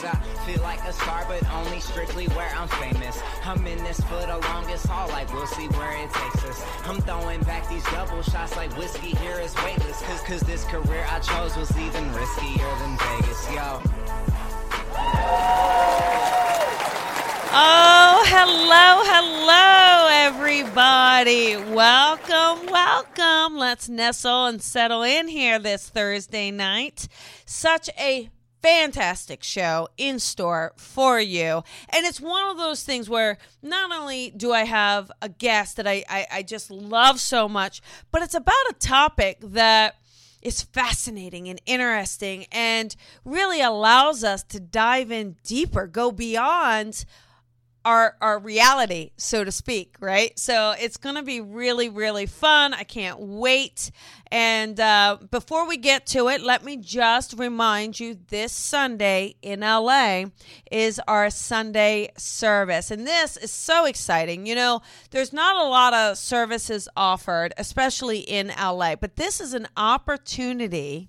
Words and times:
Sometimes 0.00 0.38
I 0.38 0.44
feel 0.46 0.62
like 0.62 0.80
a 0.84 0.92
star, 0.94 1.26
but 1.28 1.42
only 1.52 1.78
strictly 1.80 2.26
where 2.28 2.48
I'm 2.56 2.68
famous. 2.68 3.20
I'm 3.44 3.66
in 3.66 3.76
this 3.84 4.00
for 4.00 4.20
the 4.26 4.38
longest 4.48 4.86
haul, 4.86 5.08
like 5.08 5.30
we'll 5.32 5.46
see 5.46 5.66
where 5.68 5.92
it 5.92 6.10
takes 6.10 6.44
us. 6.44 6.64
I'm 6.84 7.00
throwing 7.02 7.40
back 7.42 7.68
these 7.68 7.84
double 7.84 8.22
shots 8.22 8.56
like 8.56 8.74
whiskey 8.78 9.10
here 9.16 9.38
is 9.38 9.54
weightless. 9.56 10.00
Cause, 10.02 10.22
cause 10.22 10.40
this 10.40 10.64
career 10.64 11.06
I 11.10 11.18
chose 11.20 11.54
was 11.56 11.70
even 11.76 12.04
riskier 12.12 12.78
than 12.80 12.96
Vegas, 12.96 13.52
yo. 13.52 13.82
Oh, 17.52 18.24
hello, 18.26 19.02
hello, 19.04 20.08
everybody. 20.10 21.56
Welcome, 21.74 22.72
welcome. 22.72 23.58
Let's 23.58 23.88
nestle 23.90 24.46
and 24.46 24.62
settle 24.62 25.02
in 25.02 25.28
here 25.28 25.58
this 25.58 25.90
Thursday 25.90 26.50
night. 26.50 27.06
Such 27.44 27.90
a 27.98 28.30
fantastic 28.62 29.42
show 29.42 29.88
in 29.96 30.18
store 30.18 30.72
for 30.76 31.20
you. 31.20 31.62
And 31.88 32.06
it's 32.06 32.20
one 32.20 32.50
of 32.50 32.58
those 32.58 32.82
things 32.82 33.08
where 33.08 33.38
not 33.62 33.90
only 33.92 34.30
do 34.30 34.52
I 34.52 34.64
have 34.64 35.10
a 35.22 35.28
guest 35.28 35.76
that 35.76 35.86
I, 35.86 36.04
I, 36.08 36.26
I 36.32 36.42
just 36.42 36.70
love 36.70 37.20
so 37.20 37.48
much, 37.48 37.80
but 38.10 38.22
it's 38.22 38.34
about 38.34 38.54
a 38.70 38.74
topic 38.74 39.38
that 39.42 39.96
is 40.42 40.62
fascinating 40.62 41.48
and 41.48 41.60
interesting 41.66 42.46
and 42.50 42.96
really 43.24 43.60
allows 43.60 44.24
us 44.24 44.42
to 44.44 44.60
dive 44.60 45.10
in 45.10 45.36
deeper, 45.44 45.86
go 45.86 46.10
beyond 46.10 47.04
our 47.84 48.16
our 48.20 48.38
reality 48.38 49.10
so 49.16 49.44
to 49.44 49.52
speak 49.52 49.96
right? 50.00 50.38
So 50.38 50.74
it's 50.78 50.96
going 50.96 51.16
to 51.16 51.22
be 51.22 51.40
really 51.40 51.88
really 51.88 52.26
fun. 52.26 52.74
I 52.74 52.84
can't 52.84 53.18
wait. 53.18 53.90
And 54.32 54.78
uh, 54.78 55.18
before 55.30 55.66
we 55.66 55.76
get 55.76 56.06
to 56.08 56.28
it 56.28 56.42
let 56.42 56.64
me 56.64 56.76
just 56.76 57.38
remind 57.38 57.98
you 57.98 58.16
this 58.28 58.52
sunday 58.52 59.34
in 59.42 59.60
la 59.60 60.24
is 60.70 61.00
our 61.08 61.30
sunday 61.30 62.10
service. 62.16 62.90
And 62.90 63.06
this 63.06 63.36
is 63.36 63.50
so 63.50 63.86
exciting. 63.86 64.46
You 64.46 64.54
know 64.54 64.82
there's 65.10 65.32
not 65.32 65.56
a 65.56 65.68
lot 65.68 65.94
of 65.94 66.18
services 66.18 66.88
offered 66.96 67.54
especially 67.56 68.18
in 68.18 68.48
la 68.58 68.96
but 68.96 69.16
this 69.16 69.40
is 69.40 69.54
an 69.54 69.68
opportunity 69.76 71.08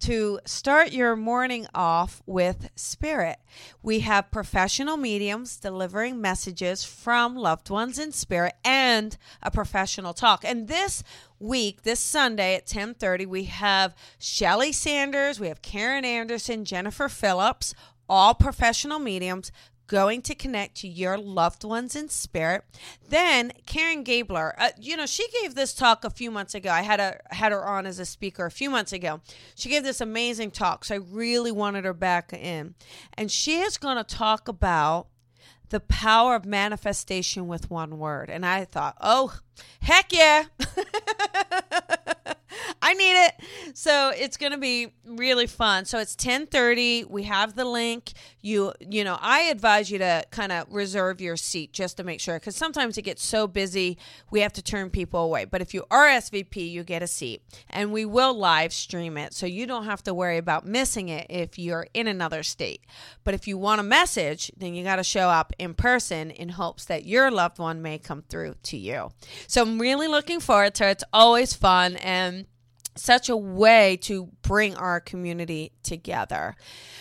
to 0.00 0.40
start 0.44 0.92
your 0.92 1.14
morning 1.16 1.66
off 1.74 2.22
with 2.26 2.70
spirit. 2.74 3.38
We 3.82 4.00
have 4.00 4.30
professional 4.30 4.96
mediums 4.96 5.56
delivering 5.56 6.20
messages 6.20 6.84
from 6.84 7.36
loved 7.36 7.70
ones 7.70 7.98
in 7.98 8.12
spirit 8.12 8.54
and 8.64 9.16
a 9.42 9.50
professional 9.50 10.14
talk. 10.14 10.44
And 10.44 10.68
this 10.68 11.02
week, 11.38 11.82
this 11.82 12.00
Sunday 12.00 12.54
at 12.54 12.66
10:30, 12.66 13.26
we 13.26 13.44
have 13.44 13.94
Shelly 14.18 14.72
Sanders, 14.72 15.38
we 15.38 15.48
have 15.48 15.62
Karen 15.62 16.04
Anderson, 16.04 16.64
Jennifer 16.64 17.08
Phillips, 17.08 17.74
all 18.08 18.34
professional 18.34 18.98
mediums 18.98 19.52
going 19.90 20.22
to 20.22 20.36
connect 20.36 20.76
to 20.76 20.86
your 20.86 21.18
loved 21.18 21.64
ones 21.64 21.96
in 21.96 22.08
spirit. 22.08 22.62
Then 23.08 23.52
Karen 23.66 24.04
Gabler, 24.04 24.54
uh, 24.56 24.68
you 24.78 24.96
know, 24.96 25.04
she 25.04 25.26
gave 25.42 25.56
this 25.56 25.74
talk 25.74 26.04
a 26.04 26.10
few 26.10 26.30
months 26.30 26.54
ago. 26.54 26.70
I 26.70 26.82
had 26.82 27.00
a 27.00 27.18
had 27.30 27.50
her 27.50 27.66
on 27.66 27.86
as 27.86 27.98
a 27.98 28.06
speaker 28.06 28.46
a 28.46 28.52
few 28.52 28.70
months 28.70 28.92
ago. 28.92 29.20
She 29.56 29.68
gave 29.68 29.82
this 29.82 30.00
amazing 30.00 30.52
talk, 30.52 30.84
so 30.84 30.94
I 30.94 30.98
really 30.98 31.50
wanted 31.50 31.84
her 31.84 31.92
back 31.92 32.32
in. 32.32 32.76
And 33.14 33.32
she 33.32 33.58
is 33.58 33.78
going 33.78 33.96
to 33.96 34.04
talk 34.04 34.46
about 34.46 35.08
the 35.70 35.80
power 35.80 36.36
of 36.36 36.44
manifestation 36.44 37.48
with 37.48 37.68
one 37.68 37.98
word. 37.98 38.30
And 38.30 38.46
I 38.46 38.66
thought, 38.66 38.96
"Oh, 39.00 39.40
heck 39.80 40.12
yeah." 40.12 40.44
I 42.82 42.94
need 42.94 43.26
it. 43.26 43.34
So 43.74 44.10
it's 44.16 44.36
going 44.36 44.52
to 44.52 44.58
be 44.58 44.92
really 45.04 45.46
fun. 45.46 45.84
So 45.84 45.98
it's 45.98 46.16
10:30. 46.16 47.08
We 47.08 47.24
have 47.24 47.54
the 47.54 47.64
link. 47.64 48.12
You 48.40 48.72
you 48.80 49.04
know, 49.04 49.18
I 49.20 49.42
advise 49.42 49.90
you 49.90 49.98
to 49.98 50.24
kind 50.30 50.50
of 50.50 50.66
reserve 50.72 51.20
your 51.20 51.36
seat 51.36 51.72
just 51.72 51.98
to 51.98 52.04
make 52.04 52.20
sure 52.20 52.38
cuz 52.38 52.56
sometimes 52.56 52.96
it 52.96 53.02
gets 53.02 53.24
so 53.24 53.46
busy 53.46 53.98
we 54.30 54.40
have 54.40 54.52
to 54.54 54.62
turn 54.62 54.90
people 54.90 55.20
away. 55.20 55.44
But 55.44 55.60
if 55.60 55.74
you 55.74 55.84
RSVP, 55.90 56.70
you 56.70 56.82
get 56.82 57.02
a 57.02 57.06
seat. 57.06 57.42
And 57.68 57.92
we 57.92 58.04
will 58.04 58.34
live 58.34 58.72
stream 58.72 59.18
it. 59.18 59.34
So 59.34 59.46
you 59.46 59.66
don't 59.66 59.84
have 59.84 60.02
to 60.04 60.14
worry 60.14 60.38
about 60.38 60.66
missing 60.66 61.08
it 61.08 61.26
if 61.28 61.58
you're 61.58 61.86
in 61.92 62.06
another 62.06 62.42
state. 62.42 62.84
But 63.24 63.34
if 63.34 63.46
you 63.46 63.58
want 63.58 63.80
a 63.80 63.84
message, 63.84 64.50
then 64.56 64.74
you 64.74 64.84
got 64.84 64.96
to 64.96 65.04
show 65.04 65.28
up 65.28 65.52
in 65.58 65.74
person 65.74 66.30
in 66.30 66.50
hopes 66.50 66.86
that 66.86 67.04
your 67.04 67.30
loved 67.30 67.58
one 67.58 67.82
may 67.82 67.98
come 67.98 68.22
through 68.22 68.54
to 68.64 68.76
you. 68.76 69.10
So 69.46 69.62
I'm 69.62 69.78
really 69.78 70.08
looking 70.08 70.40
forward 70.40 70.74
to 70.76 70.88
it. 70.88 70.90
It's 70.92 71.04
always 71.12 71.52
fun 71.52 71.96
and 71.96 72.46
such 73.00 73.28
a 73.28 73.36
way 73.36 73.96
to 74.02 74.28
bring 74.42 74.76
our 74.76 75.00
community 75.00 75.72
together. 75.82 76.54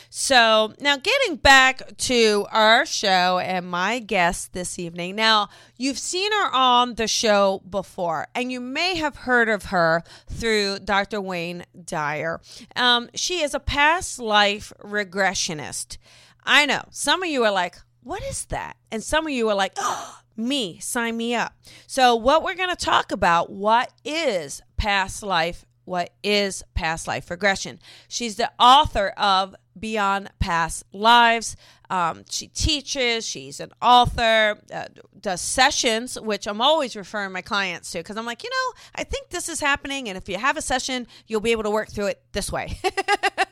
So, 0.10 0.74
now 0.80 0.98
getting 0.98 1.36
back 1.36 1.96
to 1.98 2.48
our 2.52 2.86
show 2.86 3.38
and 3.38 3.68
my 3.68 4.00
guest 4.00 4.54
this 4.54 4.80
evening. 4.80 5.16
Now, 5.16 5.50
you've 5.78 6.00
seen 6.00 6.32
her 6.32 6.52
on 6.52 6.96
the 6.96 7.08
show 7.08 7.62
before, 7.70 8.28
and 8.34 8.52
you 8.52 8.60
may 8.60 8.96
have 8.96 9.18
heard 9.18 9.50
of 9.50 9.66
her 9.66 10.04
through 10.28 10.80
Dr. 10.80 11.22
Wayne 11.22 11.66
Dyer. 11.86 12.42
Um, 12.76 13.10
she 13.14 13.42
is 13.42 13.54
a 13.54 13.60
past 13.60 14.20
life 14.20 14.74
regressionist. 14.84 15.98
I 16.44 16.66
know 16.66 16.86
some 16.90 17.22
of 17.22 17.30
you 17.30 17.44
are 17.44 17.52
like, 17.52 17.76
what 18.02 18.24
is 18.24 18.46
that? 18.46 18.78
And 18.92 19.04
some 19.04 19.28
of 19.28 19.34
you 19.34 19.48
are 19.50 19.56
like, 19.56 19.74
oh, 19.78 20.20
me, 20.36 20.80
sign 20.80 21.18
me 21.18 21.36
up. 21.36 21.54
So, 21.86 22.16
what 22.16 22.44
we're 22.44 22.56
going 22.56 22.76
to 22.76 22.86
talk 22.86 23.12
about, 23.12 23.52
what 23.52 23.92
is 24.04 24.62
past 24.78 25.22
life 25.22 25.66
what 25.90 26.12
is 26.24 26.64
past 26.76 27.08
life 27.08 27.32
regression. 27.32 27.80
She's 28.08 28.36
the 28.36 28.52
author 28.60 29.08
of 29.18 29.56
Beyond 29.78 30.30
Past 30.38 30.84
Lives. 30.94 31.56
Um, 31.90 32.26
she 32.30 32.46
teaches, 32.48 33.26
she's 33.26 33.60
an 33.60 33.72
author, 33.82 34.60
uh, 34.72 34.86
does 35.20 35.42
sessions, 35.42 36.20
which 36.22 36.48
I'm 36.48 36.62
always 36.62 36.96
referring 36.96 37.32
my 37.32 37.42
clients 37.42 37.90
to 37.92 37.98
because 37.98 38.18
I'm 38.18 38.26
like, 38.28 38.44
you 38.44 38.52
know, 38.52 38.80
I 38.94 39.04
think 39.04 39.30
this 39.30 39.50
is 39.50 39.60
happening. 39.60 40.08
And 40.08 40.16
if 40.16 40.30
you 40.30 40.38
have 40.38 40.58
a 40.58 40.62
session, 40.62 41.08
you'll 41.26 41.42
be 41.42 41.52
able 41.52 41.64
to 41.64 41.72
work 41.72 41.90
through 41.90 42.08
it 42.08 42.22
this 42.34 42.52
way. 42.52 42.80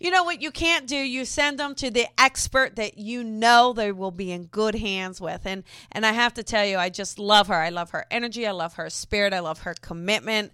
you 0.00 0.10
know 0.10 0.24
what 0.24 0.42
you 0.42 0.50
can't 0.50 0.86
do 0.86 0.96
you 0.96 1.24
send 1.24 1.58
them 1.58 1.74
to 1.74 1.90
the 1.90 2.06
expert 2.18 2.76
that 2.76 2.98
you 2.98 3.22
know 3.22 3.72
they 3.72 3.92
will 3.92 4.10
be 4.10 4.30
in 4.32 4.44
good 4.46 4.74
hands 4.74 5.20
with 5.20 5.42
and 5.44 5.64
and 5.92 6.04
i 6.04 6.12
have 6.12 6.34
to 6.34 6.42
tell 6.42 6.64
you 6.64 6.76
i 6.76 6.88
just 6.88 7.18
love 7.18 7.48
her 7.48 7.54
i 7.54 7.68
love 7.68 7.90
her 7.90 8.04
energy 8.10 8.46
i 8.46 8.50
love 8.50 8.74
her 8.74 8.88
spirit 8.90 9.32
i 9.32 9.40
love 9.40 9.60
her 9.60 9.74
commitment 9.80 10.52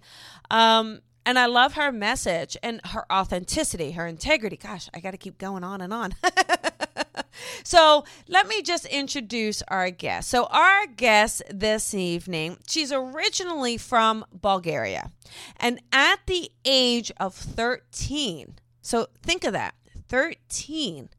um 0.49 1.01
and 1.25 1.37
I 1.37 1.45
love 1.45 1.73
her 1.73 1.91
message 1.91 2.57
and 2.63 2.81
her 2.85 3.05
authenticity, 3.11 3.91
her 3.91 4.07
integrity. 4.07 4.57
Gosh, 4.57 4.89
I 4.93 4.99
got 4.99 5.11
to 5.11 5.17
keep 5.17 5.37
going 5.37 5.63
on 5.63 5.81
and 5.81 5.93
on. 5.93 6.15
so, 7.63 8.05
let 8.27 8.47
me 8.47 8.61
just 8.61 8.85
introduce 8.85 9.61
our 9.67 9.89
guest. 9.91 10.29
So, 10.29 10.45
our 10.45 10.87
guest 10.87 11.43
this 11.49 11.93
evening, 11.93 12.57
she's 12.67 12.91
originally 12.91 13.77
from 13.77 14.25
Bulgaria. 14.33 15.11
And 15.57 15.79
at 15.91 16.19
the 16.25 16.51
age 16.65 17.11
of 17.19 17.35
13, 17.35 18.55
so 18.81 19.07
think 19.21 19.43
of 19.43 19.53
that 19.53 19.75
13 20.09 21.09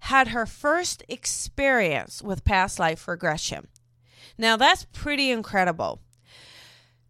had 0.00 0.28
her 0.28 0.46
first 0.46 1.02
experience 1.08 2.22
with 2.22 2.44
past 2.44 2.78
life 2.78 3.08
regression. 3.08 3.68
Now, 4.38 4.56
that's 4.56 4.86
pretty 4.92 5.30
incredible. 5.30 6.00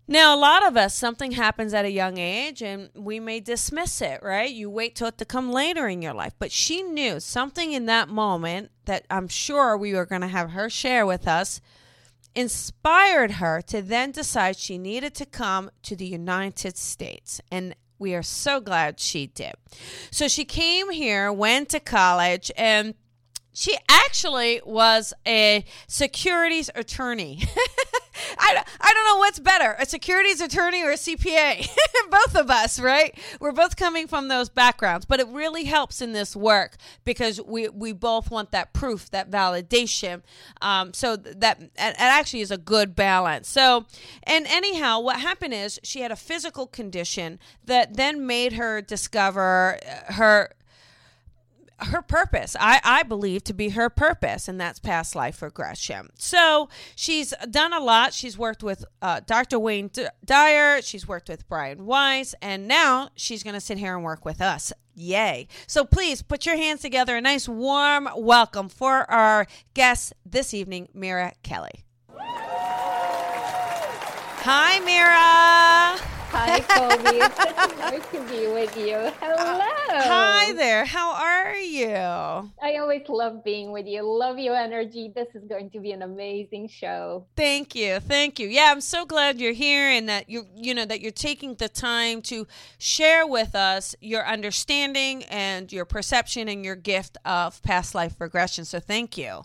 Now, 0.09 0.35
a 0.35 0.39
lot 0.39 0.67
of 0.67 0.77
us, 0.77 0.95
something 0.95 1.33
happens 1.33 1.73
at 1.73 1.85
a 1.85 1.91
young 1.91 2.19
age 2.19 2.61
and 2.61 2.91
we 2.95 3.21
may 3.21 3.41
dismiss 3.41 4.03
it, 4.03 4.23
right? 4.23 4.51
You 4.51 4.69
wait 4.69 4.97
till 4.97 5.09
it 5.09 5.19
to 5.19 5.25
come 5.25 5.53
later 5.53 5.89
in 5.89 6.03
your 6.03 6.13
life. 6.13 6.35
But 6.39 6.53
she 6.53 6.83
knew 6.83 7.21
something 7.21 7.73
in 7.73 7.87
that 7.87 8.09
moment 8.09 8.73
that 8.85 9.07
I'm 9.09 9.29
sure 9.29 9.77
we 9.77 9.95
were 9.95 10.07
going 10.07 10.21
to 10.23 10.29
have 10.29 10.51
her 10.51 10.69
share 10.69 11.07
with 11.07 11.29
us 11.29 11.61
inspired 12.35 13.33
her 13.33 13.61
to 13.63 13.83
then 13.83 14.11
decide 14.11 14.57
she 14.57 14.79
needed 14.79 15.15
to 15.15 15.27
come 15.27 15.71
to 15.83 15.95
the 15.95 16.07
United 16.07 16.77
States. 16.77 17.41
And 17.51 17.75
we 18.03 18.15
are 18.15 18.23
so 18.23 18.61
glad 18.61 18.99
she 19.01 19.29
did. 19.29 19.55
So 20.11 20.29
she 20.29 20.45
came 20.45 20.91
here, 20.91 21.33
went 21.33 21.71
to 21.71 21.81
college, 21.81 22.51
and 22.59 22.95
she 23.55 23.77
actually 23.89 24.61
was 24.65 25.15
a 25.27 25.65
securities 25.87 26.69
attorney. 26.75 27.45
I, 28.39 28.65
I 28.81 28.93
don't 28.93 29.05
know 29.07 29.19
what's 29.19 29.39
better, 29.39 29.77
a 29.79 29.87
securities 29.87 30.41
attorney 30.41 30.83
or 30.83 30.91
a 30.91 30.97
CPA. 30.97 31.69
both 32.11 32.37
of 32.37 32.51
us, 32.51 32.79
right? 32.79 33.19
We're 33.41 33.53
both 33.53 33.77
coming 33.77 34.07
from 34.07 34.29
those 34.29 34.49
backgrounds, 34.49 35.07
but 35.07 35.21
it 35.21 35.27
really 35.29 35.65
helps 35.65 36.01
in 36.01 36.13
this 36.13 36.37
work 36.37 36.77
because 37.05 37.41
we, 37.41 37.69
we 37.69 37.93
both 37.93 38.31
want 38.31 38.53
that 38.53 38.73
proof, 38.73 39.11
that 39.11 39.31
validation. 39.31 40.23
Um, 40.61 40.93
so 40.93 41.17
that 41.17 41.61
it 41.61 41.73
actually 41.77 42.41
is 42.41 42.51
a 42.51 42.59
good 42.59 42.95
balance. 42.95 43.49
So, 43.49 43.87
and 44.25 44.47
anyhow, 44.47 45.01
what 45.01 45.21
happened 45.21 45.55
is 45.55 45.81
she 45.83 46.01
had 46.01 46.13
a 46.13 46.17
physical 46.17 46.67
condition 46.67 47.39
that 47.65 47.97
then 47.97 48.27
made 48.27 48.55
her 48.55 48.81
discover 48.81 49.79
uh, 49.87 50.13
her 50.13 50.51
her 51.87 52.03
purpose. 52.03 52.57
I, 52.59 52.81
I 52.85 53.03
believe 53.03 53.45
to 53.45 53.55
be 53.55 53.71
her 53.71 53.89
purpose, 53.91 54.49
and 54.49 54.61
that's 54.61 54.79
past 54.79 55.15
life 55.15 55.43
regression. 55.43 56.11
So 56.19 56.69
she's 56.95 57.35
done 57.51 57.73
a 57.73 57.81
lot. 57.81 58.13
She's 58.15 58.37
worked 58.39 58.63
with 58.63 58.85
uh, 59.01 59.21
Dr. 59.27 59.59
Wayne 59.59 59.89
D- 59.89 60.07
Dyer, 60.25 60.81
she's 60.83 61.07
worked 61.09 61.29
with 61.29 61.49
Brian 61.49 61.85
Weiss, 61.87 62.35
and 62.41 62.67
now 62.69 63.11
she's 63.15 63.43
going 63.43 63.55
to 63.55 63.61
sit 63.61 63.79
here 63.79 63.95
and 63.95 64.05
work 64.05 64.25
with 64.25 64.41
us. 64.41 64.73
Yay. 64.95 65.49
So 65.67 65.85
please 65.85 66.23
put 66.23 66.45
your 66.45 66.57
hands 66.57 66.81
together. 66.83 67.17
A 67.17 67.21
nice 67.21 67.49
warm 67.49 68.09
welcome 68.17 68.69
for 68.69 69.11
our 69.11 69.47
guest 69.75 70.13
this 70.27 70.53
evening, 70.53 70.89
Mira 70.93 71.33
Kelley. 71.43 71.85
Hi, 74.45 74.81
Mira. 74.81 76.22
Hi, 76.33 76.61
Colby. 76.67 77.19
It's 77.19 77.37
such 77.37 77.73
a 77.73 77.77
nice 77.77 78.07
to 78.07 78.21
be 78.23 78.47
with 78.47 78.75
you. 78.75 78.97
Hello. 79.21 79.37
Uh, 79.37 80.03
hi 80.03 80.55
there. 80.55 80.87
How 80.87 81.13
are 81.13 81.57
you? 81.57 81.91
I 81.93 82.77
always 82.81 83.07
love 83.11 83.45
being 83.45 83.71
with 83.71 83.87
you. 83.87 84.01
Love 84.01 84.39
your 84.39 84.57
energy. 84.57 85.13
This 85.15 85.29
is 85.35 85.45
going 85.45 85.69
to 85.73 85.79
be 85.79 85.93
an 85.93 86.01
amazing 86.01 86.69
show. 86.69 87.27
Thank 87.37 87.75
you. 87.75 88.01
Thank 88.01 88.39
you. 88.39 88.49
Yeah, 88.49 88.71
I'm 88.71 88.81
so 88.81 89.05
glad 89.05 89.43
you're 89.43 89.53
here 89.53 89.91
and 89.91 90.09
that 90.09 90.31
you 90.31 90.47
you 90.57 90.73
know 90.73 90.87
that 90.87 91.03
you're 91.03 91.13
taking 91.13 91.55
the 91.57 91.69
time 91.69 92.23
to 92.23 92.47
share 92.79 93.27
with 93.27 93.55
us 93.55 93.95
your 94.01 94.27
understanding 94.27 95.25
and 95.25 95.71
your 95.71 95.85
perception 95.85 96.49
and 96.49 96.65
your 96.65 96.77
gift 96.77 97.19
of 97.27 97.63
past 97.63 97.95
life 97.95 98.19
regression. 98.19 98.65
So 98.65 98.81
thank 98.81 99.19
you. 99.19 99.43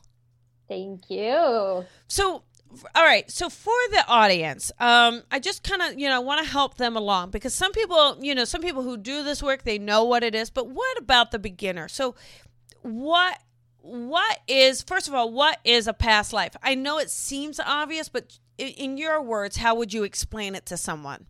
Thank 0.70 1.10
you. 1.10 1.86
So 2.08 2.44
all 2.96 3.04
right 3.04 3.32
so 3.32 3.50
for 3.50 3.74
the 3.92 4.04
audience 4.08 4.72
um, 4.80 5.24
i 5.32 5.40
just 5.40 5.64
kind 5.64 5.82
of 5.82 6.00
you 6.00 6.08
know 6.08 6.22
want 6.22 6.44
to 6.44 6.52
help 6.52 6.78
them 6.78 6.96
along 6.96 7.30
because 7.32 7.54
some 7.54 7.72
people 7.72 8.18
you 8.22 8.36
know 8.36 8.44
some 8.44 8.62
people 8.62 8.84
who 8.84 8.98
do 8.98 9.24
this 9.24 9.42
work 9.42 9.64
they 9.64 9.78
know 9.80 10.04
what 10.04 10.24
it 10.24 10.36
is 10.36 10.50
but 10.50 10.70
what 10.70 10.98
about 10.98 11.32
the 11.32 11.40
beginner? 11.40 11.88
So 11.88 12.16
what 12.82 13.40
what 13.82 14.40
is 14.48 14.82
first 14.82 15.08
of 15.08 15.14
all 15.14 15.32
what 15.32 15.60
is 15.64 15.88
a 15.88 15.94
past 15.94 16.34
life? 16.34 16.56
I 16.62 16.76
know 16.76 17.00
it 17.00 17.10
seems 17.10 17.60
obvious 17.60 18.10
but 18.10 18.38
in 18.58 18.98
your 18.98 19.22
words 19.22 19.58
how 19.58 19.76
would 19.76 19.94
you 19.94 20.04
explain 20.04 20.56
it 20.56 20.66
to 20.68 20.78
someone 20.78 21.28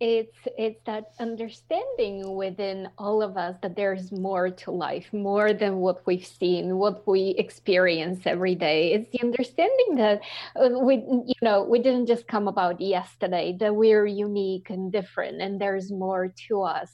it's 0.00 0.38
it's 0.56 0.80
that 0.86 1.12
understanding 1.20 2.34
within 2.34 2.88
all 2.96 3.22
of 3.22 3.36
us 3.36 3.54
that 3.60 3.76
there's 3.76 4.10
more 4.10 4.48
to 4.48 4.70
life 4.70 5.12
more 5.12 5.52
than 5.52 5.76
what 5.76 6.06
we've 6.06 6.24
seen 6.24 6.78
what 6.78 7.06
we 7.06 7.34
experience 7.36 8.20
every 8.24 8.54
day. 8.54 8.94
It's 8.94 9.10
the 9.12 9.20
understanding 9.20 9.96
that 9.96 10.22
uh, 10.56 10.70
we 10.70 10.94
you 11.26 11.34
know 11.42 11.64
we 11.64 11.80
didn't 11.80 12.06
just 12.06 12.26
come 12.26 12.48
about 12.48 12.80
yesterday 12.80 13.54
that 13.60 13.74
we're 13.76 14.06
unique 14.06 14.70
and 14.70 14.90
different 14.90 15.42
and 15.42 15.60
there's 15.60 15.92
more 15.92 16.32
to 16.48 16.62
us. 16.62 16.90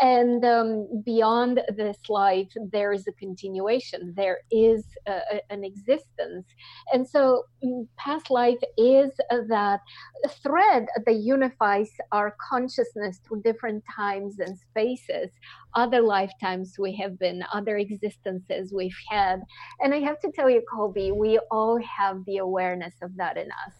And 0.00 0.44
um, 0.44 1.02
beyond 1.04 1.60
this 1.76 1.98
life 2.08 2.52
there 2.70 2.92
is 2.92 3.08
a 3.08 3.12
continuation. 3.12 4.14
There 4.16 4.38
is 4.52 4.84
a, 5.08 5.20
a, 5.32 5.40
an 5.50 5.64
existence. 5.64 6.46
And 6.92 7.08
so 7.08 7.46
mm, 7.64 7.88
past 7.96 8.30
life 8.30 8.62
is 8.78 9.10
that 9.48 9.80
thread 10.28 10.86
that 11.04 11.16
unifies 11.16 11.90
our 12.12 12.36
consciousness 12.48 13.20
through 13.26 13.42
different 13.42 13.82
times 13.96 14.38
and 14.38 14.58
spaces 14.58 15.30
other 15.76 16.00
lifetimes 16.00 16.76
we 16.78 16.94
have 16.96 17.18
been 17.18 17.42
other 17.52 17.78
existences 17.78 18.72
we've 18.72 18.96
had. 19.10 19.40
And 19.80 19.92
i 19.92 20.00
have 20.00 20.20
to 20.20 20.30
tell 20.32 20.48
you 20.48 20.62
colby 20.72 21.12
we 21.12 21.38
all 21.50 21.78
have 21.82 22.24
the 22.26 22.38
awareness 22.38 22.94
of 23.02 23.16
that 23.16 23.36
in 23.36 23.48
us. 23.66 23.74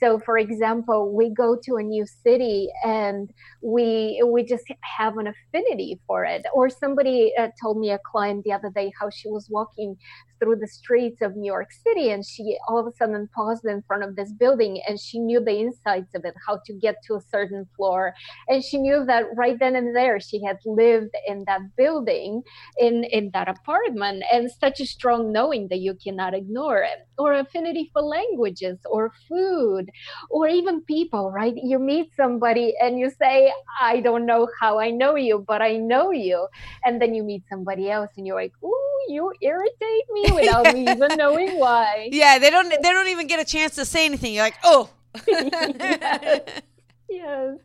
So 0.00 0.18
for 0.18 0.38
example 0.38 1.14
we 1.14 1.30
go 1.30 1.56
to 1.64 1.76
a 1.76 1.82
new 1.82 2.06
city 2.06 2.68
and 2.84 3.30
we 3.62 4.22
we 4.26 4.44
just 4.44 4.64
have 4.98 5.18
an 5.18 5.26
affinity 5.26 6.00
for 6.06 6.24
it. 6.24 6.42
Or 6.54 6.70
somebody 6.70 7.32
uh, 7.38 7.48
told 7.60 7.78
me 7.78 7.90
a 7.90 7.98
client 8.10 8.44
the 8.44 8.52
other 8.52 8.70
day 8.70 8.92
how 8.98 9.10
she 9.10 9.28
was 9.28 9.48
walking 9.50 9.96
through 10.40 10.56
the 10.56 10.66
streets 10.66 11.20
of 11.22 11.36
New 11.36 11.46
York 11.46 11.68
City 11.86 12.10
and 12.10 12.24
she 12.24 12.56
all 12.68 12.78
of 12.78 12.86
a 12.86 12.92
sudden 12.96 13.28
paused 13.34 13.64
in 13.64 13.82
front 13.86 14.02
of 14.02 14.16
this 14.16 14.32
building 14.32 14.80
and 14.88 14.98
she 14.98 15.18
knew 15.18 15.40
the 15.40 15.58
insides 15.58 16.08
of 16.14 16.24
it, 16.24 16.34
how 16.46 16.58
to 16.66 16.72
get 16.72 16.96
to 17.06 17.14
a 17.14 17.20
certain 17.20 17.66
floor. 17.76 18.14
And 18.48 18.64
she 18.64 18.78
knew 18.78 19.04
that 19.06 19.24
right 19.36 19.58
then 19.58 19.76
and 19.76 19.94
there 19.94 20.18
she 20.20 20.42
had 20.44 20.58
lived 20.64 21.14
in 21.26 21.44
that 21.46 21.60
building, 21.76 22.42
in, 22.78 23.04
in 23.04 23.30
that 23.34 23.48
apartment, 23.48 24.24
and 24.32 24.50
such 24.50 24.80
a 24.80 24.86
strong 24.86 25.32
knowing 25.32 25.68
that 25.68 25.78
you 25.78 25.94
cannot 26.02 26.34
ignore 26.34 26.78
it. 26.78 27.06
Or 27.18 27.34
affinity 27.34 27.90
for 27.92 28.02
languages 28.02 28.78
or 28.90 29.12
food 29.28 29.90
or 30.30 30.48
even 30.48 30.80
people, 30.82 31.30
right? 31.30 31.54
You 31.54 31.78
meet 31.78 32.10
somebody 32.16 32.74
and 32.80 32.98
you 32.98 33.10
say, 33.10 33.52
I 33.80 34.00
don't 34.00 34.26
know 34.26 34.48
how 34.60 34.78
I 34.78 34.90
know 34.90 35.16
you, 35.16 35.44
but 35.46 35.60
I 35.60 35.76
know 35.76 36.10
you. 36.10 36.48
And 36.84 37.00
then 37.00 37.14
you 37.14 37.22
meet 37.22 37.42
somebody 37.48 37.90
else 37.90 38.10
and 38.16 38.26
you're 38.26 38.40
like, 38.40 38.52
ooh, 38.64 38.89
you 39.08 39.32
irritate 39.40 40.04
me 40.12 40.32
without 40.32 40.74
me 40.74 40.88
even 40.90 41.16
knowing 41.16 41.58
why. 41.58 42.08
Yeah, 42.12 42.38
they 42.38 42.50
don't 42.50 42.68
they 42.68 42.90
don't 42.90 43.08
even 43.08 43.26
get 43.26 43.40
a 43.40 43.44
chance 43.44 43.74
to 43.76 43.84
say 43.84 44.04
anything. 44.04 44.34
You're 44.34 44.44
like, 44.44 44.58
oh. 44.64 44.90
yes. 45.26 46.62
yes 47.08 47.58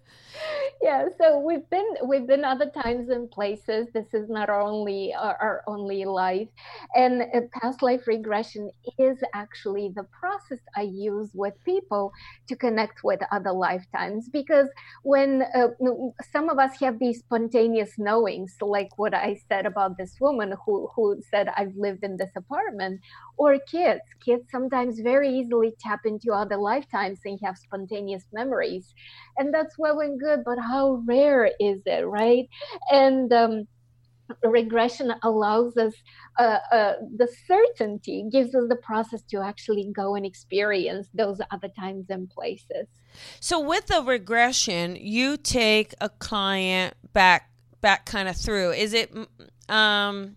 yeah 0.82 1.06
so 1.18 1.40
we've 1.40 1.70
been 1.70 1.88
we've 2.08 2.28
been 2.28 2.46
other 2.46 2.70
times 2.84 3.10
and 3.10 3.30
places. 3.32 3.88
This 3.94 4.14
is 4.14 4.30
not 4.30 4.50
our 4.50 4.62
only 4.62 5.14
our, 5.14 5.38
our 5.42 5.64
only 5.68 6.06
life. 6.06 6.48
And 6.96 7.24
uh, 7.34 7.42
past 7.62 7.82
life 7.82 8.08
regression 8.08 8.72
is 9.00 9.18
actually 9.34 9.92
the 9.96 10.06
process 10.20 10.60
i 10.76 10.82
use 10.82 11.32
with 11.34 11.54
people 11.66 12.12
to 12.48 12.56
connect 12.56 13.04
with 13.04 13.20
other 13.32 13.52
lifetimes. 13.52 14.30
Because 14.30 14.70
when 15.04 15.44
uh, 15.56 15.68
some 16.32 16.50
of 16.50 16.60
us 16.60 16.80
have 16.82 17.00
these 17.00 17.20
spontaneous 17.20 17.94
knowings 17.98 18.56
like 18.62 18.90
what 18.98 19.14
i 19.14 19.40
said 19.50 19.66
about 19.66 19.98
this 19.98 20.16
woman 20.20 20.54
who 20.66 20.90
who 20.96 21.20
said 21.32 21.50
i've 21.58 21.76
lived 21.76 22.04
in 22.04 22.18
this 22.18 22.32
apartment 22.36 23.02
or 23.38 23.58
kids. 23.70 24.02
Kids 24.24 24.44
sometimes 24.52 25.00
very 25.00 25.30
easily 25.30 25.74
tap 25.80 26.02
into 26.06 26.32
other 26.32 26.58
lifetimes 26.58 27.20
and 27.26 27.40
have 27.44 27.58
spontaneous 27.58 28.24
memories. 28.34 28.94
And 29.38 29.54
that's 29.54 29.78
well 29.78 30.00
and 30.00 30.20
good 30.20 30.44
but 30.46 30.58
how 30.60 31.04
rare 31.06 31.52
is 31.60 31.82
it 31.86 32.06
right? 32.06 32.48
And 32.92 33.32
um, 33.34 33.68
regression 34.44 35.14
allows 35.24 35.78
us 35.78 35.94
uh, 36.38 36.60
uh, 36.72 36.94
the 37.16 37.28
certainty 37.48 38.26
gives 38.32 38.54
us 38.56 38.64
the 38.70 38.76
process 38.76 39.22
to 39.32 39.42
actually 39.42 39.90
go 39.96 40.16
and 40.16 40.26
experience 40.26 41.08
those 41.14 41.40
other 41.52 41.70
times 41.80 42.06
and 42.10 42.30
places. 42.30 42.88
So 43.40 43.60
with 43.60 43.88
the 43.88 44.02
regression 44.02 44.98
you 45.00 45.38
take 45.38 45.94
a 46.02 46.10
client 46.10 46.96
back 47.14 47.50
back 47.82 48.06
kind 48.06 48.28
of 48.28 48.36
through. 48.36 48.72
Is 48.72 48.94
it 48.94 49.14
um 49.70 50.36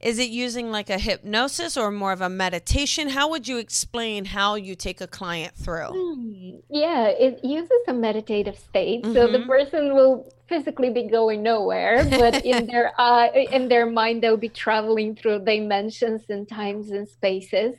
is 0.00 0.18
it 0.18 0.28
using 0.28 0.70
like 0.70 0.90
a 0.90 0.98
hypnosis 0.98 1.76
or 1.76 1.90
more 1.90 2.12
of 2.12 2.20
a 2.20 2.28
meditation? 2.28 3.08
How 3.08 3.30
would 3.30 3.48
you 3.48 3.58
explain 3.58 4.24
how 4.24 4.54
you 4.54 4.74
take 4.74 5.00
a 5.00 5.06
client 5.06 5.54
through? 5.54 5.88
Hmm, 5.88 6.56
yeah, 6.68 7.08
it 7.08 7.44
uses 7.44 7.70
a 7.88 7.92
meditative 7.92 8.58
state. 8.58 9.02
Mm-hmm. 9.02 9.14
So 9.14 9.26
the 9.26 9.38
mm-hmm. 9.38 9.48
person 9.48 9.94
will 9.94 10.32
physically 10.48 10.90
be 10.90 11.04
going 11.04 11.42
nowhere, 11.42 12.04
but 12.10 12.44
in 12.44 12.66
their 12.70 12.92
uh, 12.98 13.28
in 13.32 13.68
their 13.68 13.86
mind 13.86 14.22
they'll 14.22 14.36
be 14.36 14.48
traveling 14.48 15.16
through 15.16 15.44
dimensions 15.44 16.22
and 16.28 16.48
times 16.48 16.90
and 16.90 17.08
spaces. 17.08 17.76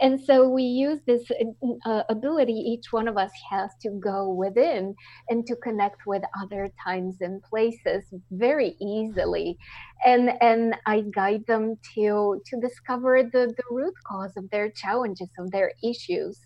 And 0.00 0.20
so 0.20 0.48
we 0.48 0.62
use 0.62 1.00
this 1.06 1.24
uh, 1.86 2.02
ability 2.08 2.52
each 2.52 2.92
one 2.92 3.08
of 3.08 3.16
us 3.16 3.30
has 3.50 3.70
to 3.82 3.90
go 3.90 4.28
within 4.28 4.94
and 5.28 5.46
to 5.46 5.56
connect 5.56 6.06
with 6.06 6.22
other 6.40 6.70
times 6.84 7.16
and 7.20 7.42
places 7.42 8.04
very 8.30 8.76
easily. 8.80 9.58
And 10.04 10.30
and 10.40 10.76
I 10.86 11.02
guide 11.14 11.44
them 11.46 11.76
to 11.94 12.40
to 12.46 12.60
discover 12.60 13.22
the, 13.22 13.52
the 13.56 13.64
root 13.70 13.94
cause 14.06 14.36
of 14.36 14.48
their 14.50 14.70
challenges, 14.70 15.30
of 15.38 15.50
their 15.50 15.72
issues. 15.82 16.38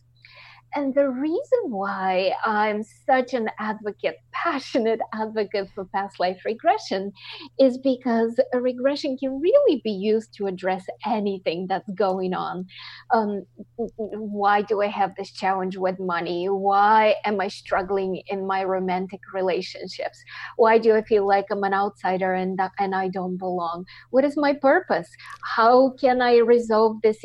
And 0.77 0.95
the 0.95 1.09
reason 1.09 1.61
why 1.69 2.33
I'm 2.45 2.83
such 2.83 3.33
an 3.33 3.49
advocate, 3.61 4.17
passionate 4.33 5.01
advocate 5.13 5.69
for 5.75 5.85
past 5.85 6.19
life 6.19 6.41
regression 6.45 7.13
is 7.61 7.79
because 7.79 8.41
a 8.53 8.61
regression 8.61 9.17
can 9.17 9.41
really 9.41 9.81
be 9.85 9.93
used 9.93 10.35
to 10.35 10.47
address 10.47 10.85
anything 11.07 11.67
that's 11.69 11.89
going 11.91 12.35
on. 12.35 12.67
Um, 13.13 13.45
why 13.77 14.63
do 14.63 14.83
I 14.83 14.89
have 14.89 15.15
this 15.17 15.31
challenge 15.31 15.77
with 15.77 16.01
money? 16.01 16.47
Why 16.47 17.15
am 17.25 17.41
I 17.41 17.49
struggling 17.49 18.23
in 18.27 18.47
my 18.47 18.65
romantic 18.65 19.21
relationships? 19.33 20.19
Why 20.57 20.79
do 20.79 20.95
I 20.97 21.03
feel 21.03 21.27
like 21.27 21.47
I'm 21.51 21.63
an 21.63 21.75
outsider 21.75 22.35
and, 22.35 22.59
and 22.81 22.95
I 22.95 23.09
don't 23.09 23.37
belong? 23.37 23.85
What 24.11 24.25
is 24.25 24.37
my 24.37 24.55
purpose? 24.55 25.09
How 25.57 25.91
can 26.01 26.21
I 26.21 26.39
resolve 26.39 27.01
this 27.03 27.23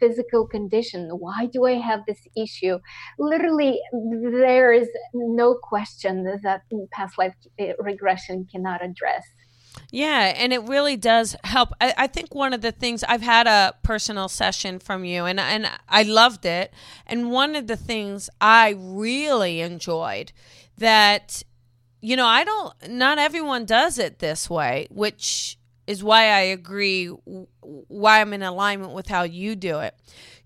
physical 0.00 0.46
condition? 0.46 1.10
Why 1.10 1.46
do 1.52 1.66
I 1.66 1.74
have 1.74 2.00
this 2.06 2.20
issue? 2.36 2.78
Literally 3.18 3.80
there 3.92 4.72
is 4.72 4.88
no 5.12 5.54
question 5.54 6.24
that 6.42 6.62
past 6.92 7.18
life 7.18 7.34
eh, 7.58 7.72
regression 7.78 8.46
cannot 8.50 8.84
address. 8.84 9.24
Yeah, 9.90 10.32
and 10.36 10.52
it 10.52 10.62
really 10.62 10.96
does 10.96 11.36
help. 11.44 11.70
I, 11.80 11.94
I, 11.96 12.06
think 12.06 12.34
one 12.34 12.52
of 12.52 12.60
the 12.60 12.72
things 12.72 13.04
I've 13.04 13.22
had 13.22 13.46
a 13.46 13.74
personal 13.82 14.28
session 14.28 14.78
from 14.78 15.04
you, 15.04 15.24
and 15.24 15.38
and 15.38 15.70
I 15.88 16.02
loved 16.02 16.44
it. 16.44 16.72
And 17.06 17.30
one 17.30 17.54
of 17.54 17.66
the 17.66 17.76
things 17.76 18.28
I 18.40 18.74
really 18.78 19.60
enjoyed 19.60 20.32
that, 20.78 21.42
you 22.00 22.16
know, 22.16 22.26
I 22.26 22.44
don't. 22.44 22.74
Not 22.88 23.18
everyone 23.18 23.64
does 23.64 23.98
it 23.98 24.18
this 24.18 24.50
way, 24.50 24.88
which 24.90 25.58
is 25.86 26.02
why 26.02 26.30
I 26.30 26.40
agree, 26.40 27.06
why 27.06 28.20
I'm 28.20 28.32
in 28.32 28.42
alignment 28.42 28.92
with 28.92 29.06
how 29.06 29.22
you 29.22 29.54
do 29.54 29.78
it. 29.78 29.94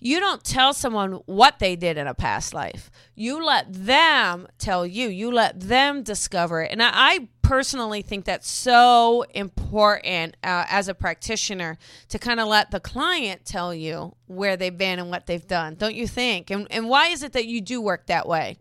You 0.01 0.19
don't 0.19 0.43
tell 0.43 0.73
someone 0.73 1.13
what 1.27 1.59
they 1.59 1.77
did 1.77 1.99
in 1.99 2.07
a 2.07 2.15
past 2.15 2.55
life. 2.55 2.91
You 3.15 3.45
let 3.45 3.67
them 3.73 4.49
tell 4.59 4.87
you. 4.87 5.09
You 5.09 5.31
let 5.31 5.61
them 5.61 6.03
discover 6.03 6.63
it. 6.63 6.73
And 6.73 6.83
I, 6.83 6.91
I 6.93 7.29
personally 7.43 8.01
think 8.01 8.25
that's 8.25 8.49
so 8.49 9.25
important 9.35 10.37
uh, 10.43 10.65
as 10.71 10.89
a 10.89 10.95
practitioner 10.95 11.79
to 12.09 12.19
kind 12.19 12.41
of 12.41 12.49
let 12.49 12.71
the 12.71 12.81
client 12.81 13.45
tell 13.45 13.75
you 13.75 14.15
where 14.27 14.57
they've 14.57 14.79
been 14.79 14.99
and 14.99 15.11
what 15.11 15.27
they've 15.27 15.47
done. 15.47 15.75
Don't 15.75 15.95
you 15.95 16.07
think? 16.07 16.51
And, 16.51 16.67
and 16.71 16.89
why 16.89 17.09
is 17.09 17.23
it 17.23 17.33
that 17.33 17.47
you 17.47 17.61
do 17.61 17.81
work 17.81 18.07
that 18.07 18.27
way? 18.27 18.57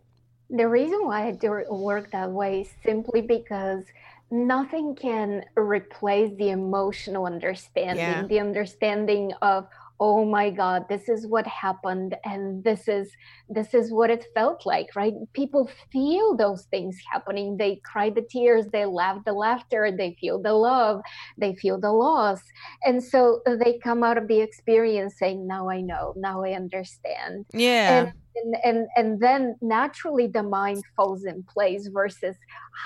The 0.50 0.68
reason 0.68 1.06
why 1.06 1.28
I 1.28 1.30
do 1.32 1.64
work 1.70 2.10
that 2.10 2.30
way 2.30 2.62
is 2.62 2.70
simply 2.84 3.22
because 3.22 3.84
nothing 4.30 4.94
can 4.94 5.44
replace 5.56 6.36
the 6.36 6.50
emotional 6.50 7.26
understanding, 7.26 7.96
yeah. 7.96 8.26
the 8.26 8.40
understanding 8.40 9.32
of 9.40 9.68
oh 10.00 10.24
my 10.24 10.50
god 10.50 10.86
this 10.88 11.08
is 11.08 11.26
what 11.26 11.46
happened 11.46 12.16
and 12.24 12.64
this 12.64 12.88
is 12.88 13.10
this 13.48 13.74
is 13.74 13.92
what 13.92 14.10
it 14.10 14.26
felt 14.34 14.64
like 14.64 14.88
right? 14.96 15.14
People 15.34 15.70
feel 15.92 16.36
those 16.36 16.64
things 16.70 16.96
happening. 17.12 17.56
They 17.56 17.80
cry 17.84 18.10
the 18.10 18.22
tears 18.22 18.66
they 18.72 18.86
laugh 18.86 19.18
the 19.24 19.32
laughter 19.32 19.90
they 19.96 20.16
feel 20.20 20.40
the 20.40 20.52
love 20.52 21.02
they 21.36 21.54
feel 21.54 21.78
the 21.78 21.92
loss. 21.92 22.40
And 22.84 23.02
so 23.02 23.40
they 23.46 23.78
come 23.82 24.02
out 24.02 24.16
of 24.18 24.28
the 24.28 24.40
experience 24.40 25.18
saying 25.18 25.46
now 25.46 25.68
i 25.68 25.80
know 25.80 26.14
now 26.16 26.42
i 26.42 26.52
understand. 26.52 27.44
Yeah. 27.52 28.04
And 28.04 28.12
and 28.36 28.54
and, 28.64 28.88
and 28.96 29.20
then 29.20 29.56
naturally 29.60 30.26
the 30.26 30.42
mind 30.42 30.82
falls 30.96 31.24
in 31.24 31.42
place 31.42 31.88
versus 31.92 32.36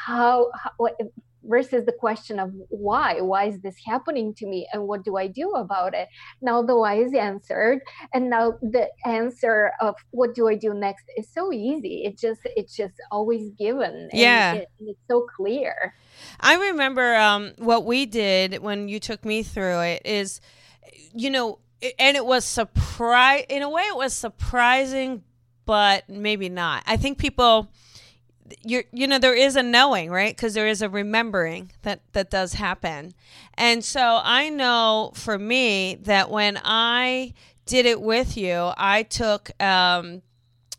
how, 0.06 0.50
how 0.54 0.88
versus 1.46 1.84
the 1.84 1.92
question 1.92 2.38
of 2.38 2.52
why 2.68 3.20
why 3.20 3.44
is 3.44 3.60
this 3.60 3.76
happening 3.86 4.34
to 4.34 4.46
me 4.46 4.66
and 4.72 4.82
what 4.86 5.04
do 5.04 5.16
i 5.16 5.26
do 5.26 5.50
about 5.52 5.94
it? 5.94 6.08
Now 6.40 6.62
the 6.62 6.76
why 6.76 6.96
is 6.96 7.14
answered 7.14 7.80
and 8.12 8.30
now 8.30 8.58
the 8.62 8.88
answer 9.04 9.72
of 9.80 9.94
what 10.10 10.34
do 10.34 10.48
i 10.48 10.54
do 10.54 10.74
next 10.74 11.04
is 11.16 11.28
so 11.32 11.52
easy. 11.52 12.04
It 12.04 12.18
just 12.18 12.40
it's 12.44 12.76
just 12.76 12.94
always 13.10 13.50
given 13.58 14.08
yeah. 14.12 14.54
it, 14.54 14.68
it's 14.80 14.98
so 15.08 15.26
clear. 15.36 15.94
I 16.40 16.56
remember 16.70 17.16
um, 17.16 17.52
what 17.58 17.84
we 17.84 18.06
did 18.06 18.58
when 18.58 18.88
you 18.88 19.00
took 19.00 19.24
me 19.24 19.42
through 19.42 19.80
it 19.80 20.02
is 20.04 20.40
you 21.14 21.30
know 21.30 21.58
and 21.98 22.16
it 22.16 22.24
was 22.24 22.44
surprise 22.44 23.44
in 23.48 23.62
a 23.62 23.68
way 23.68 23.82
it 23.82 23.96
was 23.96 24.14
surprising 24.14 25.22
but 25.66 26.08
maybe 26.08 26.48
not. 26.48 26.82
I 26.86 26.96
think 26.96 27.18
people 27.18 27.70
you 28.62 28.84
you 28.92 29.06
know 29.06 29.18
there 29.18 29.34
is 29.34 29.56
a 29.56 29.62
knowing 29.62 30.10
right? 30.10 30.34
Because 30.34 30.54
there 30.54 30.68
is 30.68 30.82
a 30.82 30.88
remembering 30.88 31.72
that 31.82 32.00
that 32.12 32.30
does 32.30 32.54
happen. 32.54 33.14
And 33.56 33.84
so 33.84 34.20
i 34.22 34.48
know 34.48 35.12
for 35.14 35.38
me 35.38 35.96
that 36.02 36.30
when 36.30 36.58
i 36.64 37.32
did 37.66 37.86
it 37.86 38.00
with 38.00 38.36
you 38.36 38.72
i 38.76 39.02
took 39.02 39.50
um 39.62 40.22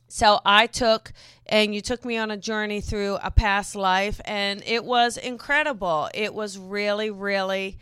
so 0.08 0.40
i 0.46 0.68
took 0.68 1.14
and 1.48 1.74
you 1.74 1.82
took 1.82 2.04
me 2.06 2.18
on 2.18 2.32
a 2.32 2.38
journey 2.38 2.82
through 2.82 3.18
a 3.22 3.32
past 3.32 3.76
life 3.76 4.20
and 4.26 4.64
it 4.66 4.84
was 4.84 5.18
incredible. 5.18 6.10
It 6.14 6.34
was 6.34 6.58
really 6.58 7.10
really 7.10 7.78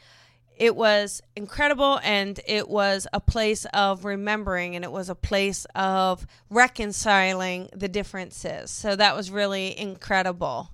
it 0.64 0.78
was 0.78 1.22
incredible 1.36 2.00
and 2.06 2.40
it 2.48 2.70
was 2.70 3.06
a 3.12 3.20
place 3.20 3.66
of 3.74 4.06
remembering 4.06 4.78
and 4.78 4.86
it 4.86 4.92
was 4.94 5.10
a 5.10 5.16
place 5.16 5.66
of 5.76 6.26
reconciling 6.50 7.68
the 7.76 7.90
differences. 7.90 8.72
So 8.72 8.96
that 8.96 9.14
was 9.14 9.30
really 9.30 9.78
incredible. 9.78 10.70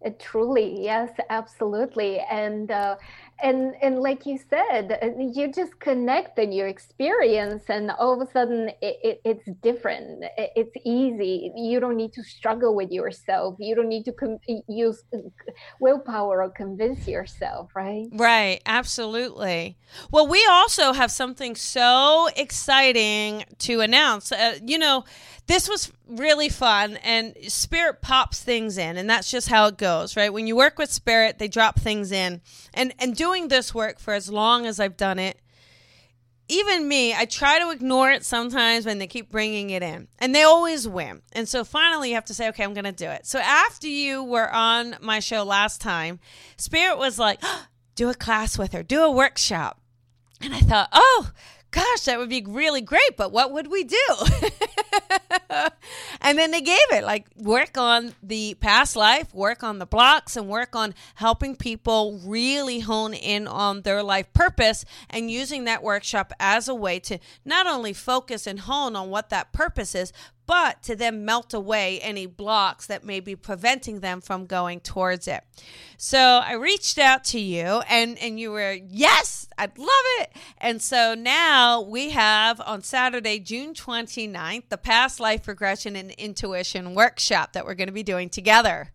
It 0.00 0.20
truly, 0.20 0.84
yes, 0.84 1.10
absolutely. 1.30 2.20
And 2.20 2.70
uh, 2.70 2.94
and 3.42 3.74
and 3.82 4.00
like 4.00 4.26
you 4.26 4.38
said 4.50 4.98
uh, 5.02 5.08
you 5.18 5.52
just 5.52 5.78
connect 5.80 6.38
and 6.38 6.54
you 6.54 6.64
experience 6.64 7.64
and 7.68 7.90
all 7.90 8.20
of 8.20 8.26
a 8.26 8.30
sudden 8.30 8.70
it, 8.80 8.96
it, 9.02 9.20
it's 9.24 9.48
different. 9.62 10.24
It's 10.36 10.74
easy. 10.84 11.52
You 11.56 11.80
don't 11.80 11.96
need 11.96 12.12
to 12.14 12.22
struggle 12.22 12.74
with 12.74 12.90
yourself. 12.90 13.56
You 13.58 13.74
don't 13.74 13.88
need 13.88 14.04
to 14.04 14.12
com- 14.12 14.38
use 14.68 15.02
willpower 15.80 16.42
or 16.42 16.50
convince 16.50 17.06
yourself 17.08 17.70
right? 17.74 18.06
Right. 18.12 18.60
Absolutely. 18.66 19.76
Well 20.10 20.26
we 20.26 20.46
also 20.48 20.92
have 20.92 21.10
something 21.10 21.56
so 21.56 22.28
exciting 22.36 23.44
to 23.60 23.80
announce. 23.80 24.32
Uh, 24.32 24.58
you 24.64 24.78
know 24.78 25.04
this 25.46 25.68
was 25.68 25.92
really 26.06 26.48
fun 26.48 26.96
and 26.98 27.34
spirit 27.48 28.00
pops 28.00 28.40
things 28.42 28.78
in 28.78 28.96
and 28.96 29.08
that's 29.08 29.30
just 29.30 29.48
how 29.48 29.66
it 29.66 29.76
goes 29.76 30.16
right? 30.16 30.32
When 30.32 30.46
you 30.46 30.56
work 30.56 30.78
with 30.78 30.90
spirit 30.90 31.38
they 31.38 31.48
drop 31.48 31.78
things 31.78 32.12
in. 32.12 32.40
And 32.72 32.94
and 32.98 33.14
doing 33.14 33.48
this 33.48 33.74
work 33.74 33.98
for 33.98 34.14
as 34.14 34.30
long 34.30 34.66
as 34.66 34.80
i've 34.80 34.96
done 34.96 35.18
it 35.18 35.38
even 36.48 36.86
me 36.86 37.14
i 37.14 37.24
try 37.24 37.58
to 37.58 37.70
ignore 37.70 38.10
it 38.10 38.24
sometimes 38.24 38.84
when 38.84 38.98
they 38.98 39.06
keep 39.06 39.30
bringing 39.30 39.70
it 39.70 39.82
in 39.82 40.08
and 40.18 40.34
they 40.34 40.42
always 40.42 40.86
win. 40.88 41.22
And 41.32 41.48
so 41.48 41.64
finally 41.64 42.10
you 42.10 42.14
have 42.14 42.26
to 42.26 42.34
say 42.34 42.48
okay 42.48 42.64
i'm 42.64 42.74
gonna 42.74 42.92
do 42.92 43.08
it. 43.08 43.26
So 43.26 43.38
after 43.38 43.88
you 43.88 44.22
were 44.22 44.50
on 44.52 44.96
my 45.00 45.20
show 45.20 45.42
last 45.44 45.80
time 45.80 46.20
spirit 46.56 46.98
was 46.98 47.18
like 47.18 47.38
oh, 47.42 47.66
do 47.94 48.08
a 48.08 48.14
class 48.14 48.58
with 48.58 48.72
her 48.72 48.82
do 48.82 49.02
a 49.02 49.10
workshop. 49.10 49.80
And 50.40 50.54
i 50.54 50.60
thought 50.60 50.88
oh 50.92 51.30
gosh, 51.74 52.02
that 52.02 52.18
would 52.20 52.28
be 52.28 52.44
really 52.46 52.80
great, 52.80 53.16
but 53.16 53.32
what 53.32 53.50
would 53.50 53.66
we 53.66 53.82
do? 53.82 54.06
and 56.20 56.38
then 56.38 56.52
they 56.52 56.60
gave 56.60 56.78
it 56.92 57.02
like 57.02 57.26
work 57.36 57.76
on 57.76 58.14
the 58.22 58.54
past 58.60 58.94
life, 58.94 59.34
work 59.34 59.64
on 59.64 59.80
the 59.80 59.86
blocks, 59.86 60.36
and 60.36 60.48
work 60.48 60.76
on 60.76 60.94
helping 61.16 61.56
people 61.56 62.20
really 62.24 62.78
hone 62.78 63.12
in 63.12 63.48
on 63.48 63.82
their 63.82 64.04
life 64.04 64.32
purpose 64.32 64.84
and 65.10 65.32
using 65.32 65.64
that 65.64 65.82
workshop 65.82 66.32
as 66.38 66.68
a 66.68 66.74
way 66.74 67.00
to 67.00 67.18
not 67.44 67.66
only 67.66 67.92
focus 67.92 68.46
and 68.46 68.60
hone 68.60 68.94
on 68.94 69.10
what 69.10 69.30
that 69.30 69.52
purpose 69.52 69.96
is, 69.96 70.12
but 70.46 70.82
to 70.84 70.96
then 70.96 71.24
melt 71.24 71.54
away 71.54 72.00
any 72.00 72.26
blocks 72.26 72.86
that 72.86 73.04
may 73.04 73.20
be 73.20 73.36
preventing 73.36 74.00
them 74.00 74.20
from 74.20 74.46
going 74.46 74.80
towards 74.80 75.28
it. 75.28 75.42
So 75.96 76.18
I 76.18 76.52
reached 76.54 76.98
out 76.98 77.24
to 77.26 77.40
you 77.40 77.82
and, 77.88 78.18
and 78.18 78.38
you 78.38 78.50
were, 78.50 78.78
yes, 78.88 79.48
I'd 79.56 79.78
love 79.78 79.88
it. 80.20 80.32
And 80.58 80.82
so 80.82 81.14
now 81.14 81.80
we 81.80 82.10
have 82.10 82.60
on 82.60 82.82
Saturday, 82.82 83.38
June 83.38 83.74
29th, 83.74 84.68
the 84.68 84.78
past 84.78 85.20
life 85.20 85.46
regression 85.48 85.96
and 85.96 86.10
intuition 86.12 86.94
workshop 86.94 87.52
that 87.52 87.64
we're 87.64 87.74
going 87.74 87.88
to 87.88 87.92
be 87.92 88.02
doing 88.02 88.28
together 88.28 88.93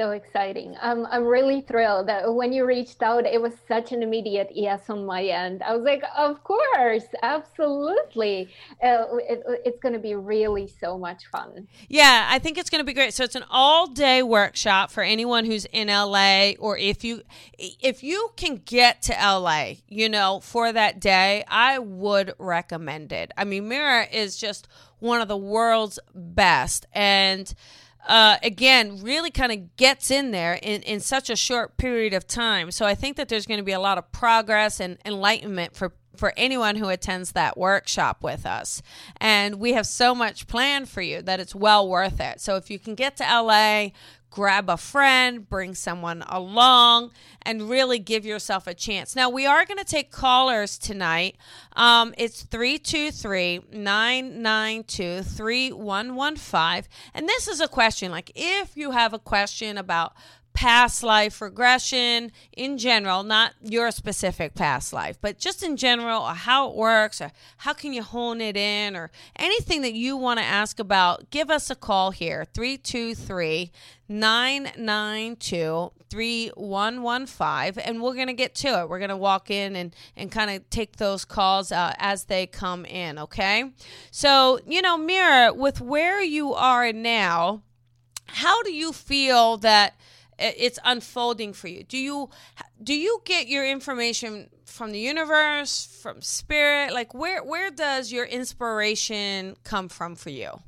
so 0.00 0.12
exciting. 0.12 0.74
Um, 0.80 1.06
I'm 1.10 1.24
really 1.26 1.60
thrilled 1.60 2.08
that 2.08 2.32
when 2.32 2.54
you 2.54 2.64
reached 2.64 3.02
out, 3.02 3.26
it 3.26 3.40
was 3.40 3.52
such 3.68 3.92
an 3.92 4.02
immediate 4.02 4.48
yes 4.54 4.88
on 4.88 5.04
my 5.04 5.22
end. 5.22 5.62
I 5.62 5.76
was 5.76 5.84
like, 5.84 6.02
of 6.16 6.42
course, 6.42 7.04
absolutely. 7.22 8.48
Uh, 8.82 9.04
it, 9.28 9.42
it's 9.66 9.78
going 9.78 9.92
to 9.92 9.98
be 9.98 10.14
really 10.14 10.66
so 10.66 10.96
much 10.96 11.26
fun. 11.26 11.68
Yeah, 11.88 12.28
I 12.30 12.38
think 12.38 12.56
it's 12.56 12.70
going 12.70 12.80
to 12.80 12.86
be 12.86 12.94
great. 12.94 13.12
So 13.12 13.24
it's 13.24 13.34
an 13.34 13.44
all 13.50 13.88
day 13.88 14.22
workshop 14.22 14.90
for 14.90 15.02
anyone 15.02 15.44
who's 15.44 15.66
in 15.66 15.88
LA, 15.88 16.52
or 16.58 16.78
if 16.78 17.04
you 17.04 17.20
if 17.58 18.02
you 18.02 18.30
can 18.36 18.62
get 18.64 19.02
to 19.02 19.12
LA, 19.12 19.74
you 19.86 20.08
know, 20.08 20.40
for 20.42 20.72
that 20.72 20.98
day, 20.98 21.44
I 21.46 21.78
would 21.78 22.32
recommend 22.38 23.12
it. 23.12 23.32
I 23.36 23.44
mean, 23.44 23.68
Mira 23.68 24.06
is 24.10 24.38
just 24.38 24.66
one 24.98 25.20
of 25.20 25.28
the 25.28 25.36
world's 25.36 25.98
best, 26.14 26.86
and 26.94 27.52
uh, 28.06 28.38
again, 28.42 29.02
really 29.02 29.30
kind 29.30 29.52
of 29.52 29.76
gets 29.76 30.10
in 30.10 30.30
there 30.30 30.54
in, 30.54 30.82
in 30.82 31.00
such 31.00 31.30
a 31.30 31.36
short 31.36 31.76
period 31.76 32.14
of 32.14 32.26
time. 32.26 32.70
So 32.70 32.86
I 32.86 32.94
think 32.94 33.16
that 33.16 33.28
there's 33.28 33.46
going 33.46 33.58
to 33.58 33.64
be 33.64 33.72
a 33.72 33.80
lot 33.80 33.98
of 33.98 34.10
progress 34.12 34.80
and 34.80 34.98
enlightenment 35.04 35.74
for 35.74 35.92
for 36.16 36.34
anyone 36.36 36.76
who 36.76 36.88
attends 36.88 37.32
that 37.32 37.56
workshop 37.56 38.22
with 38.22 38.44
us. 38.44 38.82
And 39.18 39.54
we 39.54 39.72
have 39.72 39.86
so 39.86 40.14
much 40.14 40.46
planned 40.46 40.88
for 40.88 41.00
you 41.00 41.22
that 41.22 41.40
it's 41.40 41.54
well 41.54 41.88
worth 41.88 42.20
it. 42.20 42.40
So 42.40 42.56
if 42.56 42.68
you 42.68 42.78
can 42.78 42.94
get 42.94 43.16
to 43.18 43.22
LA, 43.22 43.88
grab 44.30 44.70
a 44.70 44.76
friend, 44.76 45.48
bring 45.48 45.74
someone 45.74 46.22
along, 46.28 47.10
and 47.42 47.68
really 47.68 47.98
give 47.98 48.24
yourself 48.24 48.66
a 48.66 48.74
chance. 48.74 49.16
Now, 49.16 49.28
we 49.28 49.46
are 49.46 49.64
going 49.64 49.78
to 49.78 49.84
take 49.84 50.10
callers 50.10 50.78
tonight. 50.78 51.36
Um, 51.74 52.14
it's 52.16 52.42
323 52.44 53.62
992 53.72 55.22
3115. 55.22 56.90
And 57.14 57.28
this 57.28 57.48
is 57.48 57.60
a 57.60 57.68
question 57.68 58.10
like 58.10 58.30
if 58.34 58.76
you 58.76 58.92
have 58.92 59.12
a 59.12 59.18
question 59.18 59.76
about 59.76 60.14
past 60.52 61.02
life 61.02 61.40
regression 61.40 62.32
in 62.52 62.76
general, 62.76 63.22
not 63.22 63.52
your 63.62 63.90
specific 63.90 64.54
past 64.54 64.92
life, 64.92 65.16
but 65.20 65.38
just 65.38 65.62
in 65.62 65.76
general, 65.76 66.22
or 66.22 66.34
how 66.34 66.68
it 66.68 66.76
works, 66.76 67.20
or 67.20 67.32
how 67.58 67.72
can 67.72 67.92
you 67.92 68.02
hone 68.02 68.40
it 68.40 68.56
in, 68.56 68.96
or 68.96 69.10
anything 69.36 69.82
that 69.82 69.94
you 69.94 70.16
want 70.16 70.38
to 70.38 70.44
ask 70.44 70.78
about, 70.78 71.30
give 71.30 71.50
us 71.50 71.70
a 71.70 71.74
call 71.74 72.10
here 72.10 72.44
323 72.44 73.70
992 74.08 75.92
3115 76.10 77.82
and 77.84 78.02
we're 78.02 78.14
going 78.14 78.26
to 78.26 78.32
get 78.32 78.54
to 78.56 78.80
it. 78.80 78.88
We're 78.88 78.98
going 78.98 79.10
to 79.10 79.16
walk 79.16 79.50
in 79.50 79.76
and, 79.76 79.94
and 80.16 80.30
kind 80.30 80.50
of 80.50 80.68
take 80.68 80.96
those 80.96 81.24
calls 81.24 81.70
uh, 81.70 81.94
as 81.98 82.24
they 82.24 82.46
come 82.46 82.84
in, 82.84 83.18
okay? 83.18 83.70
So, 84.10 84.58
you 84.66 84.82
know, 84.82 84.98
Mira, 84.98 85.54
with 85.54 85.80
where 85.80 86.20
you 86.20 86.52
are 86.54 86.92
now, 86.92 87.62
how 88.26 88.62
do 88.62 88.72
you 88.72 88.92
feel 88.92 89.56
that 89.58 89.94
it's 90.40 90.78
unfolding 90.84 91.52
for 91.52 91.68
you. 91.68 91.84
Do 91.84 91.98
you 91.98 92.30
do 92.82 92.94
you 92.94 93.20
get 93.24 93.48
your 93.48 93.66
information 93.66 94.48
from 94.64 94.92
the 94.92 94.98
universe, 94.98 95.86
from 96.02 96.22
spirit? 96.22 96.92
Like 96.92 97.14
where 97.14 97.42
where 97.44 97.70
does 97.70 98.10
your 98.12 98.24
inspiration 98.24 99.56
come 99.64 99.88
from 99.88 100.16
for 100.16 100.30
you? 100.30 100.60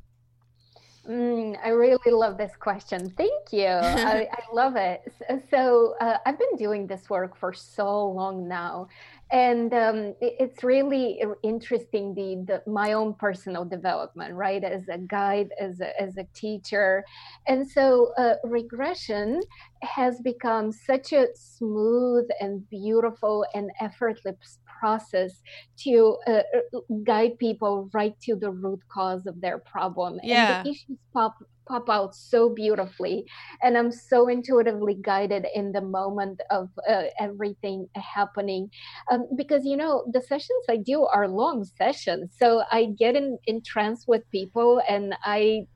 Mm, 1.08 1.58
I 1.64 1.70
really 1.70 2.12
love 2.12 2.38
this 2.38 2.52
question. 2.56 3.10
Thank 3.10 3.52
you. 3.52 3.66
I, 3.66 4.28
I, 4.32 4.54
love 4.54 4.76
it. 4.76 5.12
So, 5.50 5.96
uh, 6.00 6.18
I've 6.24 6.38
been 6.38 6.56
doing 6.56 6.86
this 6.86 7.10
work 7.10 7.36
for 7.36 7.52
so 7.52 8.08
long 8.08 8.46
now, 8.46 8.86
and 9.32 9.72
um, 9.72 10.14
it's 10.20 10.62
really 10.62 11.22
interesting 11.42 12.14
the, 12.14 12.44
the, 12.46 12.70
my 12.70 12.92
own 12.92 13.14
personal 13.14 13.64
development 13.64 14.34
right 14.34 14.62
as 14.62 14.88
a 14.88 14.98
guide 14.98 15.48
as 15.58 15.80
a, 15.80 15.98
as 16.00 16.18
a 16.18 16.24
teacher. 16.34 17.02
And 17.48 17.68
so 17.68 18.12
uh, 18.18 18.34
regression 18.44 19.40
has 19.82 20.20
become 20.20 20.72
such 20.72 21.12
a 21.12 21.26
smooth 21.34 22.28
and 22.40 22.68
beautiful 22.70 23.44
and 23.54 23.70
effortless 23.80 24.58
process 24.78 25.42
to 25.78 26.16
uh, 26.26 26.42
uh 26.56 26.80
guide 27.04 27.38
people 27.38 27.88
right 27.92 28.18
to 28.20 28.34
the 28.36 28.50
root 28.50 28.80
cause 28.88 29.26
of 29.26 29.40
their 29.40 29.58
problem. 29.58 30.18
Yeah. 30.22 30.58
and 30.58 30.66
the 30.66 30.70
issues 30.70 30.98
pop 31.12 31.36
pop 31.68 31.88
out 31.88 32.14
so 32.14 32.48
beautifully. 32.48 33.24
And 33.62 33.78
i'm 33.78 33.92
so 33.92 34.28
intuitively 34.28 34.96
guided 35.00 35.46
in 35.54 35.72
the 35.72 35.80
moment 35.80 36.40
of 36.50 36.68
uh, 36.88 37.04
everything 37.20 37.88
happening. 37.94 38.68
Um, 39.10 39.28
because 39.36 39.64
you 39.64 39.76
know 39.76 40.04
the 40.12 40.20
sessions 40.20 40.64
i 40.68 40.76
do 40.76 41.04
are 41.04 41.28
long 41.28 41.64
sessions. 41.64 42.34
So 42.36 42.62
i 42.70 42.86
get 42.98 43.14
in 43.16 43.38
in 43.46 43.62
trance 43.62 44.04
with 44.06 44.22
people 44.30 44.80
and 44.88 45.14
i 45.24 45.66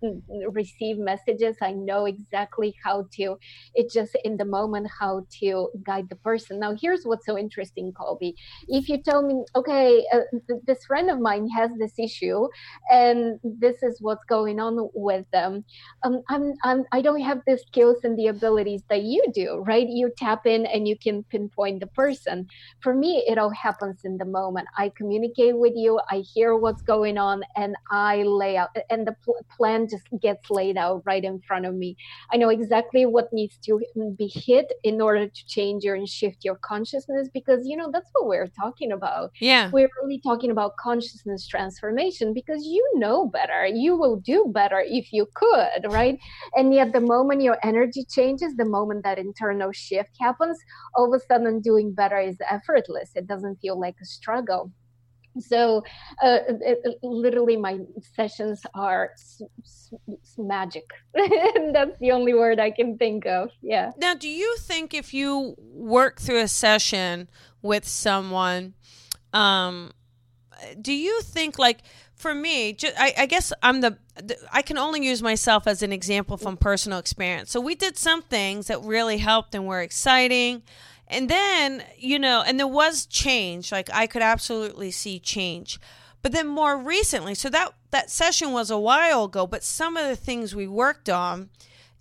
receive 0.51 0.99
messages. 0.99 1.57
I 1.63 1.73
know 1.73 2.07
exactly 2.07 2.75
how 2.85 3.07
to 3.17 3.37
it 3.75 3.93
just 3.97 4.17
in 4.25 4.37
the 4.37 4.45
moment 4.45 4.87
how 5.01 5.13
to 5.39 5.69
guide 5.91 6.09
the 6.11 6.17
person 6.29 6.59
now 6.61 6.73
here's 6.83 7.05
what's 7.05 7.27
so 7.27 7.37
interesting 7.45 7.93
colby 8.01 8.35
if 8.69 8.89
you 8.89 8.99
tell 9.09 9.23
me 9.23 9.35
okay 9.55 10.05
uh, 10.13 10.27
th- 10.49 10.63
this 10.67 10.85
friend 10.91 11.11
of 11.11 11.19
mine 11.29 11.49
has 11.59 11.71
this 11.79 11.95
issue 11.99 12.47
and 12.91 13.39
this 13.65 13.83
is 13.83 13.99
what's 14.01 14.25
going 14.37 14.59
on 14.61 14.75
with 14.95 15.27
them 15.33 15.65
um, 16.05 16.23
I'm, 16.29 16.53
I'm, 16.65 16.85
I 16.93 17.01
don't 17.03 17.21
have 17.21 17.41
the 17.47 17.59
skills 17.59 17.99
and 18.05 18.19
the 18.19 18.29
abilities 18.29 18.83
that 18.89 19.03
you 19.03 19.25
do, 19.35 19.63
right? 19.67 19.87
You 19.89 20.13
tap 20.17 20.47
in 20.47 20.67
and 20.67 20.87
you 20.87 20.97
can 20.99 21.25
pinpoint 21.25 21.81
the 21.81 21.87
person. 21.89 22.47
For 22.81 22.95
me, 22.95 23.25
it 23.27 23.39
all 23.39 23.51
happens 23.51 24.01
in 24.05 24.19
the 24.19 24.25
moment. 24.25 24.69
I 24.77 24.93
communicate 24.97 25.57
with 25.59 25.73
you, 25.75 26.01
I 26.11 26.23
hear 26.35 26.57
what's 26.57 26.83
going 26.83 27.19
on, 27.19 27.43
and 27.57 27.77
I 27.91 28.23
lay 28.23 28.57
out, 28.57 28.71
and 28.91 29.07
the 29.07 29.17
pl- 29.25 29.45
plan 29.57 29.89
just 29.91 30.07
gets 30.21 30.51
laid 30.51 30.77
out 30.77 31.03
right 31.07 31.25
in 31.25 31.41
front 31.47 31.67
of 31.67 31.75
me. 31.75 31.97
I 32.33 32.37
know 32.37 32.49
exactly 32.51 33.07
what 33.07 33.33
needs 33.33 33.59
to 33.65 33.81
be 34.17 34.29
hit 34.29 34.73
in 34.83 35.01
order 35.01 35.27
to 35.27 35.47
change 35.47 35.85
your 35.85 35.95
and 35.95 36.09
shift 36.09 36.45
your 36.45 36.57
consciousness 36.57 37.29
because, 37.33 37.67
you 37.67 37.77
know, 37.77 37.91
that's 37.93 38.09
what 38.13 38.27
we're 38.27 38.49
talking 38.49 38.93
about. 38.93 39.31
Yeah. 39.41 39.71
We're 39.73 39.89
really 40.03 40.21
talking 40.21 40.51
about 40.51 40.77
consciousness 40.77 41.47
transformation 41.47 42.35
because 42.35 42.65
you 42.65 42.87
know 42.95 43.27
better. 43.27 43.67
You 43.67 43.97
will 43.97 44.17
do 44.17 44.51
better 44.53 44.83
if 44.85 45.13
you 45.13 45.27
could 45.35 45.87
right? 45.89 46.19
And 46.55 46.73
yet, 46.73 46.93
the 46.93 47.01
moment 47.01 47.43
your 47.43 47.59
energy 47.63 48.05
changes, 48.05 48.55
the 48.57 48.65
moment 48.65 49.05
that 49.05 49.19
internal 49.19 49.73
shift 49.73 50.11
happens, 50.21 50.59
all 50.95 51.13
of 51.13 51.21
a 51.21 51.25
sudden 51.25 51.61
doing 51.61 51.93
better 51.93 52.19
is 52.19 52.37
effortless. 52.51 53.11
It 53.15 53.27
doesn't 53.27 53.57
feel 53.57 53.79
like 53.79 53.97
a 54.01 54.05
struggle 54.05 54.73
so 55.39 55.83
uh, 56.23 56.39
it, 56.49 56.99
literally 57.03 57.57
my 57.57 57.79
sessions 58.15 58.63
are 58.75 59.11
s- 59.13 59.43
s- 59.63 59.93
magic 60.39 60.89
that's 61.73 61.99
the 62.01 62.11
only 62.11 62.35
word 62.35 62.59
i 62.61 62.71
can 62.71 62.97
think 62.97 63.27
of 63.27 63.51
yeah 63.63 63.93
now 63.99 64.15
do 64.15 64.29
you 64.29 64.57
think 64.59 64.95
if 64.95 65.13
you 65.13 65.55
work 65.59 66.21
through 66.21 66.41
a 66.41 66.49
session 66.49 67.29
with 67.63 67.87
someone 67.87 68.75
um 69.33 69.91
do 70.81 70.93
you 70.93 71.21
think 71.23 71.59
like 71.59 71.83
for 72.17 72.35
me, 72.35 72.73
just, 72.73 72.95
I, 72.99 73.15
I, 73.19 73.27
guess 73.27 73.53
I'm 73.63 73.83
the, 73.83 73.99
the, 74.17 74.37
I 74.51 74.63
can 74.63 74.79
only 74.79 75.07
use 75.07 75.23
myself 75.23 75.67
as 75.67 75.83
an 75.83 75.93
example 75.93 76.39
from 76.39 76.57
personal 76.57 76.99
experience. 76.99 77.51
So 77.51 77.61
we 77.61 77.75
did 77.75 77.99
some 77.99 78.23
things 78.23 78.69
that 78.69 78.83
really 78.83 79.19
helped 79.19 79.55
and 79.55 79.67
were 79.67 79.83
exciting. 79.83 80.63
And 81.09 81.29
then, 81.29 81.85
you 81.97 82.19
know, 82.19 82.43
and 82.47 82.59
there 82.59 82.67
was 82.67 83.07
change. 83.07 83.71
Like 83.71 83.89
I 83.93 84.07
could 84.07 84.23
absolutely 84.23 84.91
see 84.91 85.19
change. 85.19 85.79
But 86.23 86.33
then 86.33 86.49
more 86.49 86.77
recently, 86.77 87.35
so 87.35 87.49
that 87.51 87.73
that 87.91 88.11
session 88.11 88.53
was 88.53 88.71
a 88.71 88.79
while 88.79 89.25
ago, 89.25 89.47
but 89.47 89.63
some 89.63 89.97
of 89.97 90.09
the 90.09 90.17
things 90.17 90.57
we 90.57 90.67
worked 90.67 91.09
on, 91.09 91.51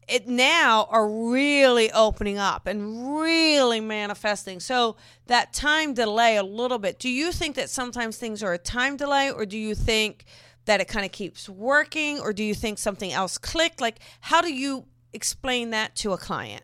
it 0.08 0.28
now 0.28 0.88
are 0.90 1.08
really 1.08 1.92
opening 1.92 2.38
up 2.38 2.68
and 2.68 3.20
really 3.20 3.80
manifesting. 3.80 4.60
So 4.60 4.98
that 5.28 5.54
time 5.54 5.94
delay 5.94 6.38
a 6.38 6.44
little 6.44 6.80
bit. 6.80 7.00
Do 7.00 7.10
you 7.10 7.32
think 7.32 7.56
that 7.56 7.70
sometimes 7.70 8.18
things 8.18 8.42
are 8.42 8.54
a 8.54 8.58
time 8.58 8.98
delay 8.98 9.32
or 9.32 9.46
do 9.46 9.58
you 9.58 9.76
think 9.76 10.26
that 10.66 10.82
it 10.82 10.88
kind 10.88 11.06
of 11.06 11.12
keeps 11.12 11.48
working 11.48 12.20
or 12.20 12.34
do 12.34 12.44
you 12.44 12.56
think 12.56 12.78
something 12.78 13.12
else 13.12 13.38
clicked? 13.38 13.82
Like 13.82 14.00
how 14.22 14.42
do 14.42 14.54
you 14.54 14.86
explain 15.14 15.70
that 15.72 15.96
to 15.98 16.14
a 16.14 16.18
client? 16.18 16.64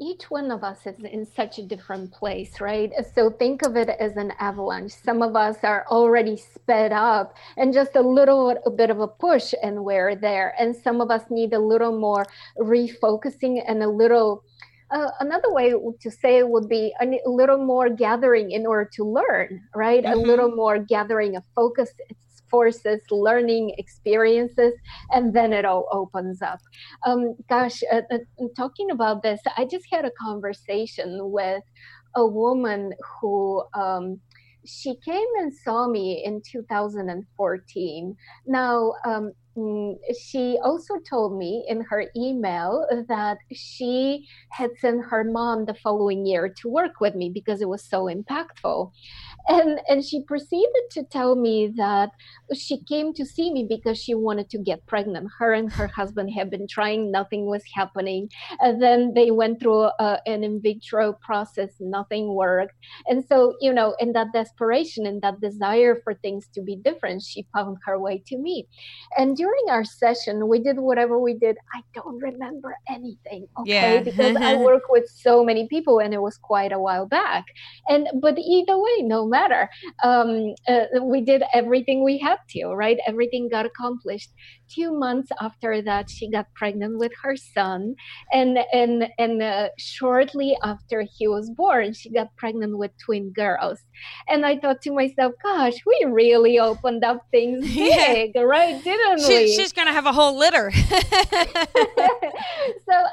Each 0.00 0.30
one 0.30 0.50
of 0.50 0.64
us 0.64 0.86
is 0.86 0.96
in 1.04 1.26
such 1.26 1.58
a 1.58 1.62
different 1.62 2.10
place, 2.10 2.60
right? 2.60 2.90
So 3.14 3.30
think 3.30 3.62
of 3.62 3.76
it 3.76 3.88
as 3.88 4.16
an 4.16 4.32
avalanche. 4.40 4.92
Some 4.92 5.22
of 5.22 5.36
us 5.36 5.58
are 5.62 5.84
already 5.90 6.36
sped 6.36 6.92
up 6.92 7.36
and 7.56 7.72
just 7.74 7.94
a 7.96 8.00
little 8.00 8.56
a 8.64 8.70
bit 8.70 8.90
of 8.90 9.00
a 9.00 9.06
push 9.06 9.52
and 9.62 9.84
we're 9.84 10.16
there. 10.16 10.54
And 10.58 10.74
some 10.74 11.00
of 11.00 11.10
us 11.10 11.24
need 11.30 11.52
a 11.52 11.58
little 11.58 11.98
more 11.98 12.24
refocusing 12.58 13.62
and 13.66 13.82
a 13.82 13.88
little 13.88 14.42
uh, 14.90 15.10
another 15.20 15.52
way 15.52 15.72
to 16.00 16.10
say 16.10 16.38
it 16.38 16.48
would 16.48 16.68
be 16.68 16.92
a 17.00 17.06
little 17.24 17.64
more 17.64 17.88
gathering 17.88 18.50
in 18.50 18.66
order 18.66 18.90
to 18.94 19.04
learn, 19.04 19.62
right? 19.74 20.02
Mm-hmm. 20.02 20.18
A 20.18 20.22
little 20.22 20.50
more 20.50 20.78
gathering 20.78 21.36
of 21.36 21.44
focus 21.54 21.92
forces, 22.50 23.00
learning 23.10 23.74
experiences, 23.78 24.72
and 25.12 25.34
then 25.34 25.52
it 25.52 25.64
all 25.64 25.86
opens 25.92 26.42
up. 26.42 26.60
Um, 27.06 27.36
gosh, 27.48 27.82
uh, 27.92 28.02
uh, 28.10 28.18
talking 28.56 28.90
about 28.90 29.22
this, 29.22 29.40
I 29.56 29.64
just 29.64 29.86
had 29.90 30.04
a 30.04 30.10
conversation 30.20 31.30
with 31.30 31.62
a 32.16 32.26
woman 32.26 32.92
who. 33.20 33.62
Um, 33.74 34.20
she 34.66 34.94
came 35.06 35.26
and 35.38 35.54
saw 35.54 35.88
me 35.88 36.22
in 36.22 36.42
2014. 36.52 38.14
Now, 38.46 38.92
um, 39.06 39.32
Mm, 39.56 39.96
she 40.16 40.58
also 40.62 40.94
told 41.08 41.36
me 41.36 41.64
in 41.68 41.82
her 41.90 42.04
email 42.16 42.86
that 43.08 43.38
she 43.52 44.26
had 44.50 44.70
sent 44.78 45.04
her 45.06 45.24
mom 45.24 45.64
the 45.64 45.74
following 45.74 46.24
year 46.24 46.54
to 46.62 46.68
work 46.68 47.00
with 47.00 47.16
me 47.16 47.30
because 47.34 47.60
it 47.60 47.68
was 47.68 47.84
so 47.84 48.04
impactful 48.04 48.92
and 49.48 49.80
and 49.88 50.04
she 50.04 50.22
proceeded 50.24 50.84
to 50.90 51.02
tell 51.04 51.34
me 51.34 51.72
that 51.76 52.10
she 52.54 52.82
came 52.84 53.12
to 53.14 53.24
see 53.24 53.52
me 53.52 53.66
because 53.68 53.98
she 53.98 54.14
wanted 54.14 54.48
to 54.50 54.58
get 54.58 54.86
pregnant 54.86 55.28
her 55.38 55.52
and 55.52 55.72
her 55.72 55.86
husband 55.88 56.30
had 56.30 56.50
been 56.50 56.66
trying 56.66 57.10
nothing 57.10 57.46
was 57.46 57.62
happening 57.74 58.28
and 58.60 58.82
then 58.82 59.12
they 59.14 59.30
went 59.30 59.60
through 59.60 59.84
a, 59.98 60.18
an 60.26 60.44
in 60.44 60.60
vitro 60.60 61.12
process 61.20 61.70
nothing 61.80 62.34
worked 62.34 62.74
and 63.06 63.24
so 63.28 63.54
you 63.60 63.72
know 63.72 63.94
in 64.00 64.12
that 64.12 64.28
desperation 64.32 65.06
and 65.06 65.22
that 65.22 65.40
desire 65.40 66.00
for 66.04 66.14
things 66.14 66.48
to 66.52 66.60
be 66.62 66.76
different 66.76 67.22
she 67.22 67.46
found 67.54 67.76
her 67.84 67.98
way 67.98 68.22
to 68.26 68.36
me 68.36 68.66
and 69.16 69.36
during 69.36 69.64
our 69.68 69.84
session, 69.84 70.48
we 70.48 70.60
did 70.60 70.78
whatever 70.78 71.18
we 71.18 71.34
did. 71.34 71.56
I 71.74 71.80
don't 71.94 72.18
remember 72.20 72.76
anything, 72.88 73.46
okay? 73.58 73.96
Yeah. 73.96 74.02
because 74.02 74.36
I 74.36 74.56
work 74.70 74.84
with 74.88 75.08
so 75.08 75.44
many 75.44 75.66
people, 75.68 75.98
and 75.98 76.14
it 76.14 76.22
was 76.22 76.36
quite 76.36 76.72
a 76.72 76.78
while 76.78 77.06
back. 77.06 77.44
And 77.88 78.08
but 78.20 78.38
either 78.38 78.78
way, 78.78 79.02
no 79.02 79.24
matter, 79.30 79.70
um, 80.04 80.54
uh, 80.68 80.86
we 81.02 81.20
did 81.20 81.42
everything 81.54 82.04
we 82.04 82.18
had 82.18 82.38
to, 82.50 82.66
right? 82.68 82.98
Everything 83.06 83.48
got 83.48 83.66
accomplished. 83.66 84.30
Two 84.68 84.92
months 84.92 85.30
after 85.40 85.82
that, 85.82 86.10
she 86.10 86.30
got 86.30 86.46
pregnant 86.54 86.98
with 86.98 87.12
her 87.22 87.36
son, 87.36 87.94
and 88.32 88.58
and 88.72 89.08
and 89.18 89.42
uh, 89.42 89.68
shortly 89.78 90.56
after 90.62 91.04
he 91.16 91.26
was 91.28 91.50
born, 91.50 91.92
she 91.92 92.10
got 92.10 92.28
pregnant 92.36 92.78
with 92.78 92.92
twin 93.04 93.32
girls. 93.32 93.80
And 94.28 94.46
I 94.46 94.58
thought 94.58 94.80
to 94.82 94.92
myself, 94.92 95.32
gosh, 95.42 95.74
we 95.86 96.06
really 96.08 96.58
opened 96.58 97.04
up 97.04 97.26
things 97.30 97.66
big, 97.74 98.32
yeah. 98.34 98.42
right? 98.42 98.82
Didn't 98.82 99.20
she, 99.20 99.38
we? 99.38 99.54
She's 99.56 99.72
going 99.72 99.86
to 99.86 99.92
have 99.92 100.06
a 100.06 100.12
whole 100.12 100.36
litter. 100.38 100.70
so 100.74 100.86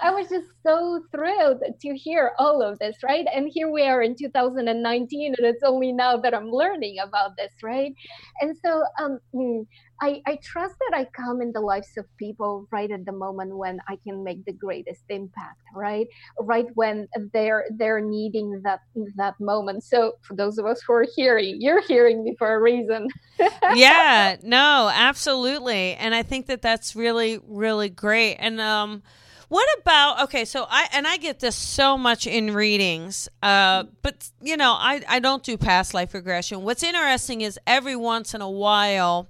I 0.01 0.12
was 0.12 0.30
just 0.30 0.47
so 0.65 1.01
thrilled 1.12 1.62
to 1.82 1.95
hear 1.95 2.32
all 2.38 2.62
of 2.62 2.80
this, 2.80 2.97
right? 3.03 3.25
And 3.34 3.49
here 3.51 3.69
we 3.69 3.84
are 3.84 4.01
in 4.01 4.15
2019, 4.15 5.36
and 5.38 5.47
it's 5.47 5.63
only 5.63 5.91
now 5.91 6.07
that 6.15 6.34
I'm 6.34 6.50
learning 6.50 6.98
about 7.04 7.36
this, 7.36 7.52
right? 7.62 7.93
And 8.39 8.56
so 8.63 8.84
um, 9.00 9.20
hmm, 9.34 9.62
I, 10.02 10.22
I 10.28 10.38
trust 10.43 10.76
that 10.80 10.98
I 10.98 11.06
come 11.06 11.41
in 11.41 11.52
the 11.52 11.60
lives 11.60 11.89
of 11.98 12.06
people 12.17 12.67
right 12.72 12.89
at 12.91 13.06
the 13.06 13.12
moment 13.12 13.58
when 13.58 13.80
I 13.88 13.98
can 14.04 14.24
make 14.24 14.46
the 14.46 14.54
greatest 14.54 15.04
impact, 15.10 15.62
right? 15.74 16.08
Right 16.39 16.67
when 16.76 17.08
they're 17.34 17.65
they're 17.78 18.02
needing 18.02 18.62
that 18.63 18.82
that 19.15 19.39
moment. 19.39 19.84
So 19.84 20.13
for 20.22 20.36
those 20.36 20.58
of 20.60 20.65
us 20.65 20.82
who 20.86 20.93
are 20.93 21.08
hearing, 21.15 21.58
you're 21.60 21.82
hearing 21.82 22.24
me 22.24 22.36
for 22.38 22.54
a 22.54 22.62
reason. 22.62 23.08
yeah, 23.74 24.38
no, 24.43 24.91
absolutely, 24.93 25.96
and 25.96 26.13
I 26.13 26.24
think 26.24 26.46
that 26.48 26.62
that's 26.62 26.96
really 26.96 27.39
really 27.48 27.89
great. 27.89 28.36
And 28.36 28.62
um, 28.62 29.02
What 29.49 29.67
about 29.79 30.23
okay? 30.23 30.43
So 30.43 30.65
I 30.69 30.89
and 30.91 31.07
I 31.07 31.17
get 31.17 31.39
this 31.39 31.55
so 31.55 31.97
much 31.97 32.27
in 32.27 32.53
readings, 32.53 33.29
uh, 33.41 33.86
but 34.01 34.29
you 34.41 34.57
know 34.57 34.73
I 34.73 35.01
I 35.07 35.19
don't 35.19 35.43
do 35.43 35.57
past 35.57 35.93
life 35.93 36.13
regression. 36.13 36.63
What's 36.63 36.83
interesting 36.83 37.41
is 37.41 37.57
every 37.65 37.95
once 37.95 38.33
in 38.33 38.41
a 38.41 38.49
while, 38.49 39.29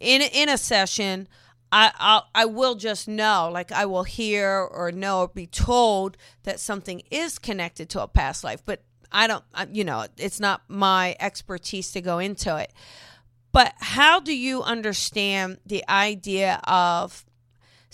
in 0.00 0.20
in 0.20 0.50
a 0.50 0.58
session, 0.58 1.28
I 1.72 1.92
I'll, 1.98 2.28
I 2.34 2.44
will 2.44 2.74
just 2.74 3.08
know, 3.08 3.50
like 3.50 3.72
I 3.72 3.86
will 3.86 4.04
hear 4.04 4.50
or 4.50 4.92
know 4.92 5.20
or 5.20 5.28
be 5.28 5.46
told 5.46 6.18
that 6.42 6.60
something 6.60 7.02
is 7.10 7.38
connected 7.38 7.88
to 7.90 8.02
a 8.02 8.08
past 8.08 8.44
life, 8.44 8.62
but 8.66 8.82
I 9.10 9.26
don't, 9.28 9.44
you 9.72 9.84
know, 9.84 10.06
it's 10.18 10.40
not 10.40 10.62
my 10.68 11.16
expertise 11.20 11.90
to 11.92 12.02
go 12.02 12.18
into 12.18 12.56
it. 12.56 12.72
But 13.52 13.72
how 13.78 14.20
do 14.20 14.36
you 14.36 14.62
understand 14.62 15.58
the 15.64 15.88
idea 15.88 16.60
of 16.64 17.24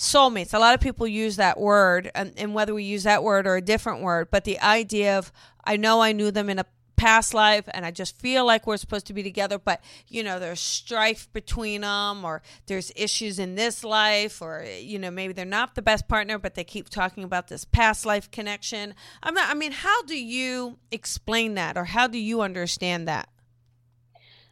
soulmates? 0.00 0.54
A 0.54 0.58
lot 0.58 0.74
of 0.74 0.80
people 0.80 1.06
use 1.06 1.36
that 1.36 1.60
word, 1.60 2.10
and, 2.14 2.32
and 2.36 2.54
whether 2.54 2.74
we 2.74 2.84
use 2.84 3.04
that 3.04 3.22
word 3.22 3.46
or 3.46 3.56
a 3.56 3.62
different 3.62 4.02
word, 4.02 4.28
but 4.30 4.44
the 4.44 4.58
idea 4.60 5.18
of 5.18 5.30
I 5.64 5.76
know 5.76 6.00
I 6.00 6.12
knew 6.12 6.30
them 6.30 6.48
in 6.48 6.58
a 6.58 6.66
past 7.00 7.32
life 7.32 7.66
and 7.72 7.86
I 7.86 7.90
just 7.90 8.14
feel 8.18 8.44
like 8.44 8.66
we're 8.66 8.76
supposed 8.76 9.06
to 9.06 9.14
be 9.14 9.22
together, 9.22 9.58
but 9.58 9.82
you 10.06 10.22
know, 10.22 10.38
there's 10.38 10.60
strife 10.60 11.32
between 11.32 11.80
them 11.80 12.26
or 12.26 12.42
there's 12.66 12.92
issues 12.94 13.38
in 13.38 13.54
this 13.54 13.82
life 13.82 14.42
or 14.42 14.66
you 14.78 14.98
know, 14.98 15.10
maybe 15.10 15.32
they're 15.32 15.46
not 15.46 15.74
the 15.74 15.82
best 15.82 16.08
partner, 16.08 16.38
but 16.38 16.56
they 16.56 16.64
keep 16.64 16.90
talking 16.90 17.24
about 17.24 17.48
this 17.48 17.64
past 17.64 18.04
life 18.04 18.30
connection. 18.30 18.94
I'm 19.22 19.32
not 19.32 19.48
I 19.48 19.54
mean, 19.54 19.72
how 19.72 20.02
do 20.02 20.18
you 20.18 20.78
explain 20.90 21.54
that 21.54 21.78
or 21.78 21.86
how 21.86 22.06
do 22.06 22.18
you 22.18 22.42
understand 22.42 23.08
that? 23.08 23.30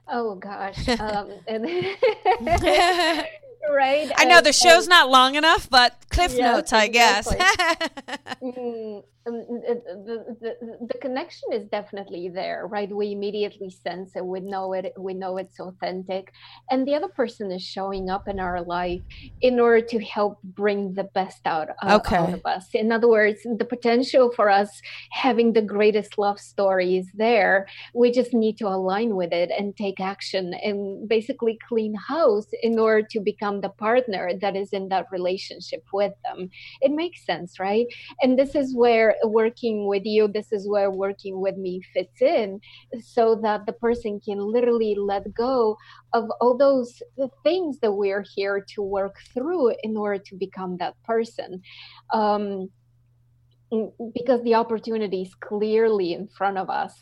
Oh 0.06 0.34
gosh. 0.36 0.88
Um, 0.98 1.30
right? 3.70 4.10
I 4.16 4.24
know 4.24 4.40
the 4.40 4.52
show's 4.52 4.88
not 4.88 5.08
long 5.08 5.34
enough, 5.34 5.68
but 5.68 5.96
cliff 6.10 6.36
notes, 6.38 6.72
I 6.72 6.88
guess. 6.88 7.28
mm, 8.42 9.02
um, 9.28 9.44
the, 9.48 10.36
the, 10.40 10.86
the 10.86 10.98
connection 10.98 11.52
is 11.52 11.64
definitely 11.68 12.28
there 12.28 12.66
right 12.66 12.94
we 12.94 13.12
immediately 13.12 13.70
sense 13.70 14.12
it 14.16 14.24
we 14.24 14.40
know 14.40 14.72
it 14.72 14.92
we 14.98 15.14
know 15.14 15.36
it's 15.36 15.60
authentic 15.60 16.32
and 16.70 16.86
the 16.86 16.94
other 16.94 17.08
person 17.08 17.50
is 17.50 17.62
showing 17.62 18.08
up 18.10 18.28
in 18.28 18.40
our 18.40 18.62
life 18.62 19.00
in 19.40 19.60
order 19.60 19.84
to 19.84 19.98
help 20.04 20.38
bring 20.42 20.94
the 20.94 21.04
best 21.14 21.40
out, 21.46 21.68
okay. 21.90 22.16
out 22.16 22.32
of 22.32 22.40
us 22.44 22.68
in 22.74 22.92
other 22.92 23.08
words 23.08 23.40
the 23.58 23.64
potential 23.64 24.32
for 24.34 24.48
us 24.48 24.80
having 25.10 25.52
the 25.52 25.62
greatest 25.62 26.18
love 26.18 26.38
story 26.38 26.96
is 26.96 27.08
there 27.14 27.66
we 27.94 28.10
just 28.10 28.32
need 28.32 28.56
to 28.56 28.66
align 28.66 29.16
with 29.16 29.32
it 29.32 29.50
and 29.56 29.76
take 29.76 30.00
action 30.00 30.54
and 30.62 31.08
basically 31.08 31.58
clean 31.68 31.94
house 31.94 32.46
in 32.62 32.78
order 32.78 33.06
to 33.10 33.20
become 33.20 33.47
the 33.60 33.70
partner 33.70 34.30
that 34.40 34.54
is 34.56 34.70
in 34.72 34.88
that 34.88 35.06
relationship 35.10 35.84
with 35.92 36.12
them. 36.24 36.50
It 36.80 36.92
makes 36.92 37.24
sense 37.24 37.58
right? 37.58 37.86
And 38.22 38.38
this 38.38 38.54
is 38.54 38.74
where 38.74 39.16
working 39.24 39.86
with 39.86 40.04
you 40.04 40.28
this 40.28 40.52
is 40.52 40.68
where 40.68 40.90
working 40.90 41.40
with 41.40 41.56
me 41.56 41.80
fits 41.92 42.20
in 42.22 42.60
so 43.00 43.34
that 43.42 43.66
the 43.66 43.72
person 43.72 44.20
can 44.20 44.38
literally 44.38 44.94
let 44.94 45.32
go 45.34 45.76
of 46.12 46.24
all 46.40 46.56
those 46.56 47.02
things 47.42 47.78
that 47.80 47.92
we're 47.92 48.24
here 48.34 48.64
to 48.74 48.82
work 48.82 49.16
through 49.34 49.74
in 49.82 49.96
order 49.96 50.22
to 50.28 50.36
become 50.36 50.76
that 50.78 50.94
person. 51.04 51.62
Um, 52.12 52.70
because 54.14 54.42
the 54.44 54.54
opportunity 54.54 55.22
is 55.22 55.34
clearly 55.34 56.14
in 56.14 56.26
front 56.26 56.56
of 56.56 56.70
us 56.70 56.94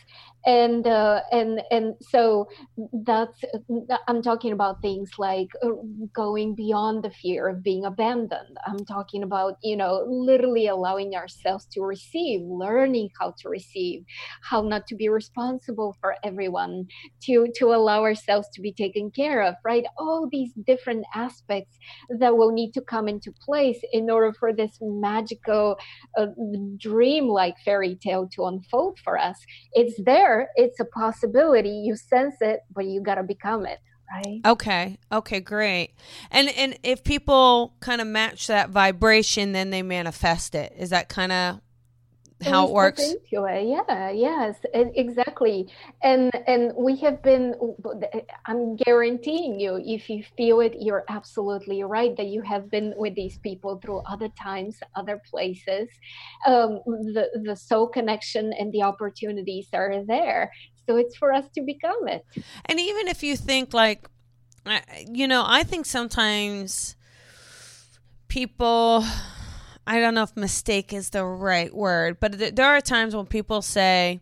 and 0.47 0.87
uh, 0.87 1.21
and 1.33 1.61
and 1.71 1.95
so 2.01 2.49
that's 3.05 3.41
i'm 4.07 4.23
talking 4.23 4.53
about 4.53 4.81
things 4.81 5.11
like 5.19 5.49
uh, 5.65 5.71
going 6.15 6.55
beyond 6.55 7.03
the 7.03 7.11
fear 7.11 7.49
of 7.49 7.63
being 7.63 7.85
abandoned. 7.85 8.57
I'm 8.67 8.85
talking 8.85 9.23
about 9.23 9.57
you 9.63 9.77
know 9.77 10.05
literally 10.09 10.69
allowing 10.69 11.15
ourselves 11.15 11.67
to 11.73 11.81
receive 11.83 12.41
learning 12.43 13.11
how 13.19 13.35
to 13.41 13.49
receive 13.49 14.05
how 14.43 14.63
not 14.63 14.87
to 14.89 14.95
be 14.95 15.09
responsible 15.09 15.97
for 16.01 16.15
everyone 16.25 16.87
to 17.23 17.49
to 17.57 17.75
allow 17.75 18.03
ourselves 18.03 18.49
to 18.55 18.61
be 18.61 18.73
taken 18.73 19.11
care 19.11 19.43
of 19.43 19.55
right? 19.65 19.85
All 19.99 20.29
these 20.31 20.53
different 20.67 21.05
aspects 21.15 21.77
that 22.21 22.37
will 22.37 22.53
need 22.53 22.73
to 22.73 22.81
come 22.81 23.09
into 23.09 23.33
place 23.45 23.81
in 23.93 24.11
order 24.11 24.33
for 24.39 24.53
this 24.53 24.79
magical 24.81 25.77
uh, 26.17 26.27
dream 26.79 27.27
like 27.29 27.55
fairy 27.65 27.97
tale 27.97 28.29
to 28.35 28.45
unfold 28.45 28.99
for 29.03 29.19
us. 29.19 29.39
It's 29.73 30.01
there 30.05 30.36
it's 30.57 30.81
a 30.81 30.85
possibility 30.85 31.71
you 31.71 31.97
sense 31.97 32.37
it 32.41 32.61
but 32.75 32.85
you 32.85 33.01
got 33.01 33.17
to 33.17 33.23
become 33.23 33.67
it 33.67 33.79
right? 34.13 34.41
Okay 34.45 34.99
okay 35.11 35.41
great. 35.41 35.95
And 36.31 36.49
and 36.49 36.79
if 36.83 37.03
people 37.03 37.75
kind 37.81 38.01
of 38.01 38.07
match 38.07 38.47
that 38.47 38.71
vibration 38.71 39.53
then 39.53 39.71
they 39.71 39.83
manifest 39.83 40.55
it. 40.55 40.73
Is 40.79 40.91
that 40.91 41.09
kind 41.09 41.33
of 41.33 41.61
how 42.45 42.67
it 42.67 42.73
works. 42.73 43.03
into 43.03 43.45
it. 43.45 43.67
yeah 43.67 44.11
yes 44.11 44.57
exactly. 44.75 45.69
And 46.03 46.31
and 46.47 46.73
we 46.77 46.97
have 46.97 47.23
been 47.23 47.55
i'm 48.47 48.77
guaranteeing 48.77 49.59
you 49.59 49.81
if 49.85 50.11
you 50.11 50.23
feel 50.37 50.61
it 50.61 50.77
you're 50.79 51.05
absolutely 51.09 51.83
right 51.83 52.17
that 52.17 52.27
you 52.27 52.43
have 52.43 52.71
been 52.71 52.93
with 52.97 53.15
these 53.15 53.39
people 53.39 53.81
through 53.83 54.01
other 54.01 54.29
times 54.41 54.79
other 54.95 55.21
places. 55.31 55.89
Um, 56.47 56.81
the 56.87 57.29
the 57.45 57.57
soul 57.57 57.89
connection 57.89 58.53
and 58.53 58.73
the 58.73 58.83
opportunities 58.83 59.69
are 59.73 60.05
there. 60.07 60.51
So 60.87 60.97
it's 60.97 61.17
for 61.17 61.33
us 61.33 61.47
to 61.55 61.63
become 61.63 62.07
it. 62.07 62.25
And 62.67 62.79
even 62.79 63.09
if 63.09 63.23
you 63.23 63.37
think 63.37 63.73
like 63.75 64.09
you 65.09 65.29
know 65.29 65.45
i 65.47 65.63
think 65.63 65.87
sometimes 65.87 66.97
people 68.29 69.05
I 69.87 70.01
don't 70.01 70.15
know 70.15 70.23
if 70.23 70.37
mistake 70.37 70.93
is 70.93 71.11
the 71.11 71.25
right 71.25 71.73
word, 71.75 72.19
but 72.21 72.39
th- 72.39 72.55
there 72.55 72.67
are 72.67 72.81
times 72.81 73.15
when 73.15 73.27
people 73.27 73.63
say, 73.63 74.21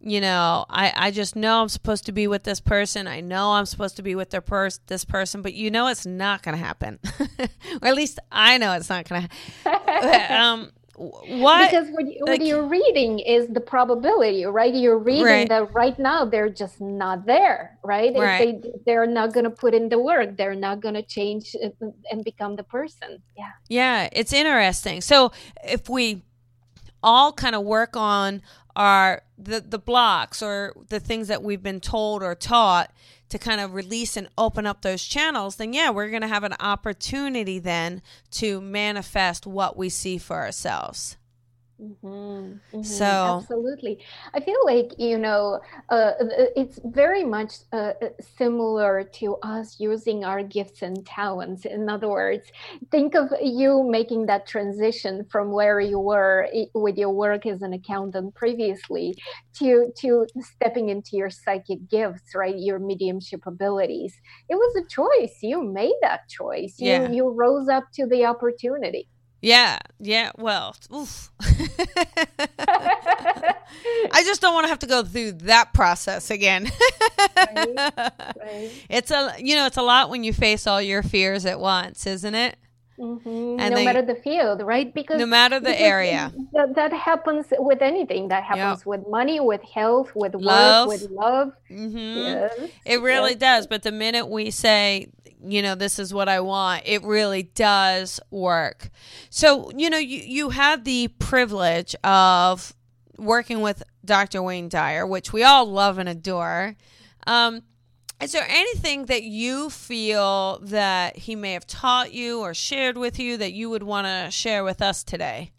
you 0.00 0.20
know, 0.20 0.64
I, 0.68 0.92
I 0.96 1.10
just 1.10 1.36
know 1.36 1.60
I'm 1.60 1.68
supposed 1.68 2.06
to 2.06 2.12
be 2.12 2.26
with 2.26 2.42
this 2.42 2.60
person. 2.60 3.06
I 3.06 3.20
know 3.20 3.52
I'm 3.52 3.66
supposed 3.66 3.96
to 3.96 4.02
be 4.02 4.14
with 4.14 4.30
their 4.30 4.40
pers- 4.40 4.80
this 4.86 5.04
person, 5.04 5.42
but 5.42 5.52
you 5.54 5.70
know 5.70 5.88
it's 5.88 6.06
not 6.06 6.42
going 6.42 6.56
to 6.56 6.62
happen. 6.62 6.98
or 7.82 7.88
at 7.88 7.94
least 7.94 8.18
I 8.32 8.58
know 8.58 8.72
it's 8.72 8.88
not 8.88 9.08
going 9.08 9.28
to 9.64 10.34
um, 10.34 10.70
what? 11.00 11.70
Because 11.70 11.88
what, 11.88 12.04
like, 12.04 12.16
what 12.20 12.46
you're 12.46 12.66
reading 12.66 13.20
is 13.20 13.48
the 13.48 13.60
probability 13.60 14.44
right? 14.44 14.74
You're 14.74 14.98
reading 14.98 15.24
right. 15.24 15.48
that 15.48 15.72
right 15.72 15.98
now 15.98 16.26
they're 16.26 16.50
just 16.50 16.78
not 16.80 17.24
there 17.24 17.78
right, 17.82 18.14
right. 18.14 18.60
they 18.62 18.70
they're 18.84 19.06
not 19.06 19.32
going 19.32 19.44
to 19.44 19.50
put 19.50 19.72
in 19.72 19.88
the 19.88 19.98
work 19.98 20.36
they're 20.36 20.54
not 20.54 20.80
going 20.80 20.94
to 20.94 21.02
change 21.02 21.56
uh, 21.64 21.70
and 22.10 22.22
become 22.22 22.56
the 22.56 22.64
person. 22.64 23.22
Yeah. 23.36 23.50
Yeah 23.68 24.08
it's 24.12 24.32
interesting. 24.32 25.00
So 25.00 25.32
if 25.64 25.88
we 25.88 26.22
all 27.02 27.32
kind 27.32 27.54
of 27.54 27.64
work 27.64 27.96
on 27.96 28.42
our 28.76 29.22
the 29.38 29.60
the 29.60 29.78
blocks 29.78 30.42
or 30.42 30.74
the 30.90 31.00
things 31.00 31.28
that 31.28 31.42
we've 31.42 31.62
been 31.62 31.80
told 31.80 32.22
or 32.22 32.34
taught 32.34 32.92
to 33.30 33.38
kind 33.38 33.60
of 33.60 33.74
release 33.74 34.16
and 34.16 34.28
open 34.36 34.66
up 34.66 34.82
those 34.82 35.04
channels, 35.04 35.56
then 35.56 35.72
yeah, 35.72 35.90
we're 35.90 36.10
going 36.10 36.22
to 36.22 36.28
have 36.28 36.44
an 36.44 36.54
opportunity 36.60 37.58
then 37.58 38.02
to 38.32 38.60
manifest 38.60 39.46
what 39.46 39.76
we 39.76 39.88
see 39.88 40.18
for 40.18 40.36
ourselves. 40.36 41.16
Mm-hmm, 41.80 42.06
mm-hmm, 42.06 42.82
so 42.82 43.04
absolutely, 43.04 44.04
I 44.34 44.40
feel 44.40 44.58
like 44.66 44.92
you 44.98 45.16
know 45.16 45.60
uh, 45.88 46.12
it's 46.54 46.78
very 46.84 47.24
much 47.24 47.54
uh, 47.72 47.92
similar 48.36 49.04
to 49.14 49.36
us 49.36 49.76
using 49.80 50.22
our 50.22 50.42
gifts 50.42 50.82
and 50.82 51.06
talents. 51.06 51.64
In 51.64 51.88
other 51.88 52.08
words, 52.08 52.50
think 52.90 53.14
of 53.14 53.32
you 53.42 53.82
making 53.82 54.26
that 54.26 54.46
transition 54.46 55.24
from 55.30 55.52
where 55.52 55.80
you 55.80 55.98
were 55.98 56.48
with 56.74 56.98
your 56.98 57.10
work 57.10 57.46
as 57.46 57.62
an 57.62 57.72
accountant 57.72 58.34
previously 58.34 59.14
to 59.54 59.90
to 60.00 60.26
stepping 60.40 60.90
into 60.90 61.16
your 61.16 61.30
psychic 61.30 61.88
gifts, 61.88 62.34
right? 62.34 62.58
Your 62.58 62.78
mediumship 62.78 63.46
abilities. 63.46 64.14
It 64.50 64.56
was 64.56 64.76
a 64.76 64.86
choice. 64.86 65.38
You 65.40 65.64
made 65.64 65.96
that 66.02 66.28
choice. 66.28 66.74
You 66.78 66.90
yeah. 66.90 67.10
you 67.10 67.30
rose 67.30 67.70
up 67.70 67.84
to 67.94 68.06
the 68.06 68.26
opportunity. 68.26 69.08
Yeah, 69.42 69.78
yeah. 69.98 70.32
Well, 70.36 70.76
I 74.12 74.22
just 74.24 74.40
don't 74.42 74.52
want 74.54 74.64
to 74.64 74.68
have 74.68 74.80
to 74.80 74.86
go 74.86 75.02
through 75.02 75.32
that 75.32 75.72
process 75.72 76.30
again. 76.30 76.70
right, 77.36 77.76
right. 77.76 78.70
It's 78.90 79.10
a 79.10 79.34
you 79.38 79.56
know 79.56 79.66
it's 79.66 79.78
a 79.78 79.82
lot 79.82 80.10
when 80.10 80.24
you 80.24 80.32
face 80.34 80.66
all 80.66 80.82
your 80.82 81.02
fears 81.02 81.46
at 81.46 81.58
once, 81.58 82.06
isn't 82.06 82.34
it? 82.34 82.56
Mm-hmm. 83.00 83.56
And 83.58 83.70
no 83.70 83.76
they, 83.76 83.84
matter 83.84 84.02
the 84.02 84.14
field, 84.16 84.60
right? 84.60 84.92
Because 84.92 85.18
no 85.18 85.24
matter 85.24 85.58
the 85.58 85.80
area, 85.80 86.32
that, 86.52 86.74
that, 86.74 86.92
happens 86.92 87.46
with 87.58 87.80
anything. 87.80 88.28
That 88.28 88.44
happens 88.44 88.80
yep. 88.80 88.86
with 88.86 89.08
money, 89.08 89.40
with 89.40 89.62
health, 89.62 90.12
with 90.14 90.34
love. 90.34 90.88
work, 90.88 91.00
with 91.00 91.10
love. 91.10 91.52
Mm-hmm. 91.70 91.96
Yes. 91.96 92.70
It 92.84 93.00
really 93.00 93.30
yes. 93.30 93.38
does. 93.38 93.66
But 93.68 93.84
the 93.84 93.92
minute 93.92 94.28
we 94.28 94.50
say, 94.50 95.08
you 95.42 95.62
know, 95.62 95.74
this 95.74 95.98
is 95.98 96.12
what 96.12 96.28
I 96.28 96.40
want, 96.40 96.82
it 96.86 97.02
really 97.02 97.42
does 97.42 98.20
work. 98.30 98.90
So, 99.30 99.70
you 99.76 99.90
know, 99.90 99.98
you, 99.98 100.20
you 100.20 100.50
had 100.50 100.84
the 100.84 101.08
privilege 101.18 101.94
of 102.04 102.74
working 103.18 103.60
with 103.60 103.82
Dr. 104.04 104.42
Wayne 104.42 104.68
Dyer, 104.68 105.06
which 105.06 105.32
we 105.32 105.42
all 105.42 105.66
love 105.66 105.98
and 105.98 106.08
adore. 106.08 106.76
Um, 107.26 107.62
Is 108.22 108.32
there 108.32 108.46
anything 108.48 109.06
that 109.06 109.22
you 109.22 109.70
feel 109.70 110.58
that 110.62 111.16
he 111.16 111.36
may 111.36 111.52
have 111.54 111.66
taught 111.66 112.12
you 112.12 112.40
or 112.40 112.54
shared 112.54 112.98
with 112.98 113.18
you 113.18 113.36
that 113.38 113.52
you 113.52 113.70
would 113.70 113.82
want 113.82 114.06
to 114.06 114.30
share 114.30 114.64
with 114.64 114.82
us 114.82 115.02
today? 115.04 115.52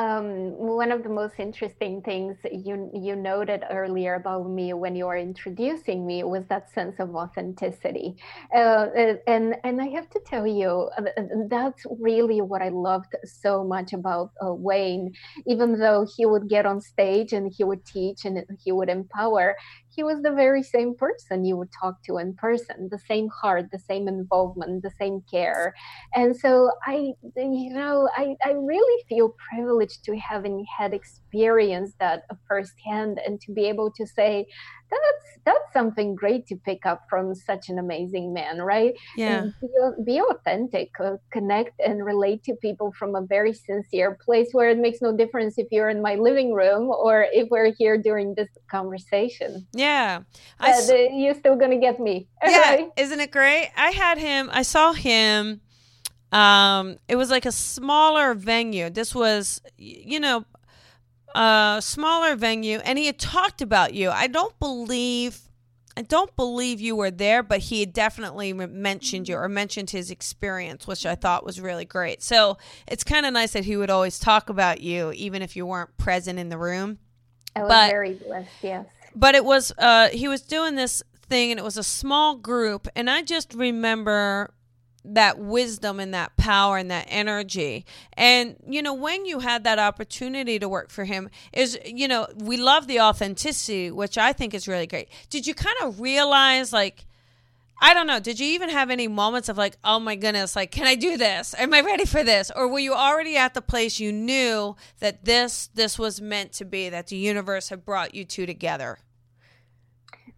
Um, 0.00 0.52
one 0.56 0.92
of 0.92 1.02
the 1.02 1.10
most 1.10 1.34
interesting 1.38 2.00
things 2.00 2.38
you 2.50 2.90
you 2.94 3.14
noted 3.16 3.64
earlier 3.70 4.14
about 4.14 4.48
me 4.48 4.72
when 4.72 4.96
you 4.96 5.04
were 5.04 5.18
introducing 5.18 6.06
me 6.06 6.24
was 6.24 6.46
that 6.46 6.70
sense 6.70 6.96
of 7.00 7.14
authenticity, 7.14 8.16
uh, 8.54 8.86
and 9.26 9.56
and 9.62 9.78
I 9.78 9.88
have 9.88 10.08
to 10.14 10.20
tell 10.24 10.46
you 10.46 10.88
uh, 10.96 11.02
that's 11.50 11.84
really 12.00 12.40
what 12.40 12.62
I 12.62 12.70
loved 12.70 13.12
so 13.26 13.62
much 13.62 13.92
about 13.92 14.30
uh, 14.42 14.54
Wayne. 14.54 15.12
Even 15.46 15.78
though 15.78 16.06
he 16.16 16.24
would 16.24 16.48
get 16.48 16.64
on 16.64 16.80
stage 16.80 17.34
and 17.34 17.52
he 17.54 17.62
would 17.62 17.84
teach 17.84 18.24
and 18.24 18.42
he 18.64 18.72
would 18.72 18.88
empower, 18.88 19.54
he 19.94 20.02
was 20.02 20.22
the 20.22 20.32
very 20.32 20.62
same 20.62 20.94
person 20.94 21.44
you 21.44 21.56
would 21.56 21.70
talk 21.72 22.02
to 22.04 22.18
in 22.18 22.34
person, 22.34 22.88
the 22.90 22.98
same 22.98 23.28
heart, 23.28 23.66
the 23.72 23.78
same 23.78 24.08
involvement, 24.08 24.82
the 24.82 24.92
same 24.98 25.22
care. 25.30 25.74
And 26.14 26.36
so 26.36 26.70
I, 26.86 27.12
you 27.36 27.72
know, 27.72 28.08
I, 28.16 28.36
I 28.44 28.52
really 28.52 29.04
feel 29.08 29.34
privileged 29.50 30.04
to 30.04 30.16
having 30.16 30.64
had 30.78 30.94
experienced 30.94 31.98
that 31.98 32.22
firsthand 32.48 33.20
and 33.24 33.40
to 33.42 33.52
be 33.52 33.66
able 33.66 33.90
to 33.92 34.06
say, 34.06 34.46
that's 34.90 35.38
that's 35.44 35.72
something 35.72 36.14
great 36.14 36.46
to 36.46 36.56
pick 36.56 36.84
up 36.84 37.02
from 37.08 37.34
such 37.34 37.68
an 37.68 37.78
amazing 37.78 38.32
man 38.32 38.60
right? 38.60 38.94
Yeah. 39.16 39.46
be, 39.60 39.68
be, 40.04 40.20
authentic 40.20 40.90
uh, 41.00 41.16
connect 41.32 41.80
and 41.80 42.04
relate 42.04 42.42
to 42.44 42.54
people 42.56 42.92
from 42.98 43.14
a 43.14 43.22
very 43.22 43.52
sincere 43.52 44.18
place 44.24 44.48
where 44.52 44.70
it 44.70 44.78
makes 44.78 45.00
no 45.00 45.16
difference 45.16 45.58
if 45.58 45.68
you're 45.70 45.88
in 45.88 46.02
my 46.02 46.14
living 46.16 46.52
room 46.52 46.90
or 46.90 47.26
if 47.32 47.48
we're 47.50 47.72
here 47.78 47.96
during 47.96 48.34
this 48.34 48.48
conversation. 48.70 49.66
Yeah. 49.72 50.20
I, 50.58 50.72
uh, 50.72 50.94
you're 51.12 51.34
still 51.34 51.56
gonna 51.56 51.80
get 51.80 52.00
me. 52.00 52.28
Yeah. 52.46 52.86
Isn't 52.96 53.20
it 53.20 53.30
great? 53.30 53.70
I 53.76 53.90
had 53.90 54.18
him 54.18 54.50
i 54.52 54.62
saw 54.62 54.92
him 54.92 55.60
um 56.32 56.96
it 57.08 57.16
was 57.16 57.30
like 57.30 57.46
a 57.46 57.52
smaller 57.52 58.34
venue. 58.34 58.90
This 58.90 59.14
was 59.14 59.60
you 59.76 60.20
know 60.20 60.44
a 61.34 61.78
smaller 61.80 62.36
venue 62.36 62.78
and 62.78 62.98
he 62.98 63.06
had 63.06 63.18
talked 63.18 63.62
about 63.62 63.94
you. 63.94 64.10
I 64.10 64.26
don't 64.26 64.58
believe 64.58 65.42
I 65.96 66.02
don't 66.02 66.34
believe 66.36 66.80
you 66.80 66.94
were 66.94 67.10
there, 67.10 67.42
but 67.42 67.58
he 67.58 67.80
had 67.80 67.92
definitely 67.92 68.52
mentioned 68.52 69.28
you 69.28 69.36
or 69.36 69.48
mentioned 69.48 69.90
his 69.90 70.10
experience, 70.10 70.86
which 70.86 71.04
I 71.04 71.14
thought 71.14 71.44
was 71.44 71.60
really 71.60 71.84
great. 71.84 72.22
So 72.22 72.58
it's 72.86 73.04
kind 73.04 73.26
of 73.26 73.32
nice 73.32 73.52
that 73.52 73.64
he 73.64 73.76
would 73.76 73.90
always 73.90 74.18
talk 74.18 74.48
about 74.48 74.80
you, 74.80 75.12
even 75.12 75.42
if 75.42 75.56
you 75.56 75.66
weren't 75.66 75.96
present 75.98 76.38
in 76.38 76.48
the 76.48 76.56
room. 76.56 76.98
I 77.56 77.60
was 77.60 77.68
but, 77.68 77.90
very 77.90 78.14
blessed, 78.14 78.48
yes. 78.62 78.86
But 79.16 79.34
it 79.34 79.44
was, 79.44 79.72
uh, 79.76 80.08
he 80.10 80.28
was 80.28 80.42
doing 80.42 80.76
this 80.76 81.02
thing 81.28 81.50
and 81.50 81.58
it 81.58 81.64
was 81.64 81.76
a 81.76 81.82
small 81.82 82.36
group. 82.36 82.86
And 82.94 83.10
I 83.10 83.22
just 83.22 83.52
remember 83.52 84.54
that 85.04 85.38
wisdom 85.38 85.98
and 85.98 86.12
that 86.12 86.36
power 86.36 86.76
and 86.76 86.90
that 86.90 87.06
energy. 87.08 87.86
And, 88.14 88.56
you 88.68 88.82
know, 88.82 88.94
when 88.94 89.24
you 89.24 89.40
had 89.40 89.64
that 89.64 89.78
opportunity 89.78 90.58
to 90.58 90.68
work 90.68 90.90
for 90.90 91.04
him, 91.04 91.30
is, 91.52 91.78
you 91.84 92.06
know, 92.06 92.26
we 92.36 92.56
love 92.56 92.86
the 92.86 93.00
authenticity, 93.00 93.90
which 93.90 94.18
I 94.18 94.32
think 94.32 94.54
is 94.54 94.68
really 94.68 94.86
great. 94.86 95.08
Did 95.30 95.46
you 95.46 95.54
kind 95.54 95.76
of 95.82 96.00
realize, 96.00 96.72
like, 96.72 97.06
I 97.82 97.94
don't 97.94 98.06
know, 98.06 98.20
did 98.20 98.38
you 98.38 98.46
even 98.48 98.68
have 98.68 98.90
any 98.90 99.08
moments 99.08 99.48
of 99.48 99.56
like, 99.56 99.78
oh 99.82 99.98
my 99.98 100.14
goodness, 100.14 100.54
like, 100.54 100.70
can 100.70 100.86
I 100.86 100.96
do 100.96 101.16
this? 101.16 101.54
Am 101.58 101.72
I 101.72 101.80
ready 101.80 102.04
for 102.04 102.22
this? 102.22 102.52
Or 102.54 102.68
were 102.68 102.78
you 102.78 102.92
already 102.92 103.38
at 103.38 103.54
the 103.54 103.62
place 103.62 103.98
you 103.98 104.12
knew 104.12 104.76
that 104.98 105.24
this, 105.24 105.70
this 105.74 105.98
was 105.98 106.20
meant 106.20 106.52
to 106.54 106.66
be, 106.66 106.90
that 106.90 107.06
the 107.06 107.16
universe 107.16 107.70
had 107.70 107.86
brought 107.86 108.14
you 108.14 108.26
two 108.26 108.44
together? 108.44 108.98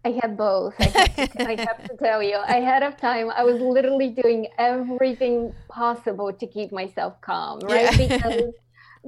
I 0.05 0.11
had 0.21 0.35
both. 0.35 0.73
I 0.79 0.85
have, 0.85 1.15
to, 1.15 1.47
I 1.47 1.55
have 1.61 1.83
to 1.87 1.97
tell 1.97 2.21
you, 2.21 2.37
ahead 2.47 2.83
of 2.83 2.97
time, 2.97 3.31
I 3.35 3.43
was 3.43 3.61
literally 3.61 4.09
doing 4.09 4.47
everything 4.57 5.53
possible 5.69 6.33
to 6.33 6.47
keep 6.47 6.71
myself 6.71 7.19
calm, 7.21 7.59
right? 7.59 7.97
Yeah. 7.97 8.17
Because 8.23 8.53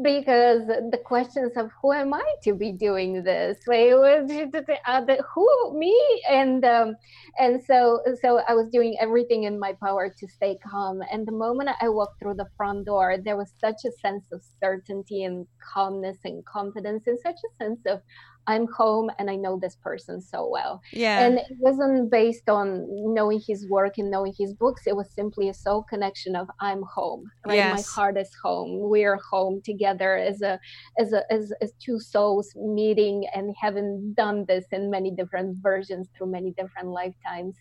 because 0.02 0.68
the 0.68 1.00
questions 1.06 1.54
of 1.56 1.72
who 1.82 1.94
am 1.94 2.14
I 2.14 2.26
to 2.44 2.54
be 2.54 2.72
doing 2.74 3.24
this? 3.24 3.58
Uh, 3.68 5.06
who 5.34 5.80
me? 5.80 6.22
And 6.30 6.66
um, 6.66 6.96
and 7.40 7.64
so 7.64 8.02
so 8.22 8.42
I 8.48 8.54
was 8.54 8.70
doing 8.70 8.98
everything 9.00 9.44
in 9.44 9.58
my 9.58 9.74
power 9.82 10.14
to 10.20 10.28
stay 10.28 10.58
calm. 10.70 11.02
And 11.12 11.26
the 11.26 11.32
moment 11.32 11.70
I 11.80 11.90
walked 11.90 12.20
through 12.20 12.36
the 12.36 12.48
front 12.58 12.86
door, 12.86 13.18
there 13.24 13.38
was 13.38 13.54
such 13.60 13.86
a 13.86 13.92
sense 14.02 14.26
of 14.34 14.42
certainty 14.62 15.24
and 15.24 15.48
calmness 15.74 16.18
and 16.26 16.46
confidence, 16.46 17.04
and 17.08 17.18
such 17.24 17.36
a 17.36 17.64
sense 17.64 17.80
of 17.86 18.02
I'm 18.48 18.68
home 18.68 19.10
and 19.18 19.30
I 19.30 19.36
know 19.36 19.58
this 19.60 19.76
person 19.76 20.22
so 20.22 20.48
well. 20.48 20.82
Yeah. 20.92 21.26
And 21.26 21.40
it 21.40 21.58
wasn't 21.60 22.12
based 22.12 22.48
on 22.50 22.86
knowing 22.90 23.42
his 23.46 23.68
work 23.70 23.98
and 23.98 24.12
knowing 24.12 24.34
his 24.38 24.54
books. 24.54 24.84
It 24.86 24.96
was 24.96 25.10
simply 25.12 25.50
a 25.50 25.54
soul 25.54 25.84
connection 25.84 26.36
of 26.36 26.48
I'm 26.60 26.84
home. 26.84 27.32
Right. 27.46 27.56
Yes. 27.56 27.76
My 27.76 28.02
heart 28.02 28.18
is 28.18 28.30
home. 28.42 28.90
We're 28.90 29.18
home 29.18 29.62
together 29.64 30.16
as 30.16 30.42
a 30.42 30.60
as 31.00 31.14
a 31.14 31.24
as, 31.32 31.52
as 31.62 31.74
two 31.80 32.00
souls 32.00 32.54
meeting 32.56 33.26
and 33.34 33.56
having 33.60 34.14
done 34.16 34.46
this 34.48 34.66
in 34.72 34.90
many 34.90 35.12
different 35.12 35.58
versions 35.62 36.08
through 36.16 36.32
many 36.32 36.52
different 36.52 36.90
lifetimes. 36.90 37.56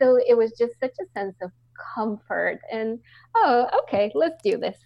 So 0.00 0.18
it 0.26 0.36
was 0.36 0.52
just 0.52 0.78
such 0.80 0.94
a 1.00 1.18
sense 1.18 1.36
of 1.42 1.50
comfort 1.94 2.60
and 2.72 2.98
oh 3.36 3.68
okay, 3.82 4.10
let's 4.14 4.42
do 4.42 4.56
this. 4.56 4.78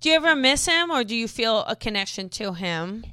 Do 0.00 0.08
you 0.08 0.16
ever 0.16 0.34
miss 0.34 0.66
him 0.66 0.90
or 0.90 1.04
do 1.04 1.14
you 1.14 1.28
feel 1.28 1.60
a 1.66 1.76
connection 1.76 2.28
to 2.30 2.54
him? 2.54 3.04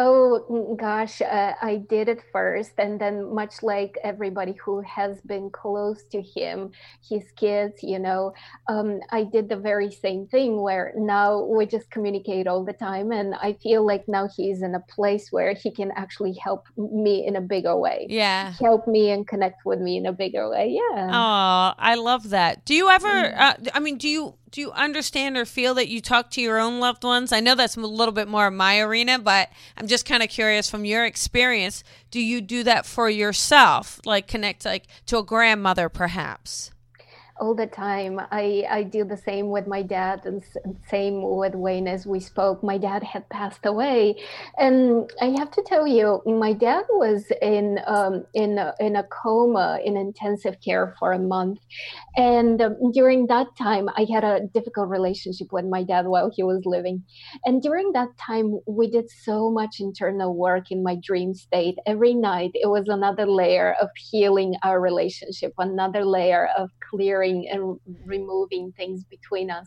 Oh 0.00 0.76
gosh, 0.78 1.20
uh, 1.20 1.54
I 1.60 1.82
did 1.90 2.08
it 2.08 2.20
first, 2.32 2.70
and 2.78 3.00
then 3.00 3.34
much 3.34 3.64
like 3.64 3.98
everybody 4.04 4.52
who 4.52 4.80
has 4.82 5.20
been 5.22 5.50
close 5.50 6.04
to 6.12 6.22
him, 6.22 6.70
his 7.08 7.24
kids, 7.34 7.82
you 7.82 7.98
know, 7.98 8.32
um, 8.68 9.00
I 9.10 9.24
did 9.24 9.48
the 9.48 9.56
very 9.56 9.90
same 9.90 10.28
thing. 10.28 10.62
Where 10.62 10.92
now 10.96 11.42
we 11.42 11.66
just 11.66 11.90
communicate 11.90 12.46
all 12.46 12.64
the 12.64 12.74
time, 12.74 13.10
and 13.10 13.34
I 13.34 13.54
feel 13.54 13.84
like 13.84 14.04
now 14.06 14.28
he's 14.36 14.62
in 14.62 14.76
a 14.76 14.84
place 14.88 15.32
where 15.32 15.52
he 15.52 15.72
can 15.72 15.90
actually 15.96 16.34
help 16.34 16.68
me 16.76 17.26
in 17.26 17.34
a 17.34 17.40
bigger 17.40 17.76
way. 17.76 18.06
Yeah, 18.08 18.52
help 18.52 18.86
me 18.86 19.10
and 19.10 19.26
connect 19.26 19.64
with 19.64 19.80
me 19.80 19.96
in 19.96 20.06
a 20.06 20.12
bigger 20.12 20.48
way. 20.48 20.78
Yeah. 20.78 21.08
Oh, 21.10 21.74
I 21.76 21.96
love 21.96 22.30
that. 22.30 22.64
Do 22.64 22.72
you 22.72 22.88
ever? 22.88 23.08
Mm. 23.08 23.34
Uh, 23.36 23.54
I 23.74 23.80
mean, 23.80 23.98
do 23.98 24.08
you 24.08 24.34
do 24.50 24.60
you 24.60 24.72
understand 24.72 25.36
or 25.36 25.44
feel 25.44 25.74
that 25.74 25.88
you 25.88 26.00
talk 26.00 26.30
to 26.32 26.40
your 26.40 26.58
own 26.58 26.80
loved 26.80 27.04
ones? 27.04 27.32
I 27.32 27.40
know 27.40 27.54
that's 27.54 27.76
a 27.76 27.80
little 27.80 28.12
bit 28.12 28.28
more 28.28 28.50
my 28.50 28.80
arena, 28.80 29.18
but 29.18 29.50
I'm 29.76 29.86
just 29.86 30.06
kind 30.06 30.22
of 30.22 30.28
curious 30.28 30.70
from 30.70 30.84
your 30.84 31.04
experience. 31.04 31.84
Do 32.10 32.20
you 32.20 32.40
do 32.40 32.62
that 32.64 32.86
for 32.86 33.10
yourself, 33.10 34.00
like 34.04 34.26
connect 34.26 34.64
like 34.64 34.86
to 35.06 35.18
a 35.18 35.22
grandmother, 35.22 35.88
perhaps? 35.88 36.70
All 37.40 37.54
the 37.54 37.66
time. 37.66 38.20
I, 38.30 38.64
I 38.70 38.82
do 38.82 39.04
the 39.04 39.16
same 39.16 39.50
with 39.50 39.66
my 39.66 39.82
dad 39.82 40.22
and 40.24 40.42
same 40.88 41.22
with 41.36 41.54
Wayne 41.54 41.88
as 41.88 42.06
we 42.06 42.20
spoke. 42.20 42.62
My 42.62 42.78
dad 42.78 43.02
had 43.02 43.28
passed 43.28 43.66
away. 43.66 44.16
And 44.58 45.10
I 45.20 45.26
have 45.38 45.50
to 45.52 45.62
tell 45.62 45.86
you, 45.86 46.22
my 46.26 46.52
dad 46.52 46.84
was 46.90 47.24
in, 47.42 47.78
um, 47.86 48.24
in, 48.34 48.58
a, 48.58 48.74
in 48.80 48.96
a 48.96 49.04
coma 49.04 49.78
in 49.84 49.96
intensive 49.96 50.56
care 50.64 50.94
for 50.98 51.12
a 51.12 51.18
month. 51.18 51.60
And 52.16 52.60
um, 52.60 52.92
during 52.92 53.26
that 53.28 53.48
time, 53.56 53.88
I 53.96 54.06
had 54.12 54.24
a 54.24 54.40
difficult 54.54 54.88
relationship 54.88 55.48
with 55.52 55.64
my 55.64 55.82
dad 55.84 56.06
while 56.06 56.30
he 56.34 56.42
was 56.42 56.62
living. 56.64 57.04
And 57.44 57.62
during 57.62 57.92
that 57.92 58.08
time, 58.18 58.58
we 58.66 58.90
did 58.90 59.10
so 59.10 59.50
much 59.50 59.76
internal 59.80 60.34
work 60.34 60.70
in 60.70 60.82
my 60.82 60.96
dream 61.02 61.34
state. 61.34 61.76
Every 61.86 62.14
night, 62.14 62.50
it 62.54 62.68
was 62.68 62.88
another 62.88 63.26
layer 63.26 63.76
of 63.80 63.88
healing 64.10 64.54
our 64.64 64.80
relationship, 64.80 65.52
another 65.58 66.04
layer 66.04 66.48
of 66.56 66.70
clearing 66.90 67.27
and 67.28 67.78
removing 68.04 68.72
things 68.76 69.04
between 69.04 69.50
us. 69.50 69.66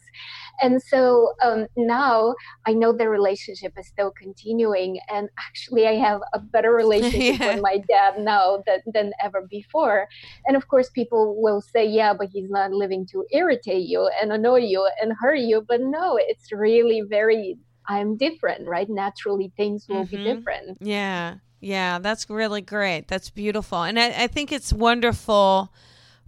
And 0.61 0.81
so 0.81 1.33
um, 1.43 1.67
now 1.75 2.35
I 2.65 2.73
know 2.73 2.93
the 2.93 3.09
relationship 3.09 3.73
is 3.77 3.87
still 3.87 4.11
continuing. 4.11 4.99
And 5.09 5.29
actually, 5.39 5.87
I 5.87 5.93
have 5.93 6.21
a 6.33 6.39
better 6.39 6.71
relationship 6.71 7.21
yeah. 7.39 7.53
with 7.55 7.63
my 7.63 7.77
dad 7.87 8.19
now 8.19 8.63
than, 8.65 8.79
than 8.93 9.11
ever 9.23 9.47
before. 9.49 10.07
And 10.45 10.55
of 10.55 10.67
course, 10.67 10.89
people 10.89 11.41
will 11.41 11.61
say, 11.61 11.85
yeah, 11.85 12.13
but 12.13 12.29
he's 12.31 12.49
not 12.49 12.71
living 12.71 13.05
to 13.11 13.25
irritate 13.31 13.87
you 13.87 14.09
and 14.21 14.31
annoy 14.31 14.59
you 14.59 14.87
and 15.01 15.13
hurt 15.19 15.39
you. 15.39 15.63
But 15.67 15.81
no, 15.81 16.17
it's 16.19 16.51
really 16.51 17.01
very 17.09 17.57
I'm 17.87 18.15
different, 18.17 18.67
right? 18.67 18.89
Naturally, 18.89 19.51
things 19.57 19.87
will 19.89 20.05
mm-hmm. 20.05 20.15
be 20.15 20.23
different. 20.23 20.77
Yeah. 20.81 21.35
Yeah. 21.59 21.99
That's 21.99 22.29
really 22.29 22.61
great. 22.61 23.07
That's 23.07 23.29
beautiful. 23.29 23.83
And 23.83 23.99
I, 23.99 24.23
I 24.23 24.27
think 24.27 24.51
it's 24.51 24.71
wonderful 24.71 25.73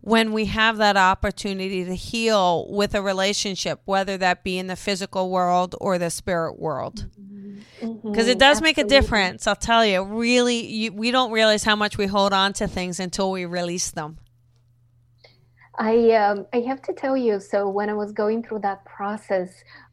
when 0.04 0.34
we 0.34 0.44
have 0.46 0.76
that 0.78 0.98
opportunity 0.98 1.86
to 1.86 1.96
heal 1.96 2.68
with 2.70 2.94
a 2.94 3.02
relationship, 3.02 3.80
whether 3.86 4.18
that 4.18 4.44
be 4.44 4.58
in 4.58 4.68
the 4.68 4.76
physical 4.76 5.30
world 5.30 5.76
or 5.80 5.98
the 5.98 6.10
spirit 6.10 6.60
world. 6.60 7.06
Because 7.80 8.02
mm-hmm. 8.02 8.18
it 8.18 8.38
does 8.38 8.58
Absolutely. 8.58 8.68
make 8.68 8.78
a 8.80 8.84
difference, 8.84 9.48
I'll 9.48 9.56
tell 9.56 9.86
you. 9.86 10.04
Really, 10.04 10.68
you, 10.68 10.92
we 10.92 11.10
don't 11.12 11.32
realize 11.32 11.64
how 11.64 11.78
much 11.78 11.98
we 11.98 12.06
hold 12.08 12.34
on 12.34 12.52
to 12.54 12.68
things 12.68 13.00
until 13.00 13.32
we 13.32 13.46
release 13.46 13.92
them. 13.92 14.18
I 15.80 16.12
um, 16.12 16.46
I 16.54 16.60
have 16.62 16.82
to 16.84 16.94
tell 16.94 17.18
you. 17.18 17.40
So 17.40 17.68
when 17.68 17.90
I 17.90 17.94
was 17.94 18.12
going 18.12 18.44
through 18.44 18.60
that 18.60 18.86
process, 18.86 19.50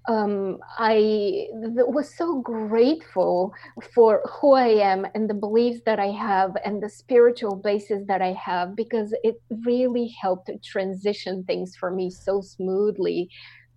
um, 0.08 0.58
I 0.78 1.46
was 1.52 2.14
so 2.14 2.40
grateful 2.40 3.54
for 3.94 4.22
who 4.28 4.52
I 4.52 4.68
am 4.68 5.06
and 5.14 5.28
the 5.28 5.34
beliefs 5.34 5.80
that 5.86 5.98
I 5.98 6.08
have 6.08 6.54
and 6.64 6.82
the 6.82 6.88
spiritual 6.88 7.56
basis 7.56 8.02
that 8.08 8.20
I 8.20 8.32
have 8.32 8.76
because 8.76 9.14
it 9.22 9.40
really 9.64 10.14
helped 10.20 10.50
transition 10.64 11.44
things 11.44 11.74
for 11.76 11.90
me 11.90 12.10
so 12.10 12.40
smoothly 12.42 13.30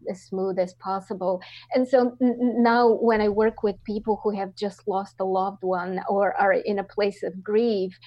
as 0.10 0.24
smooth 0.24 0.60
as 0.60 0.74
possible. 0.76 1.42
And 1.74 1.88
so 1.88 2.18
now, 2.20 2.94
when 3.02 3.22
I 3.22 3.30
work 3.30 3.64
with 3.64 3.84
people 3.84 4.20
who 4.24 4.32
have 4.36 4.56
just 4.56 4.88
lost 4.88 5.16
a 5.20 5.26
loved 5.26 5.62
one 5.62 6.02
or 6.10 6.36
are 6.40 6.54
in 6.54 6.80
a 6.80 6.84
place 6.84 7.24
of 7.24 7.44
grief, 7.44 7.98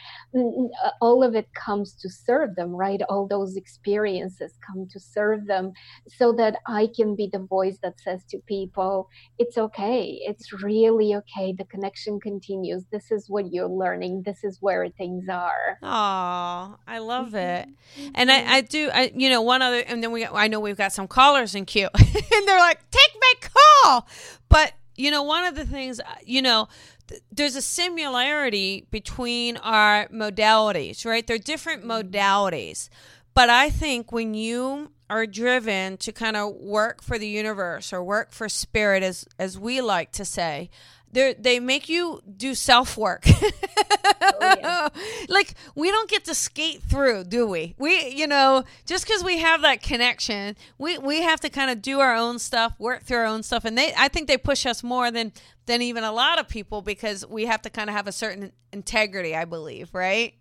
all 1.00 1.22
of 1.22 1.35
it 1.35 1.48
comes 1.54 1.94
to 1.94 2.09
serve 2.09 2.54
them, 2.56 2.70
right? 2.70 3.00
All 3.09 3.26
those 3.26 3.56
experiences 3.56 4.52
come 4.66 4.87
to 4.92 5.00
serve 5.00 5.46
them 5.46 5.72
so 6.09 6.32
that 6.32 6.56
I 6.66 6.88
can 6.94 7.16
be 7.16 7.28
the 7.32 7.38
voice 7.38 7.78
that 7.82 8.00
says 8.00 8.24
to 8.30 8.38
people, 8.46 9.09
it's 9.38 9.59
okay. 9.59 10.18
It's 10.22 10.52
really 10.62 11.14
okay. 11.14 11.54
The 11.56 11.64
connection 11.64 12.20
continues. 12.20 12.85
This 12.90 13.11
is 13.11 13.28
what 13.28 13.52
you're 13.52 13.68
learning. 13.68 14.22
This 14.24 14.44
is 14.44 14.59
where 14.61 14.88
things 14.88 15.28
are. 15.28 15.78
Oh, 15.82 16.76
I 16.87 16.98
love 16.98 17.35
it. 17.35 17.68
Mm-hmm. 17.98 18.11
And 18.14 18.30
I, 18.30 18.56
I 18.56 18.61
do, 18.61 18.90
I, 18.92 19.12
you 19.14 19.28
know, 19.30 19.42
one 19.42 19.62
other, 19.62 19.80
and 19.80 20.02
then 20.02 20.12
we, 20.12 20.26
I 20.26 20.48
know 20.48 20.61
we've 20.61 20.76
got 20.76 20.92
some 20.92 21.09
callers 21.09 21.54
in 21.54 21.64
queue. 21.64 21.86
and 21.99 22.49
they're 22.49 22.59
like, 22.59 22.81
take 22.90 23.20
my 23.20 23.33
call. 23.40 24.09
But, 24.49 24.72
you 24.96 25.11
know, 25.11 25.22
one 25.22 25.44
of 25.44 25.55
the 25.55 25.64
things, 25.64 26.01
uh, 26.01 26.05
you 26.25 26.42
know, 26.42 26.68
th- 27.09 27.22
there's 27.33 27.57
a 27.57 27.62
similarity 27.62 28.87
between 28.90 29.57
our 29.59 30.09
modalities, 30.09 31.05
right? 31.05 31.27
They're 31.27 31.38
different 31.38 31.85
mm-hmm. 31.85 31.90
modalities. 31.90 32.88
But 33.35 33.51
I 33.51 33.70
think 33.70 34.12
when 34.12 34.35
you 34.35 34.92
are 35.09 35.27
driven 35.27 35.96
to 35.99 36.12
kind 36.12 36.37
of 36.37 36.55
work 36.55 37.03
for 37.03 37.18
the 37.18 37.29
universe 37.29 37.92
or 37.92 38.03
work 38.03 38.33
for 38.33 38.49
spirit, 38.49 39.03
as, 39.03 39.27
as 39.38 39.59
we 39.59 39.81
like 39.81 40.11
to 40.12 40.25
say, 40.25 40.70
they 41.12 41.35
they 41.35 41.61
make 41.61 41.88
you 41.88 42.21
do 42.37 42.55
self 42.55 42.97
work. 42.97 43.25
oh, 43.27 44.38
yeah. 44.40 44.88
Like 45.29 45.55
we 45.75 45.90
don't 45.90 46.09
get 46.09 46.25
to 46.27 46.35
skate 46.35 46.83
through, 46.83 47.25
do 47.25 47.47
we? 47.47 47.75
We 47.79 48.09
you 48.09 48.27
know 48.27 48.64
just 48.85 49.07
because 49.07 49.25
we 49.25 49.38
have 49.38 49.62
that 49.62 49.83
connection, 49.83 50.57
we 50.79 50.99
we 50.99 51.23
have 51.23 51.40
to 51.40 51.49
kind 51.49 51.71
of 51.71 51.83
do 51.83 52.01
our 52.01 52.14
own 52.14 52.38
stuff, 52.38 52.79
work 52.79 53.03
through 53.03 53.19
our 53.19 53.25
own 53.27 53.42
stuff, 53.42 53.64
and 53.64 53.77
they 53.77 53.92
I 53.97 54.09
think 54.09 54.29
they 54.29 54.38
push 54.38 54.66
us 54.66 54.83
more 54.83 55.11
than 55.11 55.33
than 55.66 55.83
even 55.83 56.05
a 56.05 56.12
lot 56.12 56.38
of 56.38 56.49
people 56.49 56.83
because 56.83 57.27
we 57.27 57.47
have 57.47 57.62
to 57.62 57.71
kind 57.71 57.90
of 57.90 57.97
have 57.97 58.07
a 58.07 58.12
certain 58.12 58.53
integrity, 58.73 59.35
I 59.35 59.45
believe, 59.45 59.95
right? 59.95 60.35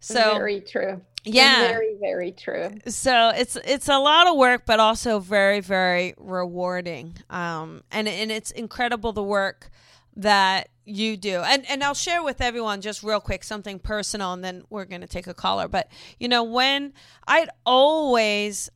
So 0.00 0.34
very 0.34 0.60
true. 0.60 1.00
Yeah. 1.24 1.68
Very, 1.68 1.96
very 2.00 2.32
true. 2.32 2.70
So 2.86 3.32
it's 3.34 3.56
it's 3.64 3.88
a 3.88 3.98
lot 3.98 4.26
of 4.26 4.36
work, 4.36 4.64
but 4.66 4.80
also 4.80 5.18
very, 5.18 5.60
very 5.60 6.14
rewarding. 6.18 7.16
Um, 7.30 7.82
and 7.90 8.08
and 8.08 8.30
it's 8.30 8.50
incredible 8.50 9.12
the 9.12 9.22
work 9.22 9.70
that 10.16 10.68
you 10.84 11.16
do. 11.16 11.40
And 11.40 11.64
and 11.68 11.82
I'll 11.82 11.94
share 11.94 12.22
with 12.22 12.40
everyone 12.40 12.80
just 12.80 13.02
real 13.02 13.20
quick 13.20 13.42
something 13.42 13.78
personal 13.78 14.32
and 14.32 14.44
then 14.44 14.64
we're 14.70 14.84
going 14.84 15.00
to 15.00 15.06
take 15.06 15.26
a 15.26 15.34
caller. 15.34 15.66
But 15.68 15.88
you 16.18 16.28
know, 16.28 16.42
when 16.44 16.92
I'd 17.26 17.48
always 17.64 18.70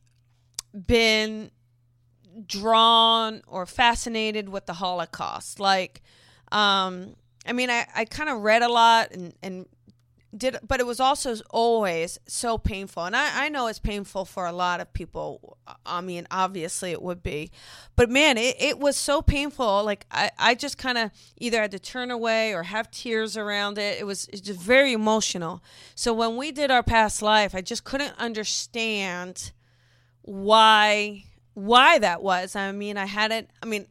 been 0.73 1.51
drawn 2.45 3.41
or 3.47 3.65
fascinated 3.65 4.49
with 4.49 4.65
the 4.65 4.73
Holocaust. 4.73 5.59
Like 5.59 6.01
um 6.51 7.15
I 7.45 7.53
mean 7.53 7.69
I 7.69 7.85
I 7.95 8.05
kind 8.05 8.29
of 8.29 8.41
read 8.41 8.61
a 8.61 8.69
lot 8.69 9.11
and 9.11 9.33
and 9.41 9.65
did 10.35 10.57
but 10.67 10.79
it 10.79 10.85
was 10.85 10.99
also 10.99 11.35
always 11.49 12.19
so 12.27 12.57
painful. 12.57 13.05
And 13.05 13.15
I, 13.15 13.45
I 13.45 13.49
know 13.49 13.67
it's 13.67 13.79
painful 13.79 14.25
for 14.25 14.45
a 14.45 14.51
lot 14.51 14.79
of 14.79 14.93
people. 14.93 15.57
I 15.85 16.01
mean 16.01 16.27
obviously 16.29 16.91
it 16.91 17.01
would 17.01 17.23
be. 17.23 17.51
But 17.95 18.09
man 18.09 18.37
it, 18.37 18.55
it 18.59 18.79
was 18.79 18.95
so 18.95 19.21
painful. 19.21 19.83
Like 19.83 20.05
i, 20.11 20.31
I 20.37 20.55
just 20.55 20.77
kind 20.77 20.97
of 20.97 21.11
either 21.37 21.61
had 21.61 21.71
to 21.71 21.79
turn 21.79 22.11
away 22.11 22.53
or 22.53 22.63
have 22.63 22.91
tears 22.91 23.37
around 23.37 23.77
it. 23.77 23.99
It 23.99 24.05
was 24.05 24.27
it's 24.31 24.41
just 24.41 24.59
very 24.59 24.93
emotional. 24.93 25.63
So 25.95 26.13
when 26.13 26.37
we 26.37 26.51
did 26.51 26.71
our 26.71 26.83
past 26.83 27.21
life 27.21 27.55
i 27.55 27.61
just 27.61 27.83
couldn't 27.83 28.13
understand 28.17 29.51
why 30.21 31.23
why 31.53 31.99
that 31.99 32.21
was. 32.21 32.55
I 32.55 32.71
mean 32.71 32.97
i 32.97 33.05
hadn't 33.05 33.49
i 33.63 33.65
mean 33.65 33.87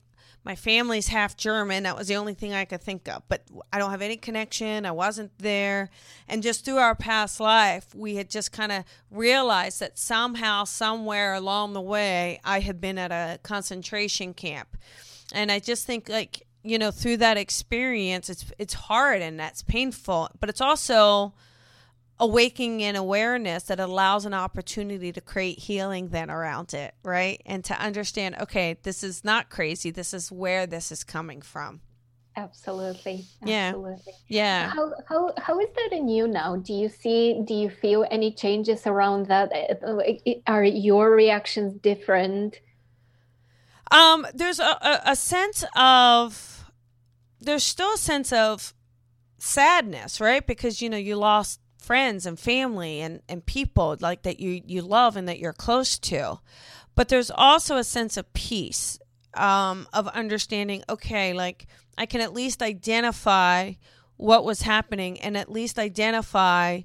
my 0.48 0.56
family's 0.56 1.08
half 1.08 1.36
German. 1.36 1.82
That 1.82 1.94
was 1.94 2.08
the 2.08 2.16
only 2.16 2.32
thing 2.32 2.54
I 2.54 2.64
could 2.64 2.80
think 2.80 3.06
of. 3.06 3.22
But 3.28 3.42
I 3.70 3.78
don't 3.78 3.90
have 3.90 4.00
any 4.00 4.16
connection. 4.16 4.86
I 4.86 4.92
wasn't 4.92 5.30
there. 5.38 5.90
And 6.26 6.42
just 6.42 6.64
through 6.64 6.78
our 6.78 6.94
past 6.94 7.38
life, 7.38 7.94
we 7.94 8.16
had 8.16 8.30
just 8.30 8.50
kind 8.50 8.72
of 8.72 8.84
realized 9.10 9.78
that 9.80 9.98
somehow, 9.98 10.64
somewhere 10.64 11.34
along 11.34 11.74
the 11.74 11.82
way, 11.82 12.40
I 12.44 12.60
had 12.60 12.80
been 12.80 12.96
at 12.96 13.12
a 13.12 13.38
concentration 13.42 14.32
camp. 14.32 14.78
And 15.34 15.52
I 15.52 15.58
just 15.58 15.86
think, 15.86 16.08
like, 16.08 16.46
you 16.62 16.78
know, 16.78 16.90
through 16.92 17.18
that 17.18 17.36
experience, 17.36 18.30
it's 18.30 18.46
it's 18.58 18.74
hard 18.74 19.20
and 19.20 19.38
that's 19.38 19.62
painful, 19.62 20.30
but 20.40 20.48
it's 20.48 20.62
also 20.62 21.34
awakening 22.20 22.82
an 22.82 22.96
awareness 22.96 23.64
that 23.64 23.78
allows 23.78 24.24
an 24.24 24.34
opportunity 24.34 25.12
to 25.12 25.20
create 25.20 25.58
healing 25.58 26.08
then 26.08 26.30
around 26.30 26.74
it, 26.74 26.94
right? 27.02 27.40
And 27.46 27.64
to 27.64 27.80
understand, 27.80 28.36
okay, 28.40 28.76
this 28.82 29.04
is 29.04 29.24
not 29.24 29.50
crazy. 29.50 29.90
This 29.90 30.12
is 30.12 30.32
where 30.32 30.66
this 30.66 30.90
is 30.90 31.04
coming 31.04 31.42
from. 31.42 31.80
Absolutely. 32.36 33.24
Absolutely. 33.42 34.12
Yeah. 34.28 34.70
How, 34.70 34.92
how, 35.08 35.32
how 35.38 35.58
is 35.60 35.68
that 35.74 35.96
in 35.96 36.08
you 36.08 36.28
now? 36.28 36.56
Do 36.56 36.72
you 36.72 36.88
see, 36.88 37.42
do 37.44 37.54
you 37.54 37.68
feel 37.68 38.06
any 38.10 38.32
changes 38.32 38.86
around 38.86 39.26
that? 39.26 39.50
Eh, 39.52 39.74
eh, 39.82 40.18
eh, 40.26 40.34
are 40.46 40.64
your 40.64 41.10
reactions 41.10 41.74
different? 41.80 42.60
Um, 43.90 44.26
there's 44.34 44.60
a, 44.60 44.62
a, 44.64 45.00
a 45.06 45.16
sense 45.16 45.64
of, 45.76 46.70
there's 47.40 47.64
still 47.64 47.94
a 47.94 47.98
sense 47.98 48.32
of 48.32 48.74
sadness, 49.38 50.20
right? 50.20 50.46
Because, 50.46 50.80
you 50.80 50.90
know, 50.90 50.96
you 50.96 51.16
lost 51.16 51.60
friends 51.78 52.26
and 52.26 52.38
family 52.38 53.00
and, 53.00 53.22
and 53.28 53.44
people 53.46 53.96
like 54.00 54.22
that 54.22 54.40
you, 54.40 54.60
you 54.66 54.82
love 54.82 55.16
and 55.16 55.28
that 55.28 55.38
you're 55.38 55.52
close 55.52 55.98
to. 55.98 56.38
But 56.94 57.08
there's 57.08 57.30
also 57.30 57.76
a 57.76 57.84
sense 57.84 58.16
of 58.16 58.32
peace, 58.32 58.98
um, 59.34 59.86
of 59.92 60.08
understanding, 60.08 60.82
okay, 60.88 61.32
like 61.32 61.66
I 61.96 62.06
can 62.06 62.20
at 62.20 62.32
least 62.32 62.62
identify 62.62 63.72
what 64.16 64.44
was 64.44 64.62
happening 64.62 65.20
and 65.20 65.36
at 65.36 65.50
least 65.50 65.78
identify 65.78 66.82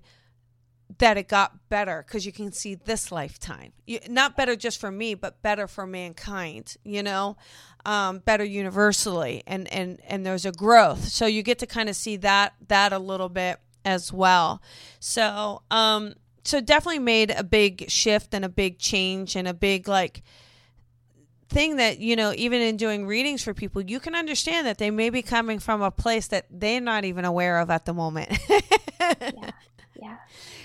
that 0.99 1.17
it 1.17 1.27
got 1.27 1.69
better 1.69 2.03
because 2.05 2.25
you 2.25 2.31
can 2.31 2.51
see 2.51 2.75
this 2.75 3.11
lifetime. 3.11 3.73
You, 3.87 3.99
not 4.07 4.37
better 4.37 4.55
just 4.55 4.79
for 4.79 4.91
me 4.91 5.15
but 5.15 5.41
better 5.41 5.67
for 5.67 5.87
mankind 5.87 6.77
you 6.83 7.03
know? 7.03 7.37
Um, 7.85 8.19
better 8.19 8.45
universally 8.45 9.43
and 9.45 9.67
and 9.73 9.99
and 10.07 10.25
there's 10.25 10.45
a 10.45 10.53
growth. 10.53 11.09
So 11.09 11.25
you 11.25 11.43
get 11.43 11.59
to 11.59 11.67
kind 11.67 11.89
of 11.89 11.95
see 11.95 12.15
that 12.17 12.53
that 12.69 12.93
a 12.93 12.99
little 12.99 13.27
bit 13.27 13.59
as 13.85 14.11
well. 14.11 14.61
So, 14.99 15.61
um, 15.71 16.13
so 16.43 16.61
definitely 16.61 16.99
made 16.99 17.31
a 17.31 17.43
big 17.43 17.89
shift 17.89 18.33
and 18.33 18.43
a 18.43 18.49
big 18.49 18.77
change 18.79 19.35
and 19.35 19.47
a 19.47 19.53
big 19.53 19.87
like 19.87 20.23
thing 21.49 21.75
that 21.77 21.99
you 21.99 22.15
know 22.15 22.33
even 22.35 22.61
in 22.61 22.77
doing 22.77 23.05
readings 23.05 23.43
for 23.43 23.53
people 23.53 23.79
you 23.79 23.99
can 23.99 24.15
understand 24.15 24.65
that 24.65 24.79
they 24.79 24.89
may 24.89 25.11
be 25.11 25.21
coming 25.21 25.59
from 25.59 25.83
a 25.83 25.91
place 25.91 26.27
that 26.27 26.47
they're 26.49 26.81
not 26.81 27.05
even 27.05 27.25
aware 27.25 27.59
of 27.59 27.69
at 27.69 27.85
the 27.85 27.93
moment. 27.93 28.37
Yeah. 28.99 29.51
Yeah 30.01 30.17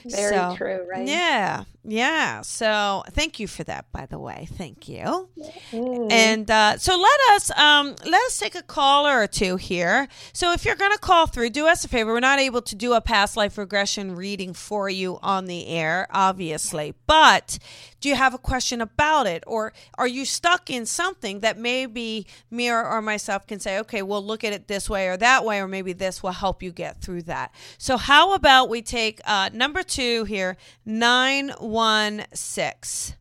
very 0.04 0.34
so, 0.34 0.54
true, 0.56 0.86
right? 0.88 1.06
Yeah, 1.06 1.64
yeah. 1.84 2.42
So 2.42 3.04
thank 3.10 3.40
you 3.40 3.46
for 3.46 3.64
that, 3.64 3.90
by 3.92 4.06
the 4.06 4.18
way. 4.18 4.48
Thank 4.52 4.88
you. 4.88 5.28
Mm. 5.72 6.12
And 6.12 6.50
uh, 6.50 6.78
so 6.78 6.96
let 6.96 7.20
us 7.32 7.50
um, 7.58 7.94
let 8.04 8.22
us 8.26 8.38
take 8.38 8.54
a 8.54 8.62
caller 8.62 9.20
or 9.20 9.26
two 9.26 9.56
here. 9.56 10.08
So 10.32 10.52
if 10.52 10.64
you're 10.64 10.76
going 10.76 10.92
to 10.92 10.98
call 10.98 11.26
through, 11.26 11.50
do 11.50 11.66
us 11.66 11.84
a 11.84 11.88
favor. 11.88 12.12
We're 12.12 12.20
not 12.20 12.38
able 12.38 12.62
to 12.62 12.74
do 12.74 12.92
a 12.92 13.00
past 13.00 13.36
life 13.36 13.58
regression 13.58 14.14
reading 14.14 14.54
for 14.54 14.88
you 14.88 15.18
on 15.22 15.46
the 15.46 15.68
air, 15.68 16.06
obviously, 16.10 16.94
but 17.06 17.58
do 18.00 18.08
you 18.08 18.14
have 18.14 18.34
a 18.34 18.38
question 18.38 18.80
about 18.80 19.26
it? 19.26 19.42
Or 19.46 19.72
are 19.94 20.06
you 20.06 20.24
stuck 20.24 20.70
in 20.70 20.86
something 20.86 21.40
that 21.40 21.58
maybe 21.58 22.26
or, 22.52 22.86
or 22.86 23.02
myself 23.02 23.46
can 23.46 23.58
say, 23.58 23.78
okay, 23.80 24.02
we'll 24.02 24.24
look 24.24 24.44
at 24.44 24.52
it 24.52 24.68
this 24.68 24.88
way 24.88 25.08
or 25.08 25.16
that 25.16 25.44
way, 25.44 25.60
or 25.60 25.68
maybe 25.68 25.92
this 25.92 26.22
will 26.22 26.32
help 26.32 26.62
you 26.62 26.70
get 26.70 27.00
through 27.00 27.22
that. 27.22 27.52
So, 27.76 27.96
how 27.96 28.34
about 28.34 28.68
we 28.68 28.82
take 28.82 29.20
uh, 29.24 29.50
number 29.52 29.82
two 29.88 30.24
here, 30.24 30.56
916. 30.84 33.16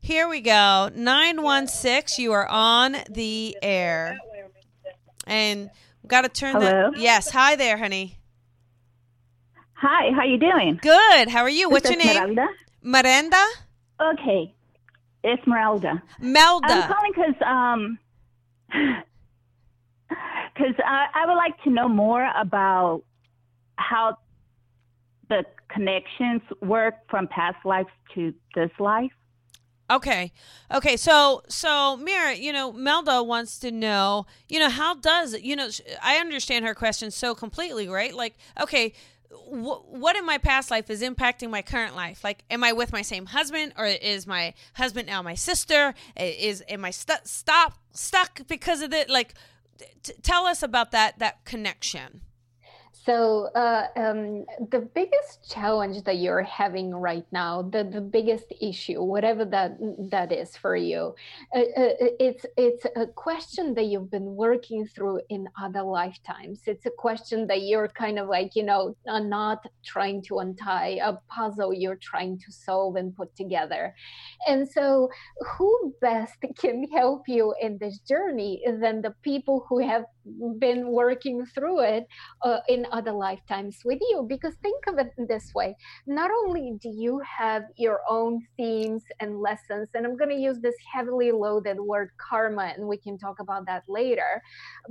Here 0.00 0.28
we 0.28 0.40
go. 0.40 0.90
916, 0.94 2.22
you 2.22 2.32
are 2.32 2.46
on 2.46 2.96
the 3.10 3.56
air. 3.62 4.16
And 5.26 5.70
we've 6.02 6.08
got 6.08 6.22
to 6.22 6.28
turn 6.28 6.54
Hello? 6.54 6.92
the 6.92 7.00
Yes, 7.00 7.30
hi 7.30 7.56
there, 7.56 7.76
honey. 7.76 8.18
Hi, 9.74 10.12
how 10.14 10.24
you 10.24 10.38
doing? 10.38 10.78
Good. 10.80 11.28
How 11.28 11.42
are 11.42 11.48
you? 11.48 11.68
What's 11.68 11.90
your 11.90 11.98
name? 11.98 12.38
Miranda. 12.82 13.44
Okay, 14.00 14.54
Esmeralda. 15.24 16.02
Melda. 16.20 16.66
I'm 16.68 16.92
calling 16.92 17.12
because 17.14 17.34
um, 17.46 17.98
because 20.54 20.74
I, 20.84 21.06
I 21.14 21.26
would 21.26 21.36
like 21.36 21.62
to 21.64 21.70
know 21.70 21.88
more 21.88 22.28
about 22.36 23.02
how 23.76 24.18
the 25.28 25.44
connections 25.72 26.42
work 26.60 26.94
from 27.08 27.26
past 27.28 27.64
lives 27.64 27.88
to 28.14 28.34
this 28.54 28.70
life? 28.78 29.12
Okay. 29.90 30.32
Okay. 30.72 30.96
So, 30.96 31.42
so 31.48 31.96
Mira, 31.98 32.34
you 32.34 32.52
know, 32.52 32.72
Melda 32.72 33.22
wants 33.22 33.58
to 33.58 33.70
know, 33.70 34.26
you 34.48 34.58
know, 34.58 34.70
how 34.70 34.94
does, 34.94 35.38
you 35.40 35.54
know, 35.54 35.68
I 36.02 36.16
understand 36.16 36.64
her 36.64 36.74
question 36.74 37.10
so 37.10 37.34
completely, 37.34 37.88
right? 37.88 38.14
Like, 38.14 38.36
okay, 38.60 38.94
wh- 39.30 39.84
what 39.92 40.16
in 40.16 40.24
my 40.24 40.38
past 40.38 40.70
life 40.70 40.88
is 40.88 41.02
impacting 41.02 41.50
my 41.50 41.60
current 41.60 41.94
life? 41.94 42.24
Like, 42.24 42.44
am 42.50 42.64
I 42.64 42.72
with 42.72 42.92
my 42.92 43.02
same 43.02 43.26
husband 43.26 43.74
or 43.76 43.84
is 43.86 44.26
my 44.26 44.54
husband 44.74 45.08
now 45.08 45.20
my 45.20 45.34
sister? 45.34 45.94
Is, 46.16 46.62
am 46.68 46.84
I 46.84 46.90
stu- 46.90 47.14
stop, 47.24 47.74
stuck 47.92 48.46
because 48.46 48.80
of 48.80 48.94
it? 48.94 49.10
Like, 49.10 49.34
t- 50.02 50.14
tell 50.22 50.46
us 50.46 50.62
about 50.62 50.90
that, 50.92 51.18
that 51.18 51.44
connection. 51.44 52.22
So 53.04 53.48
uh, 53.56 53.86
um, 53.96 54.44
the 54.70 54.88
biggest 54.94 55.50
challenge 55.50 56.04
that 56.04 56.18
you're 56.18 56.42
having 56.42 56.94
right 56.94 57.26
now, 57.32 57.62
the, 57.62 57.82
the 57.82 58.00
biggest 58.00 58.52
issue, 58.60 59.02
whatever 59.02 59.44
that 59.46 59.76
that 60.10 60.30
is 60.30 60.56
for 60.56 60.76
you, 60.76 61.14
uh, 61.52 61.58
uh, 61.58 61.94
it's 62.20 62.46
it's 62.56 62.86
a 62.94 63.06
question 63.08 63.74
that 63.74 63.86
you've 63.86 64.10
been 64.10 64.36
working 64.36 64.86
through 64.86 65.20
in 65.30 65.48
other 65.60 65.82
lifetimes. 65.82 66.60
It's 66.66 66.86
a 66.86 66.90
question 66.90 67.48
that 67.48 67.62
you're 67.62 67.88
kind 67.88 68.20
of 68.20 68.28
like 68.28 68.54
you 68.54 68.62
know 68.62 68.96
not 69.04 69.66
trying 69.84 70.22
to 70.22 70.38
untie 70.38 71.00
a 71.02 71.14
puzzle 71.28 71.74
you're 71.74 71.96
trying 71.96 72.38
to 72.38 72.52
solve 72.52 72.94
and 72.94 73.16
put 73.16 73.34
together. 73.34 73.96
And 74.46 74.68
so, 74.68 75.10
who 75.58 75.92
best 76.00 76.36
can 76.56 76.84
help 76.92 77.26
you 77.26 77.52
in 77.60 77.78
this 77.78 77.98
journey 77.98 78.62
than 78.80 79.02
the 79.02 79.14
people 79.22 79.66
who 79.68 79.80
have 79.80 80.04
been 80.58 80.88
working 80.88 81.44
through 81.46 81.80
it 81.80 82.06
uh, 82.42 82.58
in 82.68 82.86
other 82.92 83.12
lifetimes 83.12 83.78
with 83.84 83.98
you. 84.00 84.24
Because 84.28 84.54
think 84.62 84.86
of 84.86 84.98
it 84.98 85.12
this 85.28 85.52
way. 85.54 85.76
Not 86.06 86.30
only 86.30 86.74
do 86.80 86.88
you 86.88 87.20
have 87.38 87.64
your 87.76 88.00
own 88.08 88.40
themes 88.56 89.02
and 89.20 89.40
lessons 89.40 89.88
and 89.94 90.06
i'm 90.06 90.16
going 90.16 90.30
to 90.30 90.36
use 90.36 90.58
this 90.60 90.74
heavily 90.92 91.32
loaded 91.32 91.78
word 91.80 92.10
karma 92.18 92.72
and 92.76 92.86
we 92.86 92.96
can 92.96 93.18
talk 93.18 93.40
about 93.40 93.66
that 93.66 93.82
later 93.88 94.42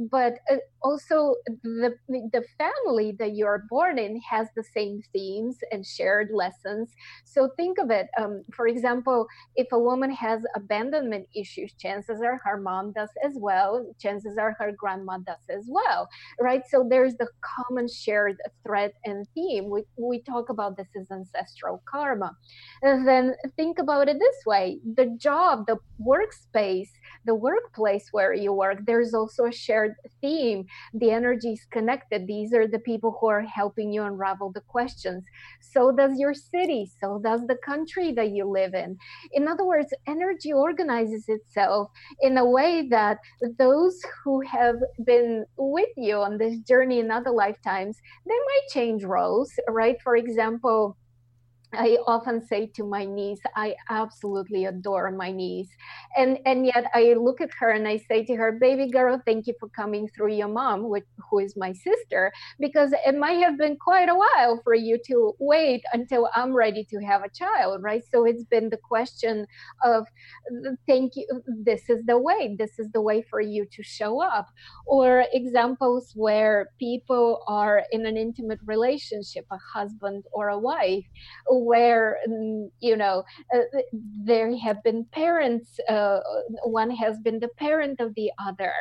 but 0.09 0.33
uh, 0.49 0.57
also 0.81 1.35
the 1.63 1.95
the 2.07 2.43
family 2.57 3.15
that 3.19 3.35
you're 3.35 3.65
born 3.69 3.97
in 3.97 4.19
has 4.21 4.47
the 4.55 4.63
same 4.63 5.01
themes 5.13 5.57
and 5.71 5.85
shared 5.85 6.29
lessons. 6.33 6.93
So 7.25 7.49
think 7.57 7.77
of 7.77 7.91
it 7.91 8.07
um, 8.19 8.43
for 8.53 8.67
example 8.67 9.27
if 9.55 9.67
a 9.71 9.79
woman 9.79 10.11
has 10.11 10.41
abandonment 10.55 11.27
issues 11.35 11.73
chances 11.79 12.21
are 12.21 12.39
her 12.43 12.57
mom 12.59 12.93
does 12.93 13.09
as 13.23 13.33
well. 13.35 13.85
Chances 13.99 14.37
are 14.37 14.55
her 14.59 14.71
grandmother 14.71 15.20
does 15.25 15.43
as 15.49 15.65
well, 15.67 16.09
right? 16.39 16.63
So 16.69 16.85
there's 16.87 17.15
the 17.15 17.27
common 17.41 17.87
shared 17.87 18.37
thread 18.65 18.93
and 19.05 19.27
theme. 19.33 19.69
We, 19.69 19.83
we 19.97 20.21
talk 20.21 20.49
about 20.49 20.77
this 20.77 20.87
as 20.99 21.11
ancestral 21.11 21.81
karma. 21.89 22.35
And 22.81 23.07
then 23.07 23.35
think 23.55 23.79
about 23.79 24.09
it 24.09 24.17
this 24.19 24.45
way 24.45 24.79
the 24.95 25.17
job, 25.17 25.65
the 25.67 25.77
workspace, 26.05 26.89
the 27.25 27.35
workplace 27.35 28.07
where 28.11 28.33
you 28.33 28.53
work, 28.53 28.79
there's 28.85 29.13
also 29.13 29.45
a 29.45 29.51
shared 29.51 29.95
theme. 30.21 30.65
The 30.93 31.11
energy 31.11 31.53
is 31.53 31.65
connected. 31.71 32.27
These 32.27 32.53
are 32.53 32.67
the 32.67 32.79
people 32.79 33.17
who 33.19 33.27
are 33.27 33.41
helping 33.41 33.93
you 33.93 34.03
unravel 34.03 34.51
the 34.51 34.61
questions. 34.61 35.23
So 35.59 35.91
does 35.91 36.17
your 36.17 36.33
city, 36.33 36.89
so 36.99 37.19
does 37.23 37.41
the 37.47 37.57
country 37.63 38.11
that 38.13 38.31
you 38.31 38.45
live 38.45 38.73
in. 38.73 38.97
In 39.31 39.47
other 39.47 39.65
words, 39.65 39.93
energy 40.07 40.51
organizes 40.53 41.25
itself 41.27 41.89
in 42.21 42.37
a 42.37 42.45
way 42.45 42.87
that 42.89 43.19
those 43.57 44.01
who 44.23 44.41
have 44.41 44.75
been 45.11 45.45
with 45.57 45.93
you 45.97 46.15
on 46.15 46.37
this 46.37 46.57
journey 46.59 46.99
in 46.99 47.11
other 47.11 47.31
lifetimes, 47.31 47.97
they 48.25 48.39
might 48.49 48.67
change 48.69 49.03
roles, 49.03 49.51
right? 49.67 49.97
For 50.01 50.15
example, 50.15 50.97
I 51.73 51.97
often 52.05 52.45
say 52.45 52.67
to 52.75 52.83
my 52.83 53.05
niece, 53.05 53.39
I 53.55 53.75
absolutely 53.89 54.65
adore 54.65 55.09
my 55.11 55.31
niece. 55.31 55.69
And 56.17 56.37
and 56.45 56.65
yet 56.65 56.85
I 56.93 57.13
look 57.13 57.39
at 57.39 57.51
her 57.59 57.69
and 57.71 57.87
I 57.87 57.97
say 57.97 58.25
to 58.25 58.35
her, 58.35 58.51
baby 58.51 58.89
girl, 58.89 59.21
thank 59.25 59.47
you 59.47 59.53
for 59.59 59.69
coming 59.69 60.09
through 60.09 60.33
your 60.33 60.49
mom, 60.49 60.89
which, 60.89 61.05
who 61.29 61.39
is 61.39 61.55
my 61.55 61.71
sister, 61.73 62.31
because 62.59 62.93
it 63.05 63.17
might 63.17 63.39
have 63.43 63.57
been 63.57 63.77
quite 63.77 64.09
a 64.09 64.15
while 64.15 64.59
for 64.63 64.73
you 64.73 64.97
to 65.07 65.33
wait 65.39 65.81
until 65.93 66.29
I'm 66.35 66.53
ready 66.53 66.83
to 66.91 66.99
have 67.05 67.23
a 67.23 67.29
child, 67.29 67.81
right? 67.81 68.03
So 68.11 68.25
it's 68.25 68.43
been 68.43 68.69
the 68.69 68.77
question 68.77 69.45
of 69.83 70.07
thank 70.87 71.15
you, 71.15 71.25
this 71.63 71.89
is 71.89 72.03
the 72.05 72.17
way, 72.17 72.55
this 72.57 72.79
is 72.79 72.89
the 72.91 73.01
way 73.01 73.21
for 73.21 73.39
you 73.39 73.65
to 73.71 73.83
show 73.83 74.21
up. 74.21 74.47
Or 74.85 75.25
examples 75.31 76.11
where 76.15 76.71
people 76.79 77.43
are 77.47 77.83
in 77.91 78.05
an 78.05 78.17
intimate 78.17 78.59
relationship, 78.65 79.45
a 79.51 79.57
husband 79.73 80.25
or 80.33 80.49
a 80.49 80.59
wife 80.59 81.05
where 81.65 82.17
mm, 82.27 82.69
you 82.79 82.95
know 82.95 83.23
uh, 83.55 83.59
there 84.25 84.55
have 84.57 84.81
been 84.83 85.05
parents 85.11 85.79
uh, 85.89 86.19
one 86.65 86.89
has 86.91 87.19
been 87.19 87.39
the 87.39 87.49
parent 87.57 87.99
of 87.99 88.13
the 88.15 88.31
other 88.39 88.73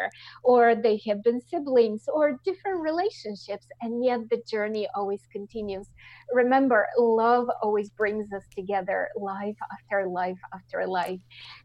or 0.44 0.74
they 0.74 1.00
have 1.06 1.22
been 1.22 1.40
siblings 1.40 2.04
or 2.12 2.38
different 2.44 2.80
relationships 2.80 3.66
and 3.80 4.04
yet 4.04 4.20
the 4.30 4.42
journey 4.50 4.88
always 4.94 5.22
continues. 5.32 5.88
Remember 6.32 6.86
love 6.98 7.48
always 7.62 7.90
brings 7.90 8.32
us 8.32 8.44
together 8.56 9.08
life 9.16 9.56
after 9.72 10.08
life 10.08 10.38
after 10.54 10.86
life. 10.86 11.20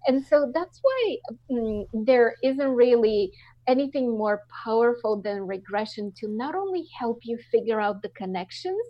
And 0.08 0.24
so 0.26 0.52
that's 0.54 0.80
why 0.82 1.18
um, 1.52 1.86
there 1.94 2.36
isn't 2.44 2.70
really 2.70 3.32
anything 3.68 4.18
more 4.18 4.44
powerful 4.64 5.22
than 5.22 5.48
regression 5.48 6.12
to 6.18 6.28
not 6.28 6.56
only 6.56 6.86
help 6.98 7.20
you 7.24 7.38
figure 7.52 7.80
out 7.82 8.02
the 8.02 8.10
connections, 8.10 8.82